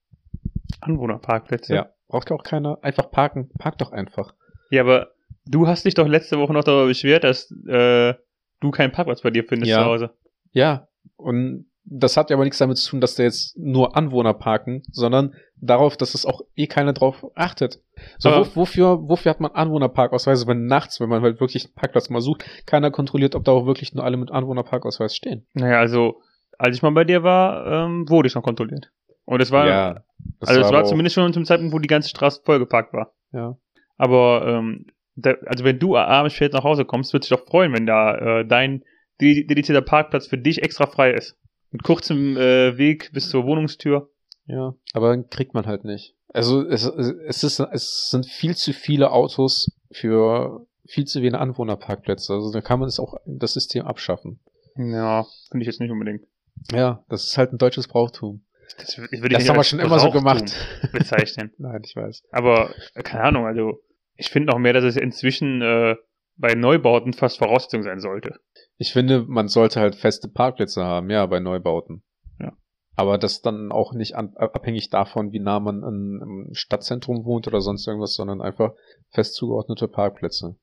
Anwohnerparkplätze. 0.81 1.75
Ja. 1.75 1.91
Braucht 2.09 2.31
ja 2.31 2.37
auch 2.37 2.43
keiner. 2.43 2.79
Einfach 2.83 3.11
parken. 3.11 3.51
Park 3.59 3.79
doch 3.79 3.93
einfach. 3.93 4.35
Ja, 4.71 4.83
aber 4.83 5.11
du 5.47 5.67
hast 5.67 5.85
dich 5.85 5.95
doch 5.95 6.09
letzte 6.09 6.39
Woche 6.39 6.53
noch 6.53 6.65
darüber 6.65 6.87
beschwert, 6.87 7.25
dass 7.25 7.51
äh, 7.69 8.15
du 8.61 8.71
keinen 8.71 8.93
Parkplatz 8.93 9.23
bei 9.23 9.31
dir 9.31 9.45
findest 9.45 9.71
Ja. 9.71 9.79
zu 9.79 9.85
Hause. 9.85 10.11
Ja. 10.53 10.89
Und 11.17 11.70
das 11.93 12.17
hat 12.17 12.31
ja 12.31 12.37
aber 12.37 12.45
nichts 12.45 12.59
damit 12.59 12.79
zu 12.79 12.89
tun, 12.89 13.01
dass 13.01 13.17
da 13.17 13.25
jetzt 13.25 13.59
nur 13.59 13.97
Anwohner 13.97 14.33
parken, 14.33 14.83
sondern 14.93 15.35
darauf, 15.57 15.97
dass 15.97 16.15
es 16.15 16.25
auch 16.25 16.41
eh 16.55 16.69
keiner 16.69 16.93
drauf 16.93 17.27
achtet. 17.35 17.81
So, 18.19 18.31
wo, 18.31 18.47
wofür, 18.55 19.09
wofür 19.09 19.31
hat 19.31 19.41
man 19.41 19.51
Anwohnerparkausweise, 19.51 20.47
wenn 20.47 20.67
nachts, 20.67 21.01
wenn 21.01 21.09
man 21.09 21.23
halt 21.23 21.41
wirklich 21.41 21.67
einen 21.67 21.75
Parkplatz 21.75 22.09
mal 22.09 22.21
sucht, 22.21 22.45
keiner 22.65 22.93
kontrolliert, 22.93 23.35
ob 23.35 23.45
da 23.45 23.53
auch 23.53 23.67
wirklich 23.67 23.93
nur 23.93 24.05
alle 24.05 24.17
mit 24.17 24.31
Anwohnerparkausweis 24.31 25.17
stehen? 25.17 25.47
Naja, 25.53 25.81
also, 25.81 26.21
als 26.59 26.77
ich 26.77 26.83
mal 26.83 26.93
bei 26.93 27.05
dir 27.05 27.25
war, 27.25 27.67
ähm, 27.67 28.09
wurde 28.09 28.29
ich 28.29 28.37
noch 28.37 28.43
kontrolliert. 28.43 28.93
Und 29.25 29.43
es 29.43 29.51
war, 29.51 30.05
das 30.39 30.49
also 30.49 30.61
es 30.61 30.73
war 30.73 30.85
zumindest 30.85 31.15
schon 31.15 31.33
zum 31.33 31.45
Zeitpunkt, 31.45 31.75
wo 31.75 31.81
die 31.81 31.89
ganze 31.89 32.09
Straße 32.09 32.43
vollgeparkt 32.45 32.93
war. 32.93 33.13
Ja. 33.33 33.57
Aber, 33.97 34.47
ähm, 34.47 34.87
da, 35.17 35.35
also 35.45 35.65
wenn 35.65 35.81
du 35.81 35.97
abends 35.97 36.35
spät 36.35 36.53
nach 36.53 36.65
Hause 36.65 36.85
kommst, 36.85 37.13
würdest 37.13 37.31
du 37.31 37.35
dich 37.35 37.43
doch 37.43 37.51
freuen, 37.51 37.75
wenn 37.75 37.85
da 37.85 38.15
äh, 38.41 38.47
dein 38.47 38.85
ded- 39.21 39.51
dedizierter 39.51 39.83
Parkplatz 39.83 40.29
für 40.29 40.39
dich 40.39 40.63
extra 40.63 40.87
frei 40.87 41.13
ist. 41.13 41.37
Mit 41.71 41.83
kurzem 41.83 42.37
äh, 42.37 42.77
Weg 42.77 43.11
bis 43.13 43.31
zur 43.31 43.45
Wohnungstür. 43.45 44.11
Ja, 44.47 44.75
aber 44.93 45.11
dann 45.11 45.29
kriegt 45.31 45.55
man 45.55 45.67
halt 45.67 45.85
nicht. 45.85 46.15
Also 46.33 46.67
es, 46.67 46.85
es, 46.85 47.45
ist, 47.45 47.61
es 47.61 48.09
sind 48.11 48.27
viel 48.27 48.57
zu 48.57 48.73
viele 48.73 49.11
Autos 49.13 49.71
für 49.91 50.67
viel 50.87 51.05
zu 51.07 51.21
wenige 51.21 51.39
Anwohnerparkplätze. 51.39 52.33
Also 52.33 52.53
da 52.53 52.61
kann 52.61 52.81
man 52.81 52.89
es 52.89 52.99
auch 52.99 53.15
das 53.27 53.55
System 53.55 53.87
abschaffen. 53.87 54.41
Ja, 54.77 55.27
finde 55.51 55.63
ich 55.63 55.67
jetzt 55.67 55.81
nicht 55.81 55.91
unbedingt. 55.91 56.25
Ja, 56.73 57.05
das 57.09 57.25
ist 57.25 57.39
halt 57.39 57.53
ein 57.53 57.59
deutsches 57.59 57.89
Brauchtum. 57.89 58.45
Das, 58.79 58.99
würde 58.99 59.09
ich 59.13 59.21
Das 59.21 59.39
nicht 59.43 59.49
haben 59.49 59.57
wir 59.57 59.65
schon 59.65 59.81
immer 59.81 59.99
so 59.99 60.11
gemacht. 60.11 60.55
bezeichnen. 60.93 61.53
Nein, 61.59 61.83
ich 61.85 61.97
weiß. 61.97 62.23
Aber, 62.31 62.75
äh, 62.95 63.03
keine 63.03 63.25
Ahnung, 63.25 63.47
also, 63.47 63.83
ich 64.15 64.31
finde 64.31 64.53
noch 64.53 64.59
mehr, 64.59 64.73
dass 64.73 64.85
es 64.85 64.97
inzwischen 64.97 65.63
äh, 65.63 65.97
bei 66.41 66.55
Neubauten 66.55 67.13
fast 67.13 67.39
Voraussetzung 67.39 67.83
sein 67.83 68.01
sollte. 68.01 68.35
Ich 68.79 68.93
finde, 68.93 69.25
man 69.29 69.49
sollte 69.49 69.81
halt 69.81 69.95
feste 69.95 70.29
Parkplätze 70.29 70.83
haben, 70.83 71.11
ja, 71.11 71.25
bei 71.27 71.39
Neubauten. 71.39 72.03
Ja. 72.39 72.53
Aber 72.97 73.19
das 73.19 73.43
dann 73.43 73.71
auch 73.73 73.93
nicht 73.93 74.17
an, 74.17 74.35
abhängig 74.37 74.89
davon, 74.89 75.33
wie 75.33 75.39
nah 75.41 75.61
man 75.61 75.85
an, 75.85 76.21
im 76.23 76.55
Stadtzentrum 76.55 77.25
wohnt 77.25 77.47
oder 77.47 77.61
sonst 77.61 77.87
irgendwas, 77.87 78.15
sondern 78.15 78.41
einfach 78.41 78.73
fest 79.11 79.35
zugeordnete 79.35 79.87
Parkplätze. 79.87 80.57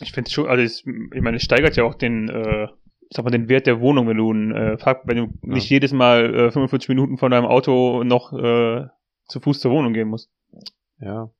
Ich 0.00 0.12
finde 0.12 0.30
schon, 0.30 0.46
also 0.46 0.62
es, 0.62 0.84
ich 0.86 1.20
meine, 1.20 1.36
es 1.36 1.42
steigert 1.42 1.76
ja 1.76 1.84
auch 1.84 1.94
den, 1.94 2.28
äh, 2.28 2.68
sag 3.10 3.24
mal, 3.24 3.30
den 3.30 3.48
Wert 3.48 3.66
der 3.66 3.80
Wohnung, 3.80 4.08
wenn 4.08 4.16
du, 4.16 4.32
ein, 4.32 4.54
äh, 4.54 4.78
Fahr- 4.78 5.02
wenn 5.04 5.16
du 5.16 5.26
nicht 5.42 5.68
jedes 5.68 5.92
Mal 5.92 6.34
äh, 6.34 6.50
45 6.50 6.88
Minuten 6.88 7.18
von 7.18 7.30
deinem 7.30 7.46
Auto 7.46 8.04
noch 8.04 8.32
äh, 8.32 8.86
zu 9.26 9.40
Fuß 9.40 9.60
zur 9.60 9.72
Wohnung 9.72 9.92
gehen 9.92 10.08
musst. 10.08 10.30
Ja. 11.00 11.30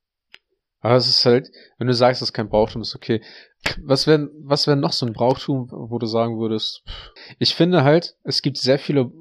Aber 0.83 0.97
es 0.97 1.09
ist 1.09 1.25
halt, 1.25 1.51
wenn 1.79 1.87
du 1.87 1.95
sagst, 1.95 2.21
das 2.21 2.31
ist 2.31 2.33
kein 2.33 2.49
Brauchtum, 2.49 2.83
ist 2.83 2.97
okay. 2.97 3.23
Was 3.83 4.09
wäre 4.09 4.29
was 4.41 4.67
wär 4.67 4.75
noch 4.77 4.93
so 4.93 5.07
ein 5.07 5.13
Brauchtum, 5.13 5.69
wo 5.71 5.99
du 5.99 6.07
sagen 6.07 6.39
würdest? 6.39 6.83
Ich 7.39 7.55
finde 7.55 7.85
halt, 7.85 8.17
es 8.25 8.43
gibt 8.43 8.59
sehr 8.59 8.81
viele, 8.81 9.13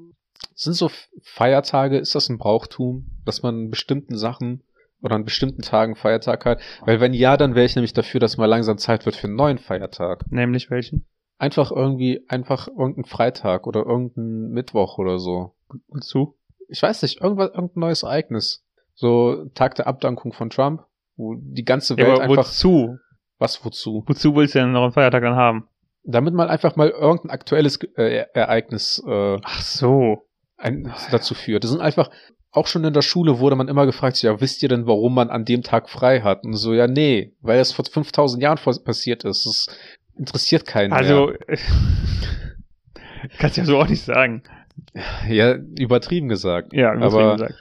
sind 0.56 0.74
so 0.74 0.90
Feiertage, 1.22 1.98
ist 1.98 2.16
das 2.16 2.28
ein 2.28 2.38
Brauchtum, 2.38 3.06
dass 3.24 3.42
man 3.42 3.54
an 3.54 3.70
bestimmten 3.70 4.18
Sachen 4.18 4.64
oder 5.02 5.14
an 5.14 5.24
bestimmten 5.24 5.62
Tagen 5.62 5.94
Feiertag 5.94 6.44
hat? 6.44 6.60
Weil 6.84 7.00
wenn 7.00 7.14
ja, 7.14 7.36
dann 7.36 7.54
wäre 7.54 7.66
ich 7.66 7.76
nämlich 7.76 7.92
dafür, 7.92 8.18
dass 8.18 8.36
mal 8.36 8.46
langsam 8.46 8.76
Zeit 8.78 9.06
wird 9.06 9.14
für 9.14 9.28
einen 9.28 9.36
neuen 9.36 9.58
Feiertag. 9.58 10.24
Nämlich 10.30 10.68
welchen? 10.68 11.06
Einfach 11.38 11.70
irgendwie, 11.70 12.24
einfach 12.28 12.66
irgendein 12.66 13.04
Freitag 13.04 13.68
oder 13.68 13.86
irgendein 13.86 14.50
Mittwoch 14.50 14.98
oder 14.98 15.20
so. 15.20 15.54
Wozu? 15.88 16.36
Ich 16.68 16.82
weiß 16.82 17.02
nicht, 17.02 17.20
irgendwas, 17.20 17.50
irgendein 17.50 17.80
neues 17.80 18.02
Ereignis. 18.02 18.64
So 18.94 19.46
Tag 19.54 19.76
der 19.76 19.86
Abdankung 19.86 20.32
von 20.32 20.50
Trump, 20.50 20.84
wo 21.22 21.34
die 21.38 21.64
ganze 21.64 21.94
Ja, 21.94 22.04
Welt 22.06 22.14
aber 22.20 22.22
einfach 22.24 22.46
wozu? 22.48 22.98
was 23.38 23.64
wozu? 23.64 24.04
Wozu 24.06 24.34
willst 24.36 24.54
du 24.54 24.60
denn 24.60 24.72
noch 24.72 24.82
einen 24.84 24.92
Feiertag 24.92 25.22
dann 25.22 25.36
haben? 25.36 25.68
Damit 26.04 26.34
man 26.34 26.48
einfach 26.48 26.74
mal 26.76 26.88
irgendein 26.90 27.30
aktuelles 27.30 27.78
äh, 27.96 28.24
Ereignis 28.34 29.02
äh, 29.06 29.38
Ach 29.42 29.60
so. 29.62 30.26
ein, 30.56 30.92
dazu 31.10 31.34
führt. 31.34 31.62
Das 31.64 31.70
sind 31.70 31.80
einfach, 31.80 32.10
auch 32.50 32.66
schon 32.66 32.84
in 32.84 32.92
der 32.92 33.02
Schule 33.02 33.38
wurde 33.38 33.56
man 33.56 33.68
immer 33.68 33.86
gefragt, 33.86 34.20
ja, 34.22 34.40
wisst 34.40 34.62
ihr 34.62 34.68
denn, 34.68 34.86
warum 34.86 35.14
man 35.14 35.30
an 35.30 35.44
dem 35.44 35.62
Tag 35.62 35.88
frei 35.88 36.20
hat? 36.20 36.44
Und 36.44 36.54
so, 36.54 36.74
ja, 36.74 36.86
nee, 36.88 37.34
weil 37.40 37.58
es 37.60 37.72
vor 37.72 37.84
5000 37.84 38.42
Jahren 38.42 38.58
passiert 38.84 39.24
ist. 39.24 39.46
Das 39.46 39.66
interessiert 40.16 40.66
keinen 40.66 40.92
Also, 40.92 41.28
mehr. 41.28 41.38
kannst 43.38 43.56
du 43.56 43.60
ja 43.62 43.66
so 43.66 43.78
auch 43.78 43.88
nicht 43.88 44.02
sagen. 44.02 44.42
Ja, 45.28 45.54
übertrieben 45.78 46.28
gesagt. 46.28 46.72
Ja, 46.72 46.94
übertrieben 46.94 47.22
aber 47.22 47.32
gesagt. 47.36 47.54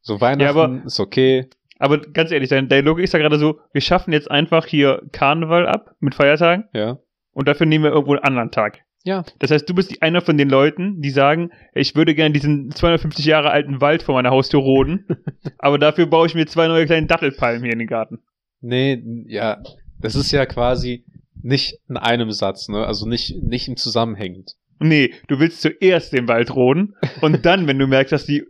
so 0.00 0.20
Weihnachten 0.20 0.78
Ja, 0.80 0.84
ist 0.84 1.00
okay. 1.00 1.48
Aber 1.82 1.98
ganz 1.98 2.30
ehrlich, 2.30 2.48
dein, 2.48 2.68
deine 2.68 2.82
Logik 2.86 3.02
ist 3.04 3.12
ja 3.12 3.18
gerade 3.18 3.38
so, 3.40 3.58
wir 3.72 3.80
schaffen 3.80 4.12
jetzt 4.12 4.30
einfach 4.30 4.66
hier 4.66 5.02
Karneval 5.10 5.66
ab 5.66 5.96
mit 5.98 6.14
Feiertagen 6.14 6.64
Ja. 6.72 6.98
und 7.32 7.48
dafür 7.48 7.66
nehmen 7.66 7.82
wir 7.84 7.90
irgendwo 7.90 8.12
einen 8.12 8.22
anderen 8.22 8.50
Tag. 8.52 8.78
Ja. 9.02 9.24
Das 9.40 9.50
heißt, 9.50 9.68
du 9.68 9.74
bist 9.74 9.90
die- 9.90 10.00
einer 10.00 10.20
von 10.20 10.38
den 10.38 10.48
Leuten, 10.48 11.02
die 11.02 11.10
sagen, 11.10 11.50
ich 11.74 11.96
würde 11.96 12.14
gerne 12.14 12.32
diesen 12.32 12.70
250 12.70 13.24
Jahre 13.24 13.50
alten 13.50 13.80
Wald 13.80 14.04
vor 14.04 14.14
meiner 14.14 14.30
Haustür 14.30 14.60
roden, 14.60 15.06
aber 15.58 15.76
dafür 15.78 16.06
baue 16.06 16.28
ich 16.28 16.36
mir 16.36 16.46
zwei 16.46 16.68
neue 16.68 16.86
kleine 16.86 17.08
Dattelpalmen 17.08 17.64
hier 17.64 17.72
in 17.72 17.80
den 17.80 17.88
Garten. 17.88 18.20
Nee, 18.60 19.02
ja. 19.26 19.60
Das 19.98 20.14
ist 20.14 20.30
ja 20.30 20.46
quasi 20.46 21.04
nicht 21.42 21.80
in 21.88 21.96
einem 21.96 22.30
Satz, 22.30 22.68
ne? 22.68 22.86
Also 22.86 23.08
nicht, 23.08 23.42
nicht 23.42 23.66
im 23.66 23.76
Zusammenhängend. 23.76 24.52
Nee, 24.82 25.14
du 25.28 25.38
willst 25.38 25.62
zuerst 25.62 26.12
den 26.12 26.28
Wald 26.28 26.54
roden 26.54 26.94
und 27.20 27.44
dann, 27.44 27.66
wenn 27.66 27.78
du 27.78 27.86
merkst, 27.86 28.12
dass 28.12 28.26
die 28.26 28.44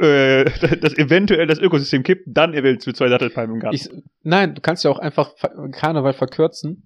äh, 0.00 0.44
dass 0.80 0.96
eventuell 0.96 1.46
das 1.46 1.58
Ökosystem 1.58 2.02
kippt, 2.02 2.24
dann 2.26 2.52
willst 2.52 2.86
du 2.86 2.92
zwei 2.92 3.08
Dattelpalmen 3.08 3.56
im 3.56 3.60
Garten. 3.60 3.76
Ich, 3.76 3.88
nein, 4.22 4.54
du 4.54 4.60
kannst 4.60 4.84
ja 4.84 4.90
auch 4.90 4.98
einfach 4.98 5.34
Karneval 5.72 6.12
verkürzen, 6.12 6.84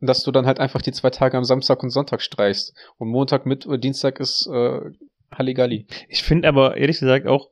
dass 0.00 0.22
du 0.22 0.30
dann 0.30 0.46
halt 0.46 0.60
einfach 0.60 0.82
die 0.82 0.92
zwei 0.92 1.10
Tage 1.10 1.36
am 1.36 1.44
Samstag 1.44 1.82
und 1.82 1.90
Sonntag 1.90 2.22
streichst. 2.22 2.74
Und 2.98 3.08
Montag 3.08 3.46
mit 3.46 3.66
äh, 3.66 3.78
Dienstag 3.78 4.20
ist 4.20 4.48
äh, 4.52 4.80
Halligalli. 5.32 5.86
Ich 6.08 6.22
finde 6.22 6.48
aber 6.48 6.76
ehrlich 6.76 7.00
gesagt 7.00 7.26
auch, 7.26 7.50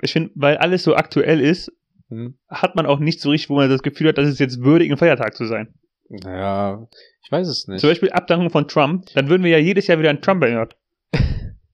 ich 0.00 0.12
finde, 0.12 0.30
weil 0.34 0.56
alles 0.56 0.82
so 0.82 0.96
aktuell 0.96 1.40
ist, 1.40 1.70
Hm. 2.10 2.34
hat 2.48 2.76
man 2.76 2.86
auch 2.86 2.98
nicht 2.98 3.20
so 3.20 3.30
richtig, 3.30 3.50
wo 3.50 3.56
man 3.56 3.70
das 3.70 3.82
Gefühl 3.82 4.08
hat, 4.08 4.18
dass 4.18 4.28
es 4.28 4.38
jetzt 4.38 4.62
würdig, 4.62 4.90
ein 4.90 4.98
Feiertag 4.98 5.34
zu 5.34 5.46
sein. 5.46 5.74
Naja, 6.08 6.86
ich 7.22 7.32
weiß 7.32 7.48
es 7.48 7.66
nicht. 7.68 7.80
Zum 7.80 7.90
Beispiel 7.90 8.10
Abdankung 8.10 8.50
von 8.50 8.68
Trump, 8.68 9.06
dann 9.14 9.28
würden 9.28 9.42
wir 9.42 9.50
ja 9.50 9.58
jedes 9.58 9.86
Jahr 9.86 9.98
wieder 9.98 10.10
einen 10.10 10.22
Trump 10.22 10.42
erinnert. 10.42 10.76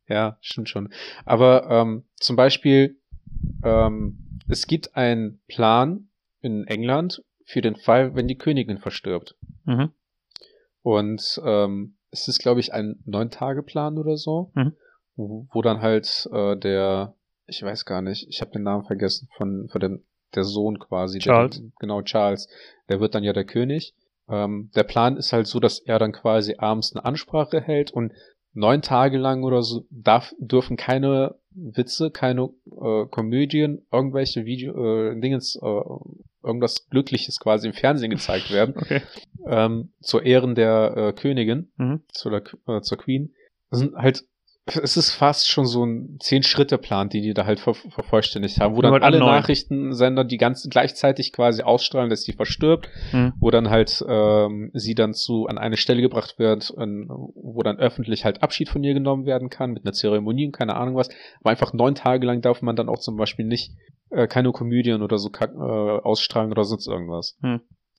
Ja, 0.08 0.38
stimmt 0.40 0.68
schon. 0.68 0.92
Aber 1.24 1.70
ähm, 1.70 2.02
zum 2.16 2.34
Beispiel, 2.34 2.98
ähm, 3.62 4.40
es 4.48 4.66
gibt 4.66 4.96
einen 4.96 5.40
Plan 5.46 6.08
in 6.40 6.66
England 6.66 7.22
für 7.44 7.60
den 7.60 7.76
Fall, 7.76 8.16
wenn 8.16 8.26
die 8.26 8.36
Königin 8.36 8.78
verstirbt. 8.78 9.36
Mhm. 9.66 9.92
Und 10.82 11.40
ähm, 11.44 11.96
es 12.10 12.26
ist, 12.26 12.40
glaube 12.40 12.58
ich, 12.58 12.72
ein 12.72 13.00
Neun-Tage-Plan 13.06 13.98
oder 13.98 14.16
so, 14.16 14.50
Mhm. 14.56 14.72
wo, 15.14 15.46
wo 15.52 15.62
dann 15.62 15.80
halt 15.80 16.28
äh, 16.32 16.56
der, 16.56 17.14
ich 17.46 17.62
weiß 17.62 17.84
gar 17.84 18.02
nicht, 18.02 18.26
ich 18.28 18.40
habe 18.40 18.50
den 18.50 18.64
Namen 18.64 18.84
vergessen, 18.86 19.28
von, 19.36 19.68
von 19.70 19.80
dem, 19.80 20.04
der 20.34 20.42
Sohn 20.42 20.80
quasi. 20.80 21.20
Charles. 21.20 21.60
Der, 21.60 21.70
genau, 21.78 22.02
Charles. 22.02 22.48
Der 22.88 22.98
wird 23.00 23.14
dann 23.14 23.22
ja 23.22 23.32
der 23.32 23.44
König. 23.44 23.94
Ähm, 24.30 24.70
der 24.74 24.84
Plan 24.84 25.16
ist 25.16 25.32
halt 25.32 25.46
so, 25.46 25.60
dass 25.60 25.78
er 25.80 25.98
dann 25.98 26.12
quasi 26.12 26.54
abends 26.58 26.94
eine 26.94 27.04
Ansprache 27.04 27.60
hält 27.60 27.90
und 27.90 28.12
neun 28.52 28.82
Tage 28.82 29.18
lang 29.18 29.42
oder 29.44 29.62
so 29.62 29.86
darf, 29.90 30.32
dürfen 30.38 30.76
keine 30.76 31.36
Witze, 31.52 32.10
keine 32.10 32.50
äh, 32.66 33.06
Komödien, 33.10 33.86
irgendwelche 33.92 34.44
Video, 34.44 35.10
äh, 35.10 35.20
Dingens, 35.20 35.56
äh, 35.56 35.82
irgendwas 36.42 36.88
Glückliches 36.88 37.38
quasi 37.38 37.66
im 37.68 37.74
Fernsehen 37.74 38.10
gezeigt 38.10 38.50
werden 38.52 38.74
Okay. 38.76 39.02
ähm, 39.46 39.92
zur 40.00 40.24
Ehren 40.24 40.54
der 40.54 40.94
äh, 40.96 41.12
Königin, 41.12 41.70
Mhm. 41.76 42.02
zu 42.12 42.30
der, 42.30 42.42
äh, 42.66 42.80
zur 42.82 42.98
Queen. 42.98 43.34
Das 43.70 43.80
sind 43.80 43.94
halt, 43.96 44.24
es 44.76 44.96
ist 44.96 45.11
fast 45.12 45.48
schon 45.48 45.66
so 45.66 45.85
ein 45.85 46.18
Zehn-Schritte-Plan, 46.20 47.09
die 47.09 47.20
die 47.20 47.35
da 47.35 47.44
halt 47.46 47.61
ver 47.61 47.74
vervollständigt 47.74 48.61
haben, 48.61 48.76
wo 48.76 48.83
dann 48.83 48.92
halt 48.92 49.02
alle. 49.02 49.18
Nachrichtensender 49.18 50.24
die 50.24 50.37
ganz 50.38 50.66
gleichzeitig 50.70 51.33
quasi 51.33 51.62
ausstrahlen, 51.62 52.11
dass 52.11 52.22
sie 52.22 52.33
verstirbt, 52.33 52.88
Mhm. 53.12 53.33
wo 53.40 53.50
dann 53.50 53.70
halt 53.70 54.04
ähm, 54.09 54.70
sie 54.74 54.94
dann 54.94 55.14
zu 55.14 55.46
an 55.46 55.59
eine 55.59 55.76
Stelle 55.76 56.02
gebracht 56.02 56.38
wird, 56.38 56.72
an, 56.76 57.06
wo 57.09 57.62
dann 57.62 57.78
öffentlich 57.78 58.24
halt 58.24 58.42
Abschied 58.42 58.68
von 58.68 58.83
ihr 58.85 58.94
genommen 58.94 59.26
werden 59.26 59.50
kann, 59.50 59.72
mit 59.72 59.85
einer 59.85 59.92
Zeremonie 59.92 60.46
und 60.46 60.52
keine 60.52 60.76
Ahnung 60.76 60.96
was. 60.96 61.09
Aber 61.40 61.50
einfach 61.50 61.72
neun 61.72 61.94
Tage 61.94 62.26
lang 62.26 62.40
darf 62.42 62.62
man 62.62 62.76
dann 62.76 62.88
auch 62.88 62.98
zum 62.98 63.16
Beispiel 63.16 63.44
nicht 63.46 63.72
äh, 64.11 64.26
keine 64.26 64.52
Komödien 64.52 65.02
oder 65.02 65.18
so 65.18 65.30
äh, 65.40 65.44
ausstrahlen 65.46 66.50
oder 66.50 66.64
sonst 66.64 66.87
irgendwas. 66.87 67.38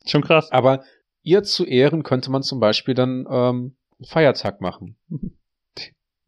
Schon 0.06 0.22
krass. 0.24 0.52
Aber 0.52 0.84
ihr 1.24 1.44
zu 1.44 1.66
Ehren 1.66 2.04
könnte 2.04 2.32
man 2.32 2.44
zum 2.44 2.60
Beispiel 2.60 2.94
dann 2.96 3.26
ähm, 3.30 3.76
einen 4.00 4.06
Feiertag 4.06 4.62
machen. 4.62 4.98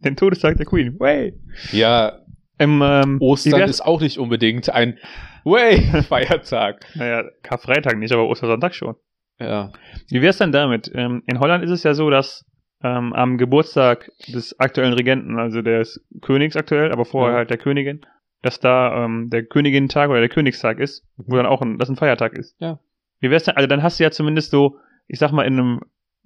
Den 0.05 0.15
Todestag 0.15 0.57
der 0.57 0.65
Queen. 0.65 0.99
Way. 0.99 1.33
Ja, 1.71 2.19
Ähm, 2.59 2.81
ähm, 2.83 3.17
Ostern 3.19 3.61
ist 3.69 3.81
auch 3.81 3.99
nicht 4.01 4.17
unbedingt 4.19 4.69
ein 4.69 4.97
Way-Feiertag. 5.43 6.85
Naja, 6.95 7.23
Karfreitag 7.41 7.97
nicht, 7.97 8.11
aber 8.13 8.27
Ostersonntag 8.27 8.73
schon. 8.75 8.95
Ja. 9.39 9.71
Wie 10.09 10.21
wär's 10.21 10.37
denn 10.37 10.51
damit? 10.51 10.91
Ähm, 10.93 11.23
in 11.27 11.39
Holland 11.39 11.63
ist 11.63 11.71
es 11.71 11.83
ja 11.83 11.93
so, 11.93 12.09
dass 12.09 12.45
ähm, 12.83 13.13
am 13.13 13.37
Geburtstag 13.37 14.09
des 14.27 14.59
aktuellen 14.59 14.93
Regenten, 14.93 15.39
also 15.39 15.61
des 15.61 16.05
Königs 16.21 16.55
aktuell, 16.55 16.91
aber 16.91 17.05
vorher 17.05 17.33
Ja. 17.33 17.37
halt 17.39 17.49
der 17.49 17.57
Königin, 17.57 18.01
dass 18.41 18.59
da 18.59 19.03
ähm, 19.05 19.29
der 19.31 19.43
Königin-Tag 19.45 20.09
oder 20.09 20.19
der 20.19 20.29
Königstag 20.29 20.79
ist, 20.79 21.03
wo 21.17 21.35
dann 21.35 21.45
auch 21.45 21.61
ein, 21.61 21.77
das 21.77 21.89
ein 21.89 21.95
Feiertag 21.95 22.33
ist. 22.33 22.55
Ja. 22.59 22.79
Wie 23.19 23.29
wär's 23.31 23.43
denn? 23.45 23.55
Also 23.55 23.67
dann 23.67 23.83
hast 23.83 23.99
du 23.99 24.03
ja 24.03 24.11
zumindest 24.11 24.51
so, 24.51 24.77
ich 25.07 25.17
sag 25.19 25.31
mal, 25.31 25.43
in 25.45 25.53
einem 25.59 25.79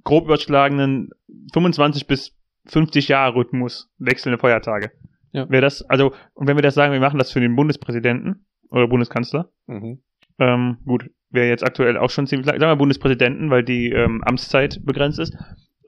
grob 0.03 0.25
überschlagenen 0.25 1.11
25 1.53 2.07
bis 2.07 2.35
50 2.67 3.07
Jahre 3.07 3.35
Rhythmus 3.35 3.89
wechselnde 3.97 4.37
Feiertage. 4.37 4.91
Ja. 5.31 5.49
Wäre 5.49 5.61
das, 5.61 5.83
also, 5.83 6.13
und 6.33 6.47
wenn 6.47 6.57
wir 6.57 6.61
das 6.63 6.73
sagen, 6.75 6.93
wir 6.93 6.99
machen 6.99 7.19
das 7.19 7.31
für 7.31 7.39
den 7.41 7.55
Bundespräsidenten 7.55 8.45
oder 8.69 8.87
Bundeskanzler, 8.87 9.49
Mhm. 9.67 9.99
ähm, 10.39 10.77
gut, 10.85 11.09
wäre 11.29 11.47
jetzt 11.47 11.63
aktuell 11.65 11.97
auch 11.97 12.09
schon 12.09 12.27
ziemlich 12.27 12.45
lang, 12.47 12.59
sagen 12.59 12.71
wir 12.71 12.75
Bundespräsidenten, 12.77 13.49
weil 13.49 13.63
die 13.63 13.91
ähm, 13.91 14.23
Amtszeit 14.23 14.79
begrenzt 14.85 15.19
ist. 15.19 15.35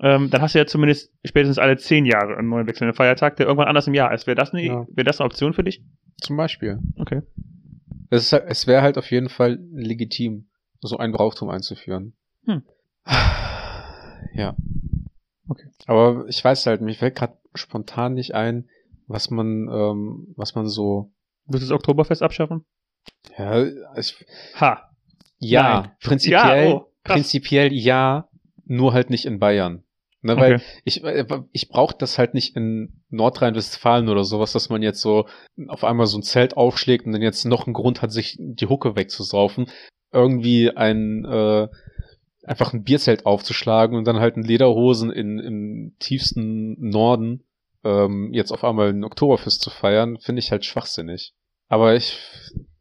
Ähm, 0.01 0.29
dann 0.29 0.41
hast 0.41 0.55
du 0.55 0.59
ja 0.59 0.65
zumindest 0.65 1.11
spätestens 1.25 1.57
alle 1.57 1.77
zehn 1.77 2.05
Jahre 2.05 2.37
einen 2.37 2.47
neuen 2.49 2.67
wechselnden 2.67 2.95
Feiertag, 2.95 3.35
der 3.37 3.47
irgendwann 3.47 3.67
anders 3.67 3.87
im 3.87 3.93
Jahr 3.93 4.13
ist. 4.13 4.27
Wäre 4.27 4.35
das, 4.35 4.53
eine, 4.53 4.63
Ja. 4.65 4.85
wäre 4.93 5.03
das 5.05 5.19
eine 5.19 5.25
Option 5.25 5.53
für 5.53 5.63
dich? 5.63 5.83
Zum 6.21 6.37
Beispiel. 6.37 6.79
Okay. 6.97 7.21
Es, 8.09 8.31
ist, 8.31 8.33
es 8.47 8.67
wäre 8.67 8.81
halt 8.81 8.97
auf 8.97 9.09
jeden 9.11 9.29
Fall 9.29 9.59
legitim, 9.73 10.49
so 10.81 10.97
ein 10.97 11.11
Brauchtum 11.11 11.49
einzuführen. 11.49 12.13
Hm. 12.45 12.63
Ja. 14.33 14.55
Okay. 15.49 15.67
Aber 15.87 16.25
ich 16.27 16.43
weiß 16.43 16.65
halt, 16.67 16.81
mir 16.81 16.93
fällt 16.93 17.15
gerade 17.15 17.37
spontan 17.55 18.13
nicht 18.13 18.35
ein, 18.35 18.69
was 19.07 19.29
man, 19.29 19.67
ähm, 19.69 20.33
was 20.37 20.55
man 20.55 20.67
so. 20.67 21.11
Willst 21.47 21.65
du 21.65 21.69
das 21.71 21.75
Oktoberfest 21.75 22.21
abschaffen? 22.21 22.65
Ja, 23.37 23.65
ich, 23.97 24.25
Ha. 24.59 24.89
ja 25.39 25.81
Nein. 25.81 25.91
prinzipiell, 26.01 26.67
Ja, 26.69 26.75
oh, 26.75 26.85
prinzipiell 27.03 27.73
ja, 27.73 28.29
nur 28.65 28.93
halt 28.93 29.09
nicht 29.09 29.25
in 29.25 29.39
Bayern. 29.39 29.83
Ne, 30.21 30.35
weil 30.35 30.55
Okay. 30.55 30.63
ich, 30.83 31.03
äh, 31.03 31.25
ich 31.53 31.69
brauche 31.69 31.95
das 31.97 32.17
halt 32.17 32.33
nicht 32.33 32.55
in 32.57 33.01
Nordrhein-Westfalen 33.09 34.09
oder 34.09 34.25
sowas, 34.25 34.51
dass 34.51 34.67
man 34.69 34.83
jetzt 34.83 34.99
so 34.99 35.27
auf 35.69 35.85
einmal 35.85 36.07
so 36.07 36.17
ein 36.17 36.23
Zelt 36.23 36.57
aufschlägt 36.57 37.05
und 37.05 37.13
dann 37.13 37.21
jetzt 37.21 37.45
noch 37.45 37.65
einen 37.67 37.73
Grund 37.73 38.01
hat, 38.01 38.11
sich 38.11 38.35
die 38.37 38.67
Hucke 38.67 38.97
wegzusaufen. 38.97 39.67
Irgendwie 40.11 40.71
ein, 40.75 41.23
äh, 41.23 41.67
einfach 42.49 42.73
ein 42.73 42.83
Bierzelt 42.83 43.25
aufzuschlagen 43.25 43.95
und 43.95 44.05
dann 44.05 44.19
halt 44.19 44.35
in 44.35 44.43
Lederhosen 44.43 45.11
in, 45.11 45.37
im 45.39 45.95
tiefsten 45.99 46.75
Norden 46.79 47.43
ähm, 47.83 48.33
jetzt 48.33 48.51
auf 48.51 48.63
einmal 48.63 48.89
ein 48.89 49.03
Oktoberfest 49.03 49.61
zu 49.61 49.69
feiern, 49.69 50.17
finde 50.17 50.39
ich 50.39 50.51
halt 50.51 50.65
schwachsinnig. 50.65 51.35
Aber 51.67 51.95
ich, 51.95 52.17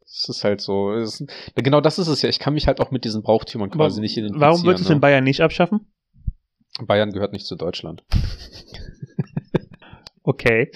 es 0.03 0.27
ist 0.27 0.43
halt 0.43 0.59
so, 0.59 0.91
es 0.91 1.21
ist, 1.21 1.31
genau 1.55 1.81
das 1.81 1.99
ist 1.99 2.07
es 2.07 2.23
ja. 2.23 2.29
Ich 2.29 2.39
kann 2.39 2.55
mich 2.55 2.65
halt 2.65 2.81
auch 2.81 2.89
mit 2.89 3.05
diesen 3.05 3.21
Brauchtümern 3.21 3.69
quasi 3.69 3.97
Aber 3.97 4.01
nicht 4.01 4.17
identifizieren. 4.17 4.41
Warum 4.41 4.63
würdest 4.63 4.81
du 4.81 4.85
es 4.85 4.89
ne? 4.89 4.95
in 4.95 5.01
Bayern 5.01 5.23
nicht 5.23 5.41
abschaffen? 5.41 5.91
Bayern 6.81 7.11
gehört 7.11 7.33
nicht 7.33 7.45
zu 7.45 7.55
Deutschland. 7.55 8.03
Okay. 10.21 10.69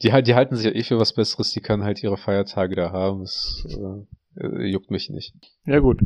Die, 0.00 0.22
die 0.22 0.34
halten 0.34 0.56
sich 0.56 0.64
ja 0.64 0.72
eh 0.72 0.82
für 0.82 0.98
was 0.98 1.12
Besseres, 1.12 1.50
die 1.50 1.60
können 1.60 1.84
halt 1.84 2.02
ihre 2.02 2.16
Feiertage 2.16 2.74
da 2.74 2.90
haben. 2.90 3.20
Das 3.20 3.66
äh, 3.68 4.46
äh, 4.46 4.66
juckt 4.66 4.90
mich 4.90 5.10
nicht. 5.10 5.34
Ja, 5.66 5.80
gut. 5.80 6.00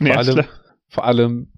Nee, 0.00 0.12
Vor 0.12 0.18
allem-. 0.18 0.44
Vor 0.88 1.04
allem 1.04 1.48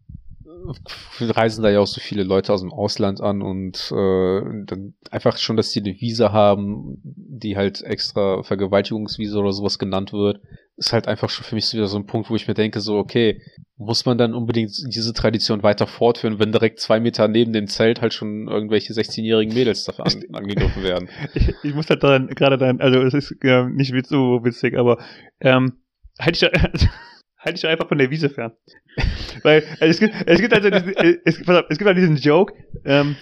äh, 1.18 1.24
reisen 1.24 1.62
da 1.62 1.70
ja 1.70 1.80
auch 1.80 1.86
so 1.86 2.00
viele 2.00 2.24
Leute 2.24 2.52
aus 2.52 2.60
dem 2.60 2.72
Ausland 2.72 3.20
an 3.20 3.42
und 3.42 3.92
äh, 3.92 4.64
dann 4.64 4.94
einfach 5.10 5.36
schon, 5.38 5.56
dass 5.56 5.70
die 5.70 5.80
eine 5.80 6.00
Visa 6.00 6.32
haben, 6.32 7.00
die 7.02 7.56
halt 7.56 7.82
extra 7.82 8.42
Vergewaltigungsvisa 8.42 9.38
oder 9.38 9.52
sowas 9.52 9.78
genannt 9.78 10.12
wird, 10.12 10.40
ist 10.78 10.92
halt 10.92 11.08
einfach 11.08 11.28
schon 11.28 11.44
für 11.44 11.56
mich 11.56 11.66
so 11.66 11.76
wieder 11.76 11.88
so 11.88 11.98
ein 11.98 12.06
Punkt, 12.06 12.30
wo 12.30 12.36
ich 12.36 12.46
mir 12.46 12.54
denke, 12.54 12.80
so, 12.80 12.96
okay, 12.96 13.42
muss 13.76 14.06
man 14.06 14.16
dann 14.16 14.34
unbedingt 14.34 14.72
diese 14.94 15.12
Tradition 15.12 15.62
weiter 15.62 15.86
fortführen, 15.86 16.38
wenn 16.38 16.52
direkt 16.52 16.80
zwei 16.80 17.00
Meter 17.00 17.26
neben 17.28 17.52
dem 17.52 17.66
Zelt 17.66 18.00
halt 18.00 18.14
schon 18.14 18.48
irgendwelche 18.48 18.92
16-jährigen 18.92 19.54
Mädels 19.54 19.84
dafür 19.84 20.06
an, 20.06 20.22
angegriffen 20.32 20.82
werden. 20.82 21.08
Ich, 21.34 21.52
ich 21.62 21.74
muss 21.74 21.88
halt 21.90 22.02
daran, 22.02 22.28
gerade 22.28 22.58
dann, 22.58 22.80
also 22.80 23.02
es 23.02 23.14
ist 23.14 23.34
ähm, 23.42 23.74
nicht 23.74 24.06
so 24.06 24.44
witzig, 24.44 24.76
aber 24.76 24.98
ähm, 25.40 25.74
halt 26.18 26.40
dich, 26.40 26.48
halt 27.48 27.56
dich 27.56 27.62
doch 27.62 27.70
einfach 27.70 27.88
von 27.88 27.98
der 27.98 28.10
Wiese 28.10 28.30
fern. 28.30 28.52
Weil 29.42 29.64
also 29.80 29.86
es 29.86 30.00
gibt, 30.00 30.14
es 30.26 30.40
gibt 30.40 30.52
also 30.54 30.70
diesen, 30.70 30.96
äh, 30.96 31.16
es, 31.24 31.42
pass 31.42 31.56
auf, 31.58 31.66
es 31.68 31.78
gibt 31.78 31.86
halt 31.88 31.98
diesen 31.98 32.16
Joke, 32.16 32.54
ähm, 32.84 33.16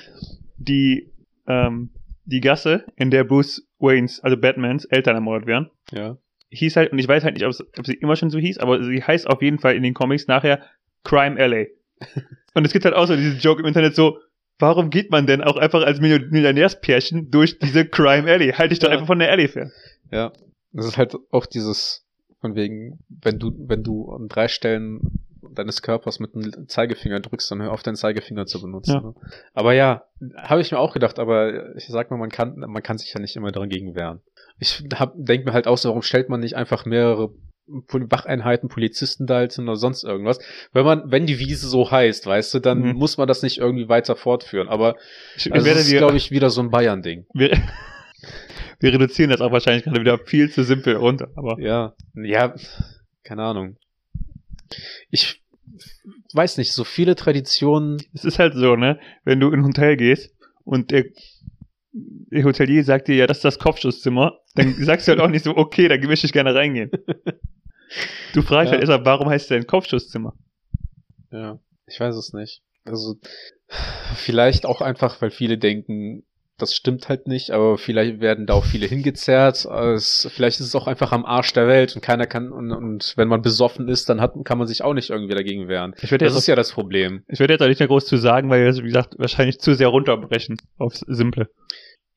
die 0.56 1.12
ähm, 1.46 1.90
die 2.24 2.40
Gasse, 2.40 2.84
in 2.96 3.10
der 3.12 3.22
Bruce 3.24 3.68
Waynes, 3.78 4.20
also 4.20 4.36
Batmans 4.36 4.84
Eltern 4.86 5.14
ermordet 5.14 5.46
werden, 5.46 5.70
Ja. 5.92 6.16
hieß 6.50 6.74
halt, 6.76 6.90
und 6.90 6.98
ich 6.98 7.06
weiß 7.06 7.22
halt 7.22 7.34
nicht, 7.34 7.46
ob, 7.46 7.52
sie 7.86 7.94
immer 7.94 8.16
schon 8.16 8.30
so 8.30 8.38
hieß, 8.40 8.58
aber 8.58 8.82
sie 8.82 9.00
heißt 9.02 9.28
auf 9.28 9.42
jeden 9.42 9.60
Fall 9.60 9.76
in 9.76 9.84
den 9.84 9.94
Comics 9.94 10.26
nachher 10.26 10.60
Crime 11.04 11.36
LA. 11.38 11.66
Und 12.54 12.64
es 12.66 12.72
gibt 12.72 12.84
halt 12.84 12.94
auch 12.96 13.06
so 13.06 13.14
diesen 13.14 13.38
Joke 13.38 13.60
im 13.60 13.66
Internet 13.68 13.94
so, 13.94 14.18
warum 14.58 14.90
geht 14.90 15.10
man 15.10 15.26
denn 15.26 15.40
auch 15.42 15.56
einfach 15.56 15.82
als 15.84 16.00
Million- 16.00 16.30
Millionärspärchen 16.30 17.30
durch 17.30 17.58
diese 17.60 17.86
Crime 17.86 18.28
Alley? 18.30 18.50
Halt 18.52 18.70
dich 18.72 18.78
doch 18.80 18.88
Ja. 18.88 18.94
einfach 18.94 19.06
von 19.06 19.18
der 19.20 19.30
Alley 19.30 19.46
fern. 19.46 19.70
Ja. 20.10 20.32
Das 20.72 20.86
ist 20.86 20.96
halt 20.98 21.14
auch 21.30 21.46
dieses, 21.46 22.05
von 22.40 22.54
wegen, 22.54 22.98
wenn 23.08 23.38
du, 23.38 23.52
wenn 23.58 23.82
du 23.82 24.10
an 24.10 24.28
drei 24.28 24.48
Stellen 24.48 25.00
deines 25.52 25.80
Körpers 25.80 26.18
mit 26.20 26.34
dem 26.34 26.68
Zeigefinger 26.68 27.20
drückst, 27.20 27.50
dann 27.50 27.62
hör 27.62 27.72
auf, 27.72 27.82
deinen 27.82 27.96
Zeigefinger 27.96 28.46
zu 28.46 28.60
benutzen. 28.60 28.92
Ja. 28.92 29.00
Ne? 29.00 29.14
Aber 29.54 29.72
ja, 29.74 30.04
habe 30.36 30.60
ich 30.60 30.72
mir 30.72 30.78
auch 30.78 30.92
gedacht, 30.92 31.18
aber 31.18 31.74
ich 31.76 31.86
sag 31.86 32.10
mal, 32.10 32.16
man 32.18 32.30
kann, 32.30 32.56
man 32.58 32.82
kann 32.82 32.98
sich 32.98 33.12
ja 33.14 33.20
nicht 33.20 33.36
immer 33.36 33.52
dagegen 33.52 33.94
wehren. 33.94 34.20
Ich 34.58 34.82
hab, 34.94 35.14
denk 35.16 35.44
mir 35.44 35.52
halt 35.52 35.66
auch 35.66 35.78
so, 35.78 35.88
warum 35.90 36.02
stellt 36.02 36.28
man 36.28 36.40
nicht 36.40 36.56
einfach 36.56 36.84
mehrere 36.84 37.30
Wacheinheiten, 37.68 38.68
Polizisten 38.68 39.26
da 39.26 39.36
halt 39.36 39.52
hin 39.52 39.64
oder 39.64 39.76
sonst 39.76 40.04
irgendwas? 40.04 40.38
Wenn 40.72 40.84
man, 40.84 41.10
wenn 41.10 41.26
die 41.26 41.38
Wiese 41.38 41.68
so 41.68 41.90
heißt, 41.90 42.26
weißt 42.26 42.54
du, 42.54 42.58
dann 42.60 42.80
Mhm. 42.82 42.92
muss 42.94 43.16
man 43.16 43.26
das 43.28 43.42
nicht 43.42 43.58
irgendwie 43.58 43.88
weiter 43.88 44.16
fortführen. 44.16 44.68
Aber 44.68 44.96
Ich, 45.36 45.52
also 45.52 45.66
das 45.66 45.80
ist, 45.86 45.96
glaube 45.96 46.16
ich, 46.16 46.30
wieder 46.30 46.50
so 46.50 46.60
ein 46.60 46.70
Bayern-Ding. 46.70 47.26
Wir, 48.80 48.92
reduzieren 48.92 49.30
das 49.30 49.40
auch 49.40 49.52
wahrscheinlich 49.52 49.84
gerade 49.84 50.00
wieder 50.00 50.18
viel 50.18 50.50
zu 50.50 50.64
simpel 50.64 50.96
runter. 50.96 51.28
Aber 51.36 51.58
Ja, 51.60 51.94
ja, 52.14 52.54
keine 53.22 53.42
Ahnung. 53.44 53.76
Ich 55.10 55.42
weiß 56.32 56.58
nicht, 56.58 56.72
so 56.72 56.84
viele 56.84 57.14
Traditionen. 57.16 58.02
es 58.14 58.24
ist 58.24 58.38
halt 58.38 58.54
so, 58.54 58.76
ne? 58.76 58.98
Wenn 59.24 59.40
du 59.40 59.48
in 59.50 59.60
ein 59.60 59.64
Hotel 59.66 59.96
gehst 59.96 60.34
und 60.64 60.90
der, 60.90 61.04
der 61.92 62.44
Hotelier 62.44 62.84
sagt 62.84 63.08
dir, 63.08 63.16
ja, 63.16 63.26
das 63.26 63.38
ist 63.38 63.44
das 63.44 63.58
Kopfschusszimmer, 63.58 64.38
dann 64.54 64.74
sagst 64.84 65.06
du 65.06 65.12
halt 65.12 65.20
auch 65.20 65.28
nicht 65.28 65.44
so, 65.44 65.56
okay, 65.56 65.88
da 65.88 65.96
möchte 66.06 66.26
ich 66.26 66.32
gerne 66.32 66.54
reingehen. 66.54 66.90
Du 68.34 68.42
fragst 68.42 68.72
Ja. 68.72 68.78
halt 68.78 68.80
erstmal, 68.88 69.04
warum 69.06 69.28
heißt 69.30 69.44
es 69.44 69.48
denn 69.48 69.66
Kopfschusszimmer? 69.66 70.34
Ja, 71.30 71.60
ich 71.86 72.00
weiß 72.00 72.16
es 72.16 72.32
nicht. 72.32 72.60
Also 72.84 73.14
vielleicht 74.16 74.66
auch 74.66 74.80
einfach, 74.80 75.22
weil 75.22 75.30
viele 75.30 75.56
denken, 75.56 76.24
das 76.58 76.74
stimmt 76.74 77.08
halt 77.08 77.26
nicht, 77.26 77.50
aber 77.50 77.76
vielleicht 77.76 78.20
werden 78.20 78.46
da 78.46 78.54
auch 78.54 78.64
viele 78.64 78.86
hingezerrt. 78.86 79.64
Es, 79.66 80.28
vielleicht 80.34 80.60
ist 80.60 80.66
es 80.66 80.74
auch 80.74 80.86
einfach 80.86 81.12
am 81.12 81.24
Arsch 81.24 81.52
der 81.52 81.68
Welt 81.68 81.94
und 81.94 82.02
keiner 82.02 82.26
kann 82.26 82.50
und, 82.50 82.72
und 82.72 83.12
wenn 83.16 83.28
man 83.28 83.42
besoffen 83.42 83.88
ist, 83.88 84.08
dann 84.08 84.20
hat, 84.20 84.34
kann 84.44 84.58
man 84.58 84.66
sich 84.66 84.82
auch 84.82 84.94
nicht 84.94 85.10
irgendwie 85.10 85.34
dagegen 85.34 85.68
wehren. 85.68 85.94
Ich 86.00 86.10
würde 86.10 86.24
Das 86.24 86.34
jetzt, 86.34 86.42
ist 86.42 86.46
ja 86.46 86.56
das 86.56 86.72
Problem. 86.72 87.22
ich 87.28 87.40
würde 87.40 87.54
jetzt 87.54 87.62
auch 87.62 87.68
nicht 87.68 87.78
mehr 87.80 87.88
groß 87.88 88.06
zu 88.06 88.16
sagen, 88.16 88.48
weil 88.48 88.60
wir 88.60 88.68
das, 88.68 88.78
wie 88.78 88.86
gesagt, 88.86 89.14
wahrscheinlich 89.18 89.60
zu 89.60 89.74
sehr 89.74 89.88
runterbrechen 89.88 90.56
aufs 90.78 91.00
Simple. 91.06 91.50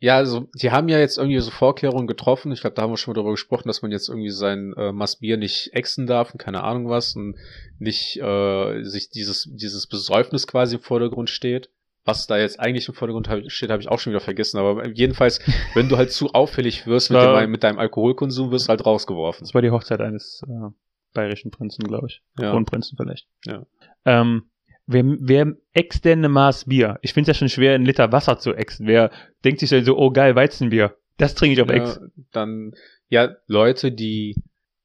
Ja, 0.02 0.16
also 0.16 0.48
die 0.56 0.72
haben 0.72 0.88
ja 0.88 0.98
jetzt 0.98 1.18
irgendwie 1.18 1.40
so 1.40 1.52
Vorkehrungen 1.52 2.08
getroffen. 2.08 2.54
Ich 2.54 2.62
glaube, 2.62 2.74
da 2.76 2.84
haben 2.84 2.94
wir 2.94 2.98
schon 2.98 3.12
mal 3.12 3.16
darüber 3.16 3.32
gesprochen, 3.34 3.68
dass 3.68 3.82
man 3.82 3.92
jetzt 3.92 4.08
irgendwie 4.08 4.30
sein 4.30 4.74
äh, 4.78 4.94
Massbier 4.94 5.36
nicht 5.36 5.72
exen 5.74 6.08
darf 6.08 6.32
und 6.32 6.38
keine 6.38 6.64
Ahnung 6.64 6.88
was 6.88 7.18
und 7.18 7.36
nicht 7.80 8.16
äh, 8.22 8.84
sich 8.84 9.10
dieses 9.10 9.50
dieses 9.52 9.88
Besäufnis 9.88 10.48
quasi 10.48 10.76
im 10.78 10.82
Vordergrund 10.82 11.30
steht. 11.30 11.70
Was 12.06 12.28
da 12.28 12.38
jetzt 12.38 12.60
eigentlich 12.60 12.88
im 12.88 12.94
Vordergrund 12.94 13.30
steht, 13.52 13.70
habe 13.70 13.82
ich 13.82 13.90
auch 13.90 14.00
schon 14.00 14.12
wieder 14.12 14.22
vergessen. 14.22 14.58
Aber 14.58 14.88
jedenfalls, 14.88 15.40
wenn 15.76 15.90
du 15.90 15.98
halt 15.98 16.12
zu 16.12 16.30
auffällig 16.34 16.88
wirst 16.88 17.12
mit, 17.12 17.22
dem, 17.22 17.52
mit 17.52 17.64
deinem 17.64 17.78
Alkoholkonsum, 17.80 18.52
wirst 18.52 18.68
du 18.68 18.70
halt 18.70 18.86
rausgeworfen. 18.86 19.46
Das 19.46 19.54
war 19.54 19.62
die 19.62 19.72
Hochzeit 19.72 20.02
eines 20.02 20.42
äh, 20.48 20.70
bayerischen 21.14 21.52
Prinzen, 21.52 21.84
glaube 21.84 22.08
ich. 22.08 22.22
Ja. 22.40 22.52
Kronprinzen 22.52 22.98
vielleicht. 22.98 23.28
Ja. 23.46 23.66
Ähm, 24.06 24.50
wer, 24.88 25.04
wer 25.06 25.54
äxt 25.74 26.06
denn 26.06 26.20
eine 26.20 26.30
Maß 26.30 26.66
Bier? 26.66 26.98
Ich 27.02 27.14
finde 27.14 27.30
es 27.30 27.38
ja 27.38 27.40
schon 27.40 27.50
schwer, 27.50 27.76
einen 27.76 27.86
Liter 27.86 28.12
Wasser 28.12 28.40
zu 28.40 28.54
äxten. 28.54 28.88
Wer 28.88 29.12
denkt 29.44 29.60
sich 29.60 29.70
denn 29.70 29.84
so, 29.86 29.98
oh 29.98 30.10
geil, 30.12 30.36
Weizenbier. 30.36 30.96
Das 31.18 31.36
trinke 31.36 31.54
ich 31.54 31.62
auf 31.62 31.70
Ex. 31.70 32.00
Ja, 32.02 32.08
dann, 32.32 32.72
ja, 33.10 33.36
Leute, 33.48 33.92
die, 33.92 34.36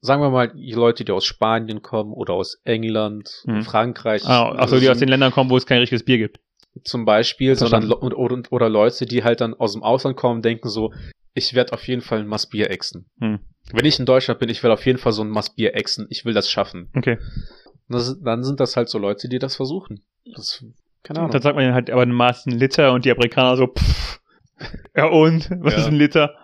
sagen 0.00 0.20
wir 0.20 0.30
mal, 0.30 0.48
die 0.48 0.72
Leute, 0.72 1.04
die 1.04 1.12
aus 1.12 1.24
Spanien 1.24 1.80
kommen 1.80 2.12
oder 2.12 2.34
aus 2.34 2.60
England, 2.64 3.42
Hm. 3.44 3.62
Frankreich. 3.62 4.24
Ah, 4.26 4.50
achso, 4.56 4.80
die 4.80 4.90
aus 4.90 4.98
den 4.98 5.08
Ländern 5.08 5.30
kommen, 5.30 5.48
wo 5.48 5.56
es 5.56 5.64
kein 5.64 5.78
richtiges 5.78 6.04
Bier 6.04 6.18
gibt. 6.18 6.40
Zum 6.82 7.04
Beispiel, 7.04 7.54
sondern 7.56 7.82
Verstanden. 7.82 8.06
Le- 8.16 8.16
oder, 8.18 8.52
oder 8.52 8.68
Leute, 8.68 9.06
die 9.06 9.22
halt 9.24 9.40
dann 9.40 9.54
aus 9.54 9.72
dem 9.72 9.82
Ausland 9.82 10.16
kommen, 10.16 10.42
denken 10.42 10.68
so, 10.68 10.92
ich 11.34 11.54
werde 11.54 11.72
auf 11.72 11.86
jeden 11.88 12.02
Fall 12.02 12.20
ein 12.20 12.26
Massbier 12.26 12.70
exen. 12.70 13.06
Hm. 13.20 13.40
Wenn 13.72 13.84
ich 13.86 13.98
in 13.98 14.06
Deutschland 14.06 14.40
bin, 14.40 14.48
ich 14.48 14.62
will 14.62 14.70
auf 14.70 14.84
jeden 14.86 14.98
Fall 14.98 15.12
so 15.12 15.22
ein 15.22 15.30
Massbier 15.30 15.74
exen, 15.74 16.06
ich 16.10 16.24
will 16.24 16.34
das 16.34 16.50
schaffen. 16.50 16.90
Okay. 16.94 17.18
Und 17.88 17.94
Das, 17.96 18.18
dann 18.20 18.44
sind 18.44 18.60
das 18.60 18.76
halt 18.76 18.88
so 18.88 18.98
Leute, 18.98 19.28
die 19.28 19.38
das 19.38 19.56
versuchen. 19.56 20.02
Das, 20.34 20.64
keine 21.02 21.20
Ahnung. 21.20 21.30
Dann 21.32 21.42
sagt 21.42 21.56
man 21.56 21.74
halt 21.74 21.90
aber 21.90 22.02
ein 22.02 22.12
Maß 22.12 22.46
ein 22.46 22.58
Liter 22.58 22.92
und 22.92 23.04
die 23.04 23.10
Amerikaner 23.12 23.56
so, 23.56 23.66
pff. 23.68 24.20
Ja 24.96 25.06
und? 25.06 25.50
Was 25.60 25.74
Ja. 25.74 25.80
ist 25.80 25.86
ein 25.86 25.94
Liter? 25.96 26.34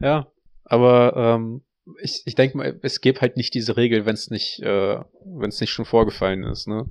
Ja, 0.00 0.26
aber 0.64 1.14
ähm, 1.16 1.62
ich, 2.02 2.22
ich 2.26 2.34
denke 2.34 2.56
mal, 2.58 2.78
es 2.82 3.00
gibt 3.00 3.20
halt 3.20 3.36
nicht 3.36 3.54
diese 3.54 3.76
Regel, 3.76 4.04
wenn 4.06 4.14
es 4.14 4.30
nicht, 4.30 4.60
äh, 4.60 4.98
wenn 5.24 5.48
es 5.48 5.60
nicht 5.60 5.70
schon 5.70 5.84
vorgefallen 5.84 6.42
ist. 6.42 6.66
Ne? 6.66 6.86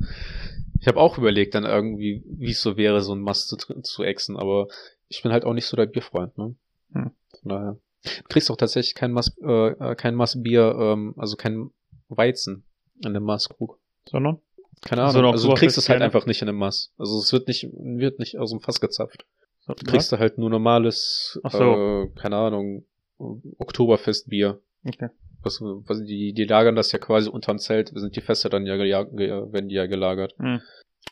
Ich 0.85 0.87
habe 0.87 0.99
auch 0.99 1.17
überlegt, 1.17 1.55
dann 1.55 1.63
irgendwie, 1.63 2.21
wie 2.27 2.51
es 2.51 2.61
so 2.61 2.77
wäre, 2.77 3.01
so 3.01 3.15
ein 3.15 3.19
Mass 3.19 3.47
zu, 3.47 3.57
zu 3.57 4.03
exen, 4.03 4.37
aber 4.37 4.67
ich 5.07 5.23
bin 5.23 5.31
halt 5.31 5.43
auch 5.43 5.53
nicht 5.53 5.65
so 5.65 5.75
der 5.75 5.87
Bierfreund. 5.87 6.37
Ne? 6.37 6.53
Hm. 6.93 7.09
Von 7.41 7.49
daher. 7.49 7.77
Du 8.03 8.27
kriegst 8.29 8.51
auch 8.51 8.55
tatsächlich 8.55 8.93
kein 8.93 9.11
Mass, 9.11 9.35
äh, 9.41 9.69
äh, 9.69 9.95
kein 9.95 10.13
Massbier, 10.13 10.75
ähm, 10.79 11.15
also 11.17 11.37
kein 11.37 11.71
Weizen 12.09 12.65
in 12.99 13.07
einem 13.07 13.23
Maßkrug. 13.23 13.79
Sondern? 14.07 14.37
Keine 14.81 15.05
Ahnung. 15.05 15.23
noch 15.23 15.31
also 15.31 15.47
du 15.47 15.55
kriegst 15.55 15.75
es 15.79 15.89
halt 15.89 16.03
einfach 16.03 16.27
nicht 16.27 16.43
in 16.43 16.49
einem 16.49 16.59
Mass. 16.59 16.93
Also 16.99 17.17
es 17.17 17.33
wird 17.33 17.47
nicht, 17.47 17.67
wird 17.73 18.19
nicht 18.19 18.37
aus 18.37 18.51
dem 18.51 18.59
Fass 18.59 18.79
gezapft. 18.79 19.25
So, 19.61 19.73
Du 19.73 19.85
kriegst 19.85 20.11
da 20.11 20.19
halt 20.19 20.37
nur 20.37 20.51
normales, 20.51 21.39
so. 21.49 22.03
äh, 22.03 22.09
keine 22.09 22.35
Ahnung, 22.35 22.85
Oktoberfestbier. 23.17 24.61
Okay. 24.85 25.09
Was, 25.45 25.61
was 25.61 26.03
die, 26.03 26.33
die 26.33 26.45
lagern 26.45 26.75
das 26.75 26.91
ja 26.91 26.99
quasi 26.99 27.29
unterm 27.29 27.59
Zelt, 27.59 27.91
sind 27.93 28.15
die 28.15 28.21
Feste 28.21 28.49
dann 28.49 28.65
ja 28.65 28.77
werden 28.77 29.69
die 29.69 29.75
ja 29.75 29.85
gelagert. 29.85 30.33
Hm. 30.37 30.61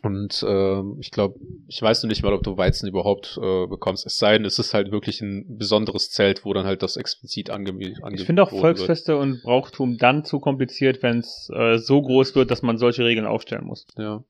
Und 0.02 0.44
ähm, 0.46 0.98
ich 1.00 1.12
glaube, 1.12 1.40
ich 1.68 1.82
weiß 1.82 2.04
nur 2.04 2.10
nicht 2.10 2.24
mal, 2.24 2.34
ob 2.34 2.44
du 2.44 2.58
Weizen 2.58 2.90
überhaupt 2.90 3.40
äh, 3.42 3.68
bekommst. 3.68 4.06
Es 4.06 4.18
sei 4.18 4.34
denn, 4.34 4.46
es 4.46 4.60
ist 4.60 4.74
halt 4.74 4.92
wirklich 4.92 5.22
ein 5.22 5.58
besonderes 5.58 6.10
Zelt, 6.10 6.44
wo 6.44 6.54
dann 6.54 6.66
halt 6.66 6.84
das 6.84 6.98
explizit 6.98 7.50
ange 7.50 7.70
angeboten 7.70 8.16
Ich 8.16 8.26
finde 8.26 8.44
auch 8.44 8.52
wird. 8.52 8.62
Volksfeste 8.62 9.16
und 9.16 9.42
Brauchtum 9.44 9.98
dann 9.98 10.26
zu 10.26 10.42
kompliziert, 10.42 11.04
wenn 11.04 11.20
es 11.20 11.50
äh, 11.54 11.78
so 11.78 12.02
groß 12.02 12.36
wird, 12.36 12.52
dass 12.52 12.64
man 12.64 12.78
solche 12.78 13.06
Regeln 13.06 13.26
aufstellen 13.26 13.66
muss. 13.66 13.88
Ja. 13.98 14.24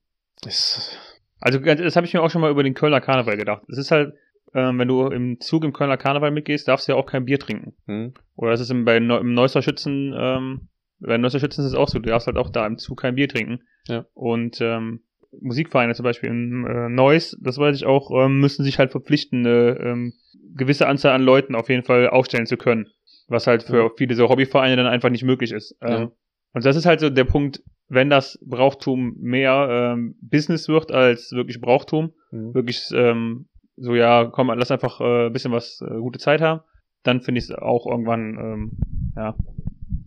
Es, 0.46 0.96
Also 1.40 1.58
das 1.58 1.96
habe 1.96 2.06
ich 2.06 2.14
mir 2.14 2.22
auch 2.22 2.30
schon 2.30 2.40
mal 2.40 2.50
über 2.50 2.62
den 2.62 2.74
Kölner 2.74 3.00
Karneval 3.00 3.36
gedacht. 3.36 3.62
Es 3.68 3.78
ist 3.78 3.90
halt, 3.90 4.14
ähm, 4.54 4.78
wenn 4.78 4.88
du 4.88 5.06
im 5.08 5.40
Zug 5.40 5.64
im 5.64 5.72
Kölner 5.72 5.96
Karneval 5.96 6.30
mitgehst, 6.30 6.68
darfst 6.68 6.88
du 6.88 6.92
ja 6.92 6.98
auch 6.98 7.06
kein 7.06 7.24
Bier 7.24 7.38
trinken. 7.38 7.74
hm? 7.86 8.14
Oder 8.36 8.52
ist 8.52 8.70
im, 8.70 8.84
bei 8.84 8.98
Neu- 9.00 9.18
im 9.18 9.34
Neusser 9.34 9.62
Schützen, 9.62 10.14
ähm, 10.16 10.68
bei 11.00 11.18
Neusser 11.18 11.40
Schützen 11.40 11.60
ist 11.62 11.68
es 11.68 11.74
auch 11.74 11.88
so, 11.88 11.98
du 11.98 12.08
darfst 12.08 12.26
halt 12.26 12.36
auch 12.36 12.50
da 12.50 12.66
im 12.66 12.78
Zug 12.78 13.00
kein 13.00 13.14
Bier 13.16 13.28
trinken. 13.28 13.60
Ja. 13.88 14.06
Und 14.14 14.60
ähm, 14.60 15.00
Musikvereine 15.40 15.94
zum 15.94 16.04
Beispiel 16.04 16.30
in 16.30 16.64
äh, 16.66 16.88
Neuss, 16.88 17.36
das 17.40 17.58
weiß 17.58 17.74
ich 17.76 17.84
auch, 17.84 18.10
ähm, 18.24 18.38
müssen 18.40 18.64
sich 18.64 18.78
halt 18.78 18.92
verpflichten, 18.92 19.40
eine 19.46 19.78
ähm, 19.80 20.12
gewisse 20.54 20.86
Anzahl 20.86 21.12
an 21.12 21.22
Leuten 21.22 21.54
auf 21.56 21.68
jeden 21.68 21.82
Fall 21.82 22.08
aufstellen 22.08 22.46
zu 22.46 22.56
können. 22.56 22.86
Was 23.28 23.46
halt 23.46 23.64
für 23.64 23.76
Ja. 23.84 23.90
viele 23.96 24.14
so 24.14 24.28
Hobbyvereine 24.28 24.76
dann 24.76 24.86
einfach 24.86 25.10
nicht 25.10 25.24
möglich 25.24 25.50
ist. 25.52 25.76
Ähm, 25.82 25.92
Ja. 25.92 26.10
Und 26.52 26.64
das 26.64 26.76
ist 26.76 26.86
halt 26.86 27.00
so 27.00 27.10
der 27.10 27.24
Punkt, 27.24 27.62
wenn 27.88 28.08
das 28.10 28.38
Brauchtum 28.46 29.16
mehr 29.18 29.92
ähm, 29.94 30.14
Business 30.22 30.68
wird 30.68 30.92
als 30.92 31.32
wirklich 31.32 31.60
Brauchtum, 31.60 32.12
Hm. 32.30 32.54
wirklich 32.54 32.80
ähm, 32.94 33.46
so, 33.76 33.94
ja, 33.94 34.26
komm, 34.26 34.48
lass 34.48 34.70
einfach 34.70 35.00
äh, 35.00 35.26
ein 35.26 35.32
bisschen 35.32 35.52
was 35.52 35.80
äh, 35.80 35.98
gute 35.98 36.18
Zeit 36.18 36.40
haben, 36.40 36.60
dann 37.02 37.20
finde 37.20 37.38
ich 37.38 37.44
es 37.44 37.50
auch 37.50 37.86
irgendwann, 37.86 38.38
ähm, 38.38 38.72
ja, 39.16 39.36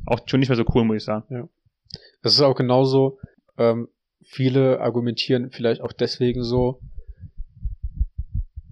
auch 0.06 0.20
schon 0.26 0.40
nicht 0.40 0.50
mehr 0.50 0.56
so 0.56 0.66
cool, 0.74 0.84
muss 0.86 0.98
ich 0.98 1.04
sagen. 1.04 1.50
Das 2.22 2.34
ist 2.34 2.42
auch 2.42 2.56
genauso, 2.56 3.20
ähm, 3.58 3.88
viele 4.24 4.80
argumentieren 4.80 5.52
vielleicht 5.52 5.82
auch 5.82 5.94
deswegen 5.94 6.44
so, 6.44 6.80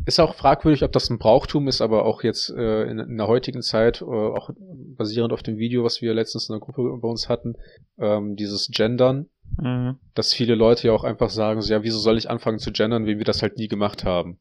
Ist 0.08 0.20
auch 0.20 0.36
fragwürdig, 0.36 0.84
ob 0.84 0.92
das 0.92 1.10
ein 1.10 1.18
Brauchtum 1.18 1.68
ist, 1.68 1.82
aber 1.82 2.06
auch 2.06 2.22
jetzt 2.22 2.52
äh, 2.52 2.84
in, 2.84 3.00
in 3.00 3.18
der 3.18 3.28
heutigen 3.28 3.64
Zeit, 3.64 4.02
äh, 4.02 4.06
auch 4.06 4.52
basierend 4.98 5.34
auf 5.34 5.42
dem 5.42 5.58
Video, 5.58 5.84
was 5.84 6.00
wir 6.00 6.14
letztens 6.14 6.48
in 6.48 6.54
der 6.54 6.60
Gruppe 6.60 6.96
bei 7.02 7.08
uns 7.08 7.28
hatten, 7.28 7.56
ähm, 7.98 8.36
dieses 8.36 8.70
Gendern, 8.72 9.28
Mhm. 9.60 9.98
dass 10.14 10.34
viele 10.34 10.56
Leute 10.56 10.88
ja 10.88 10.94
auch 10.94 11.04
einfach 11.04 11.30
sagen, 11.30 11.62
so, 11.62 11.72
ja, 11.72 11.82
wieso 11.84 11.98
soll 12.00 12.18
ich 12.18 12.30
anfangen 12.30 12.60
zu 12.60 12.72
gendern, 12.72 13.06
wenn 13.06 13.18
wir 13.18 13.26
das 13.26 13.42
halt 13.42 13.58
nie 13.58 13.68
gemacht 13.68 14.04
haben? 14.04 14.38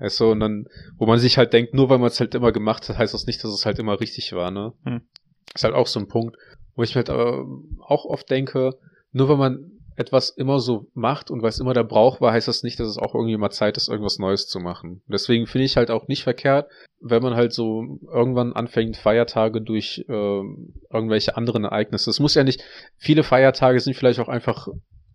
Also, 0.00 0.30
und 0.30 0.40
dann, 0.40 0.66
wo 0.98 1.06
man 1.06 1.18
sich 1.18 1.38
halt 1.38 1.52
denkt, 1.52 1.74
nur 1.74 1.90
weil 1.90 1.98
man 1.98 2.08
es 2.08 2.18
halt 2.18 2.34
immer 2.34 2.52
gemacht 2.52 2.88
hat, 2.88 2.98
heißt 2.98 3.14
das 3.14 3.26
nicht, 3.26 3.44
dass 3.44 3.52
es 3.52 3.66
halt 3.66 3.78
immer 3.78 4.00
richtig 4.00 4.32
war, 4.32 4.50
ne? 4.50 4.72
Hm. 4.84 5.02
Ist 5.54 5.64
halt 5.64 5.74
auch 5.74 5.86
so 5.86 6.00
ein 6.00 6.08
Punkt, 6.08 6.36
wo 6.74 6.82
ich 6.82 6.94
mir 6.94 7.04
halt 7.04 7.10
äh, 7.10 7.42
auch 7.86 8.06
oft 8.06 8.30
denke, 8.30 8.72
nur 9.12 9.28
weil 9.28 9.36
man 9.36 9.72
etwas 9.96 10.30
immer 10.30 10.60
so 10.60 10.86
macht 10.94 11.30
und 11.30 11.42
weil 11.42 11.50
es 11.50 11.60
immer 11.60 11.74
der 11.74 11.84
Brauch 11.84 12.22
war, 12.22 12.32
heißt 12.32 12.48
das 12.48 12.62
nicht, 12.62 12.80
dass 12.80 12.88
es 12.88 12.96
auch 12.96 13.14
irgendwie 13.14 13.36
mal 13.36 13.50
Zeit 13.50 13.76
ist, 13.76 13.88
irgendwas 13.88 14.18
Neues 14.18 14.46
zu 14.46 14.58
machen. 14.58 15.02
Deswegen 15.06 15.46
finde 15.46 15.66
ich 15.66 15.76
halt 15.76 15.90
auch 15.90 16.08
nicht 16.08 16.22
verkehrt, 16.22 16.70
wenn 17.00 17.22
man 17.22 17.34
halt 17.34 17.52
so 17.52 17.98
irgendwann 18.10 18.54
anfängt, 18.54 18.96
Feiertage 18.96 19.60
durch 19.60 20.06
äh, 20.08 20.42
irgendwelche 20.90 21.36
anderen 21.36 21.64
Ereignisse. 21.64 22.08
Es 22.08 22.20
muss 22.20 22.34
ja 22.34 22.44
nicht, 22.44 22.64
viele 22.96 23.22
Feiertage 23.22 23.78
sind 23.80 23.94
vielleicht 23.94 24.20
auch 24.20 24.28
einfach 24.28 24.68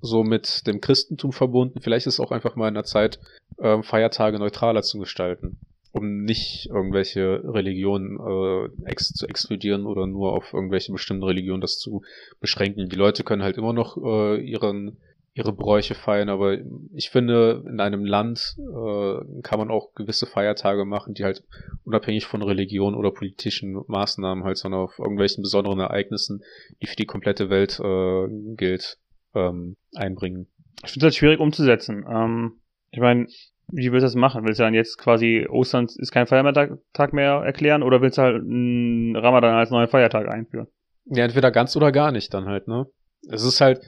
so 0.05 0.23
mit 0.23 0.65
dem 0.67 0.81
Christentum 0.81 1.31
verbunden. 1.31 1.81
Vielleicht 1.81 2.07
ist 2.07 2.15
es 2.15 2.19
auch 2.19 2.31
einfach 2.31 2.55
mal 2.55 2.67
in 2.67 2.73
der 2.73 2.83
Zeit, 2.83 3.19
ähm, 3.59 3.83
Feiertage 3.83 4.39
neutraler 4.39 4.81
zu 4.81 4.99
gestalten, 4.99 5.57
um 5.91 6.23
nicht 6.23 6.67
irgendwelche 6.67 7.41
Religionen 7.43 8.19
äh, 8.19 8.89
ex 8.89 9.13
zu 9.13 9.27
exkludieren 9.27 9.85
oder 9.85 10.07
nur 10.07 10.33
auf 10.33 10.53
irgendwelche 10.53 10.91
bestimmten 10.91 11.23
Religionen 11.23 11.61
das 11.61 11.77
zu 11.77 12.03
beschränken. 12.39 12.89
Die 12.89 12.95
Leute 12.95 13.23
können 13.23 13.43
halt 13.43 13.57
immer 13.57 13.73
noch 13.73 13.97
äh, 13.97 14.41
ihren 14.41 14.97
ihre 15.35 15.51
Bräuche 15.51 15.95
feiern, 15.95 16.29
aber 16.29 16.57
ich 16.93 17.09
finde, 17.09 17.61
in 17.67 17.81
einem 17.81 18.05
Land 18.05 18.55
äh, 18.57 19.41
kann 19.41 19.59
man 19.59 19.69
auch 19.69 19.93
gewisse 19.93 20.25
Feiertage 20.25 20.85
machen, 20.85 21.13
die 21.13 21.25
halt 21.25 21.43
unabhängig 21.83 22.25
von 22.25 22.41
Religion 22.41 22.95
oder 22.95 23.11
politischen 23.11 23.83
Maßnahmen 23.87 24.45
halt, 24.45 24.57
sondern 24.57 24.79
auf 24.79 24.97
irgendwelchen 24.97 25.41
besonderen 25.41 25.81
Ereignissen, 25.81 26.41
die 26.81 26.87
für 26.87 26.95
die 26.95 27.05
komplette 27.05 27.49
Welt 27.49 27.81
äh, 27.81 28.55
gilt, 28.55 28.97
ähm, 29.35 29.75
einbringen. 29.95 30.47
Ich 30.83 30.91
finde 30.91 31.07
es 31.07 31.13
halt 31.13 31.15
schwierig 31.15 31.39
umzusetzen. 31.39 32.05
Ähm, 32.09 32.59
ich 32.91 32.99
meine, 32.99 33.27
wie 33.67 33.91
willst 33.91 34.03
du 34.03 34.07
das 34.07 34.15
machen? 34.15 34.45
Willst 34.45 34.59
du 34.59 34.63
dann 34.63 34.73
jetzt 34.73 34.97
quasi 34.97 35.47
Ostern 35.49 35.87
ist 35.97 36.11
kein 36.11 36.27
Feiertag 36.27 37.13
mehr 37.13 37.41
erklären 37.45 37.83
oder 37.83 38.01
willst 38.01 38.17
du 38.17 38.21
halt 38.21 38.41
einen 38.41 39.15
Ramadan 39.15 39.55
als 39.55 39.71
neuen 39.71 39.87
Feiertag 39.87 40.27
einführen? 40.27 40.67
Ja, 41.05 41.25
entweder 41.25 41.51
ganz 41.51 41.75
oder 41.75 41.91
gar 41.91 42.11
nicht 42.11 42.33
dann 42.33 42.45
halt, 42.45 42.67
ne? 42.67 42.87
Es 43.29 43.43
ist 43.43 43.61
halt 43.61 43.81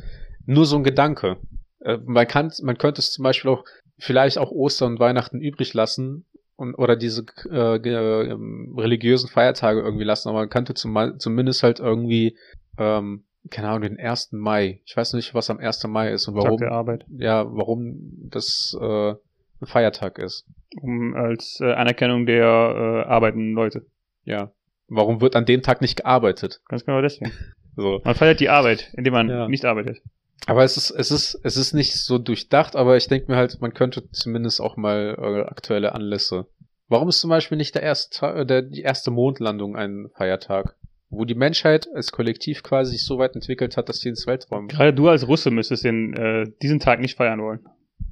nur 0.45 0.66
so 0.66 0.78
ein 0.78 0.84
Gedanke. 0.84 1.38
Äh, 1.80 1.98
man 2.06 2.28
kann, 2.28 2.52
man 2.64 2.78
könnte 2.78 3.00
es 3.00 3.12
zum 3.12 3.24
Beispiel 3.24 3.52
auch 3.52 3.64
vielleicht 3.98 4.38
auch 4.38 4.52
Ostern 4.52 4.93
und 4.93 5.00
Weihnachten 5.00 5.39
übrig 5.41 5.74
lassen 5.74 6.26
und 6.56 6.76
oder 6.76 6.95
diese 6.95 7.26
äh, 7.50 7.78
ähm, 7.78 8.76
religiösen 8.78 9.30
Feiertage 9.30 9.80
irgendwie 9.80 10.04
lassen, 10.04 10.30
aber 10.30 10.39
man 10.39 10.50
könnte 10.50 10.74
zum, 10.74 11.20
zumindest 11.20 11.64
halt 11.64 11.80
irgendwie, 11.80 12.36
ähm, 12.78 13.24
keine 13.50 13.70
Ahnung, 13.70 13.82
den 13.84 14.00
1. 14.00 14.30
Mai. 14.34 14.82
Ich 14.86 14.95
weiß 14.95 15.14
nicht, 15.14 15.34
was 15.34 15.50
am 15.50 15.60
1. 15.60 15.86
Mai 15.88 16.12
ist 16.12 16.28
und 16.28 16.36
Tag 16.36 16.43
warum, 16.45 16.60
der 16.60 16.72
Arbeit. 16.72 17.06
ja, 17.18 17.45
warum 17.50 17.98
das 18.30 18.76
äh, 18.80 19.12
ein 19.12 19.66
Feiertag 19.66 20.20
ist. 20.20 20.45
Um, 20.82 21.16
als 21.16 21.60
äh, 21.62 21.74
Anerkennung 21.74 22.26
der 22.26 22.45
äh, 22.45 23.10
arbeitenden 23.10 23.54
Leute. 23.54 23.86
Ja. 24.24 24.52
Warum 24.88 25.20
wird 25.22 25.36
an 25.36 25.45
dem 25.45 25.62
Tag 25.62 25.82
nicht 25.82 25.98
gearbeitet? 25.98 26.62
Ganz 26.68 26.86
genau 26.86 27.02
deswegen. 27.02 27.32
So. 27.80 28.02
Man 28.04 28.16
feiert 28.16 28.39
die 28.39 28.50
Arbeit, 28.50 28.91
indem 28.98 29.14
man 29.14 29.30
Ja. 29.30 29.48
nicht 29.48 29.64
arbeitet. 29.64 30.00
Aber 30.48 30.64
es 30.64 30.78
ist, 30.78 30.89
es 30.89 31.12
ist, 31.12 31.39
es 31.43 31.58
ist 31.58 31.74
nicht 31.74 31.93
so 31.93 32.18
durchdacht, 32.18 32.76
aber 32.76 32.98
ich 32.98 33.08
denke 33.08 33.30
mir 33.32 33.38
halt, 33.38 33.62
man 33.62 33.72
könnte 33.76 34.10
zumindest 34.10 34.60
auch 34.62 34.78
mal 34.78 35.16
äh, 35.16 35.41
aktuelle 35.48 35.93
Anlässe. 35.93 36.48
Warum 36.88 37.10
ist 37.10 37.20
zum 37.20 37.30
Beispiel 37.30 37.56
nicht 37.56 37.76
der 37.76 37.84
erste, 37.84 38.26
äh, 38.26 38.45
der, 38.48 38.64
die 38.64 38.82
erste 38.82 39.12
Mondlandung 39.12 39.76
ein 39.76 40.10
Feiertag? 40.16 40.76
Wo 41.10 41.24
die 41.24 41.36
Menschheit 41.36 41.88
als 41.93 42.12
Kollektiv 42.12 42.64
quasi 42.64 42.91
sich 42.91 43.05
so 43.05 43.18
weit 43.18 43.36
entwickelt 43.36 43.78
hat, 43.78 43.88
dass 43.88 43.99
sie 43.99 44.10
ins 44.10 44.28
Weltraum. 44.28 44.68
Gerade 44.68 44.93
du 44.93 45.08
als 45.08 45.28
Russe 45.28 45.51
müsstest 45.51 45.86
den, 45.86 46.14
äh, 46.14 46.45
diesen 46.62 46.80
Tag 46.80 46.99
nicht 46.99 47.16
feiern 47.16 47.41
wollen. 47.41 47.66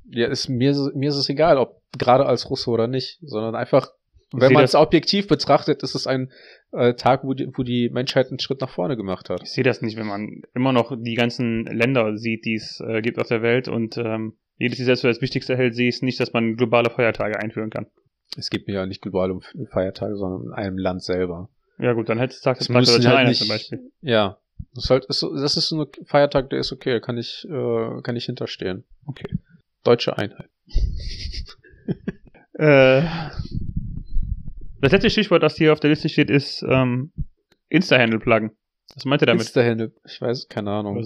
Ja, 0.10 0.28
ist, 0.28 0.48
mir, 0.48 0.74
mir 0.94 1.10
ist 1.10 1.18
es 1.18 1.30
egal, 1.30 1.58
ob 1.58 1.82
gerade 1.98 2.26
als 2.26 2.50
Russe 2.50 2.70
oder 2.70 2.88
nicht, 2.88 3.20
sondern 3.22 3.56
einfach, 3.56 3.90
Ich 4.34 4.40
wenn 4.40 4.54
man 4.54 4.64
es 4.64 4.76
objektiv 4.76 5.28
betrachtet, 5.28 5.84
ist 5.84 5.96
es 5.96 6.08
ein 6.08 6.32
äh, 6.72 6.94
Tag, 6.94 7.24
wo 7.24 7.34
die, 7.34 7.50
wo 7.54 7.64
die 7.64 7.90
Menschheit 7.90 8.30
einen 8.30 8.40
Schritt 8.40 8.62
nach 8.62 8.70
vorne 8.70 8.96
gemacht 8.96 9.30
hat. 9.30 9.42
Ich 9.44 9.52
sehe 9.52 9.64
das 9.64 9.82
nicht, 9.82 9.98
wenn 9.98 10.08
man 10.08 10.44
immer 10.54 10.72
noch 10.72 10.96
die 10.98 11.16
ganzen 11.16 11.66
Länder 11.66 12.18
sieht, 12.18 12.46
die 12.46 12.56
es 12.56 12.80
äh, 12.80 13.02
gibt 13.02 13.20
auf 13.20 13.28
der 13.28 13.42
Welt 13.42 13.68
und 13.68 13.98
ähm, 13.98 14.38
jedes 14.58 14.78
die 14.78 14.84
selbst 14.84 15.02
für 15.02 15.08
das 15.08 15.22
Wichtigste 15.22 15.58
hält, 15.58 15.76
sehe 15.76 15.90
ich 15.90 15.96
es 15.96 16.02
nicht, 16.02 16.20
dass 16.20 16.34
man 16.34 16.56
globale 16.56 16.90
Feiertage 16.90 17.40
einführen 17.40 17.70
kann. 17.70 17.88
Es 18.38 18.50
geht 18.50 18.68
mir 18.68 18.74
ja 18.74 18.86
nicht 18.86 19.02
global 19.02 19.32
um 19.32 19.42
Feiertage, 19.72 20.16
sondern 20.16 20.48
in 20.48 20.54
einem 20.54 20.78
Land 20.78 21.04
selber. 21.04 21.50
Ja 21.78 21.94
gut, 21.94 22.10
dann 22.10 22.20
hättest 22.20 22.46
du 22.46 22.50
Tag 22.50 22.58
des 22.60 22.70
halt 22.70 23.28
nicht- 23.28 23.40
zum 23.40 23.48
Beispiel. 23.48 23.92
Ja. 24.02 24.38
Das 24.74 24.86
ist 24.86 24.90
halt, 24.90 25.06
ist, 25.06 25.22
das 25.24 25.58
ist 25.58 25.68
so 25.70 25.82
ein 25.82 25.88
Feiertag, 26.06 26.50
der 26.50 26.60
ist 26.60 26.72
okay, 26.72 26.92
da 26.94 27.00
kann 27.00 27.18
ich, 27.18 27.46
äh, 27.50 28.02
kann 28.02 28.16
ich 28.16 28.26
hinterstehen. 28.26 28.86
Okay. 29.06 29.28
Deutsche 29.84 30.18
Einheit. 30.18 30.50
Äh, 32.58 33.02
das 34.80 34.92
letzte 34.94 35.10
Stichwort, 35.10 35.44
das 35.44 35.58
hier 35.58 35.74
auf 35.74 35.82
der 35.82 35.90
Liste 35.90 36.08
steht, 36.08 36.30
ist 36.30 36.64
ähm, 36.64 37.12
Insta-Handle 37.68 38.20
pluggen. 38.20 38.52
Was 38.94 39.04
meint 39.04 39.22
ihr 39.22 39.26
damit? 39.26 39.42
Insta-Handle, 39.42 39.92
ich 40.06 40.22
weiß, 40.22 40.48
keine 40.48 40.72
Ahnung. 40.72 40.98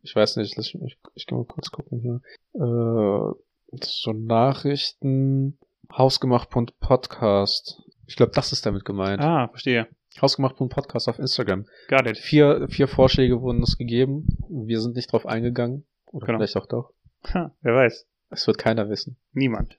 Ich 0.00 0.16
weiß 0.16 0.36
nicht, 0.36 0.56
lass 0.56 0.72
mich, 0.72 0.82
ich, 0.92 0.98
ich 1.14 1.26
kann 1.26 1.36
mal 1.36 1.44
kurz 1.44 1.70
gucken 1.70 2.00
hier. 2.00 2.20
Äh, 2.54 3.34
so 3.82 4.12
Nachrichten, 4.14 5.58
hausgemacht.podcast. 5.92 7.82
Ich 8.06 8.16
glaube, 8.16 8.32
das 8.34 8.52
ist 8.52 8.64
damit 8.64 8.84
gemeint. 8.86 9.20
Ah, 9.20 9.48
verstehe. 9.48 9.86
Hausgemacht.podcast 10.20 11.08
auf 11.08 11.18
Instagram. 11.18 11.66
Got 11.88 12.06
it. 12.06 12.18
Vier, 12.18 12.66
vier 12.68 12.88
Vorschläge 12.88 13.40
wurden 13.40 13.60
uns 13.60 13.76
gegeben. 13.78 14.26
Wir 14.48 14.80
sind 14.80 14.96
nicht 14.96 15.12
drauf 15.12 15.26
eingegangen. 15.26 15.84
Oder 16.12 16.26
Genau. 16.26 16.38
vielleicht 16.38 16.56
auch 16.56 16.66
doch. 16.66 16.92
Ha, 17.32 17.54
wer 17.62 17.74
weiß. 17.74 18.06
Es 18.30 18.46
wird 18.46 18.58
keiner 18.58 18.88
wissen. 18.88 19.16
Niemand. 19.32 19.76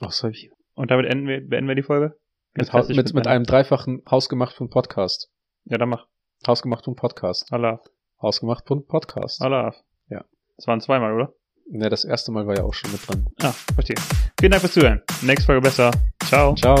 Außer 0.00 0.30
wir. 0.32 0.50
Und 0.74 0.90
damit 0.90 1.06
enden 1.06 1.26
wir, 1.28 1.40
beenden 1.46 1.68
wir 1.68 1.74
die 1.74 1.82
Folge? 1.82 2.16
Mit, 2.54 2.68
klassisch 2.70 2.96
mit, 2.96 3.14
mit 3.14 3.26
einem 3.26 3.44
dreifachen 3.44 4.02
Hausgemacht.podcast. 4.10 5.30
Ja, 5.64 5.78
dann 5.78 5.88
mach. 5.90 6.06
Hausgemacht.podcast. 6.46 7.52
Allah. 7.52 7.80
Hausgemacht.podcast. 8.20 9.42
Allah. 9.42 9.74
Ja. 10.08 10.24
Das 10.56 10.66
waren 10.66 10.80
zweimal, 10.80 11.12
oder? 11.14 11.32
Ne, 11.70 11.88
das 11.88 12.04
erste 12.04 12.32
Mal 12.32 12.46
war 12.46 12.56
ja 12.56 12.64
auch 12.64 12.74
schon 12.74 12.90
mit 12.92 13.06
dran. 13.08 13.26
Ah, 13.42 13.52
verstehe. 13.74 13.96
Vielen 14.40 14.50
Dank 14.52 14.60
fürs 14.60 14.72
Zuhören. 14.74 15.00
Nächste 15.22 15.46
Folge 15.46 15.62
besser. 15.62 15.90
Ciao. 16.24 16.54
Ciao. 16.56 16.76